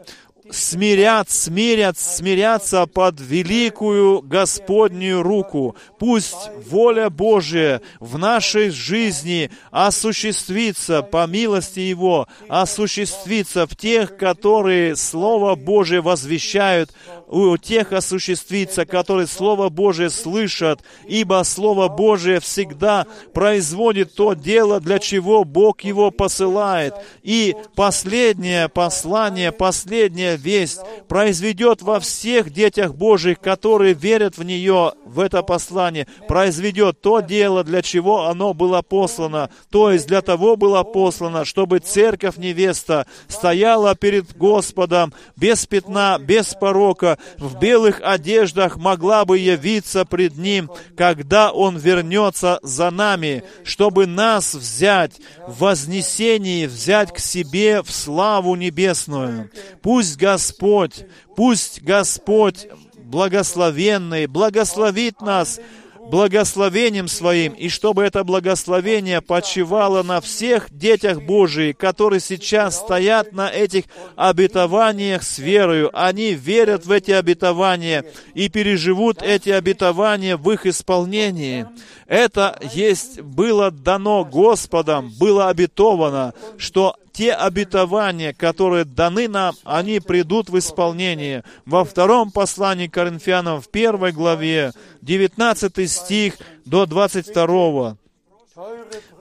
смирят, 0.51 1.29
смирят, 1.29 1.97
смирятся 1.97 2.85
под 2.85 3.19
великую 3.19 4.21
Господнюю 4.21 5.23
руку. 5.23 5.75
Пусть 5.99 6.49
воля 6.69 7.09
Божия 7.09 7.81
в 7.99 8.17
нашей 8.17 8.69
жизни 8.69 9.49
осуществится 9.71 11.01
по 11.01 11.25
милости 11.27 11.79
Его, 11.79 12.27
осуществится 12.49 13.65
в 13.65 13.75
тех, 13.75 14.17
которые 14.17 14.95
Слово 14.95 15.55
Божие 15.55 16.01
возвещают, 16.01 16.91
у 17.27 17.55
тех 17.55 17.93
осуществится, 17.93 18.85
которые 18.85 19.25
Слово 19.25 19.69
Божие 19.69 20.09
слышат, 20.09 20.81
ибо 21.07 21.43
Слово 21.43 21.87
Божие 21.87 22.41
всегда 22.41 23.05
производит 23.33 24.15
то 24.15 24.33
дело, 24.33 24.81
для 24.81 24.99
чего 24.99 25.45
Бог 25.45 25.81
его 25.81 26.11
посылает. 26.11 26.93
И 27.23 27.55
последнее 27.75 28.67
послание, 28.67 29.53
последняя 29.53 30.35
весть 30.41 30.81
произведет 31.07 31.81
во 31.81 31.99
всех 31.99 32.51
детях 32.51 32.95
Божьих, 32.95 33.39
которые 33.39 33.93
верят 33.93 34.37
в 34.37 34.43
нее, 34.43 34.93
в 35.05 35.19
это 35.19 35.43
послание, 35.43 36.07
произведет 36.27 37.01
то 37.01 37.19
дело, 37.21 37.63
для 37.63 37.81
чего 37.81 38.25
оно 38.25 38.53
было 38.53 38.81
послано. 38.81 39.49
То 39.69 39.91
есть 39.91 40.07
для 40.07 40.21
того 40.21 40.55
было 40.55 40.83
послано, 40.83 41.45
чтобы 41.45 41.79
церковь 41.79 42.37
невеста 42.37 43.05
стояла 43.27 43.95
перед 43.95 44.35
Господом 44.37 45.13
без 45.35 45.65
пятна, 45.65 46.17
без 46.19 46.53
порока, 46.53 47.17
в 47.37 47.59
белых 47.59 48.01
одеждах 48.03 48.77
могла 48.77 49.25
бы 49.25 49.37
явиться 49.37 50.05
пред 50.05 50.37
Ним, 50.37 50.69
когда 50.97 51.51
Он 51.51 51.77
вернется 51.77 52.59
за 52.63 52.89
нами, 52.91 53.43
чтобы 53.63 54.05
нас 54.05 54.53
взять 54.53 55.13
в 55.47 55.59
вознесении, 55.59 56.65
взять 56.65 57.13
к 57.13 57.19
себе 57.19 57.81
в 57.81 57.91
славу 57.91 58.55
небесную. 58.55 59.49
Пусть 59.81 60.17
Господь, 60.31 61.05
пусть 61.35 61.81
Господь 61.81 62.67
благословенный 62.95 64.27
благословит 64.27 65.19
нас 65.19 65.59
благословением 66.09 67.09
Своим, 67.09 67.51
и 67.51 67.67
чтобы 67.67 68.03
это 68.03 68.23
благословение 68.23 69.21
почивало 69.21 70.03
на 70.03 70.21
всех 70.21 70.67
детях 70.71 71.21
Божиих, 71.21 71.77
которые 71.77 72.21
сейчас 72.21 72.77
стоят 72.77 73.33
на 73.33 73.49
этих 73.49 73.85
обетованиях 74.15 75.23
с 75.23 75.37
верою. 75.37 75.89
Они 75.93 76.33
верят 76.33 76.85
в 76.85 76.91
эти 76.91 77.11
обетования 77.11 78.05
и 78.33 78.47
переживут 78.47 79.21
эти 79.21 79.49
обетования 79.49 80.37
в 80.37 80.49
их 80.49 80.65
исполнении. 80.65 81.67
Это 82.07 82.57
есть 82.73 83.19
было 83.21 83.69
дано 83.69 84.23
Господом, 84.23 85.11
было 85.19 85.49
обетовано, 85.49 86.33
что 86.57 86.95
те 87.21 87.33
обетования, 87.33 88.33
которые 88.33 88.83
даны 88.83 89.27
нам, 89.27 89.53
они 89.63 89.99
придут 89.99 90.49
в 90.49 90.57
исполнение. 90.57 91.43
Во 91.67 91.85
втором 91.85 92.31
послании 92.31 92.87
Коринфянам, 92.87 93.61
в 93.61 93.69
первой 93.69 94.11
главе, 94.11 94.71
19 95.03 95.87
стих 95.87 96.39
до 96.65 96.87
22. 96.87 97.97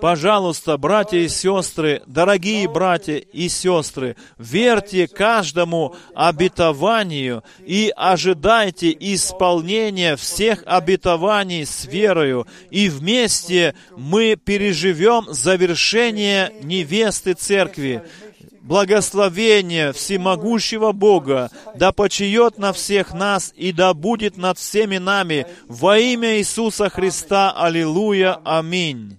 Пожалуйста, 0.00 0.76
братья 0.76 1.18
и 1.18 1.28
сестры, 1.28 2.02
дорогие 2.06 2.68
братья 2.68 3.14
и 3.16 3.48
сестры, 3.48 4.16
верьте 4.38 5.06
каждому 5.06 5.94
обетованию 6.14 7.44
и 7.64 7.92
ожидайте 7.96 8.96
исполнения 8.98 10.16
всех 10.16 10.64
обетований 10.66 11.64
с 11.64 11.84
верою, 11.84 12.48
и 12.70 12.88
вместе 12.88 13.76
мы 13.96 14.34
переживем 14.34 15.26
завершение 15.32 16.52
невесты 16.62 17.34
церкви. 17.34 18.02
Благословение 18.70 19.92
всемогущего 19.92 20.92
Бога 20.92 21.50
да 21.74 21.90
почиет 21.90 22.56
на 22.56 22.72
всех 22.72 23.12
нас 23.12 23.52
и 23.56 23.72
да 23.72 23.94
будет 23.94 24.36
над 24.36 24.58
всеми 24.58 24.98
нами 24.98 25.44
во 25.66 25.98
имя 25.98 26.38
Иисуса 26.38 26.88
Христа. 26.88 27.50
Аллилуйя. 27.50 28.38
Аминь. 28.44 29.18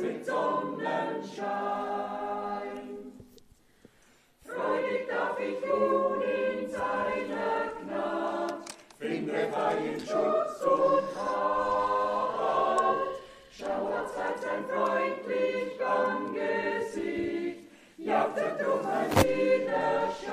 Mit 0.00 0.24
Sonnenschein. 0.24 0.80
Freudig 4.44 5.08
darf 5.08 5.38
ich 5.38 5.60
nun 5.66 6.22
in 6.22 6.68
seiner 6.70 7.72
Gnad, 7.82 8.54
finde 8.98 9.48
freien 9.52 10.00
Schutz 10.00 10.62
und 10.62 11.04
Halt. 11.16 12.50
Schauert 13.50 14.08
zeigt 14.14 14.42
sein 14.42 14.64
freundlich 14.68 15.78
Angesicht, 15.84 17.58
jagte 17.98 18.56
drum 18.58 18.82
mein 18.82 19.10
Widerstand. 19.24 20.30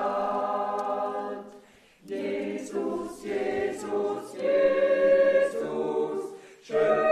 Jesus, 2.06 3.24
Jesus, 3.24 4.34
Jesus, 4.34 6.22
schönster 6.64 7.07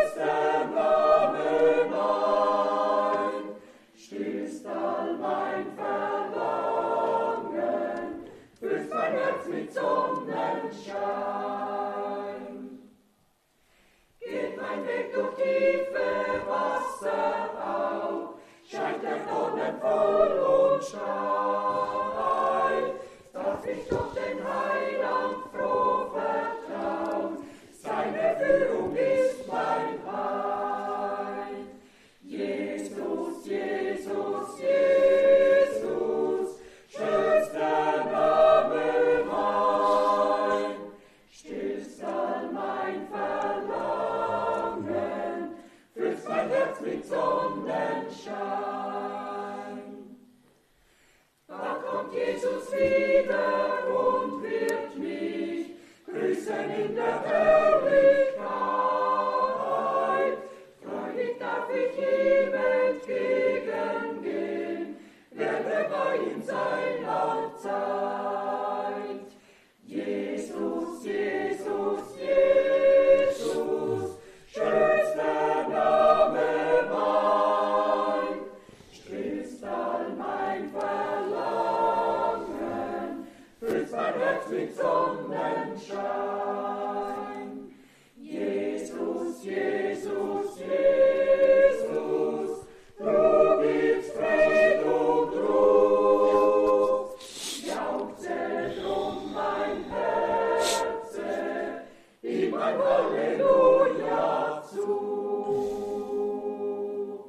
voll 19.74 20.40
und 20.40 20.84
steil. 20.84 21.02
Darf 23.34 23.66
ich 23.66 23.88
doch 23.90 24.05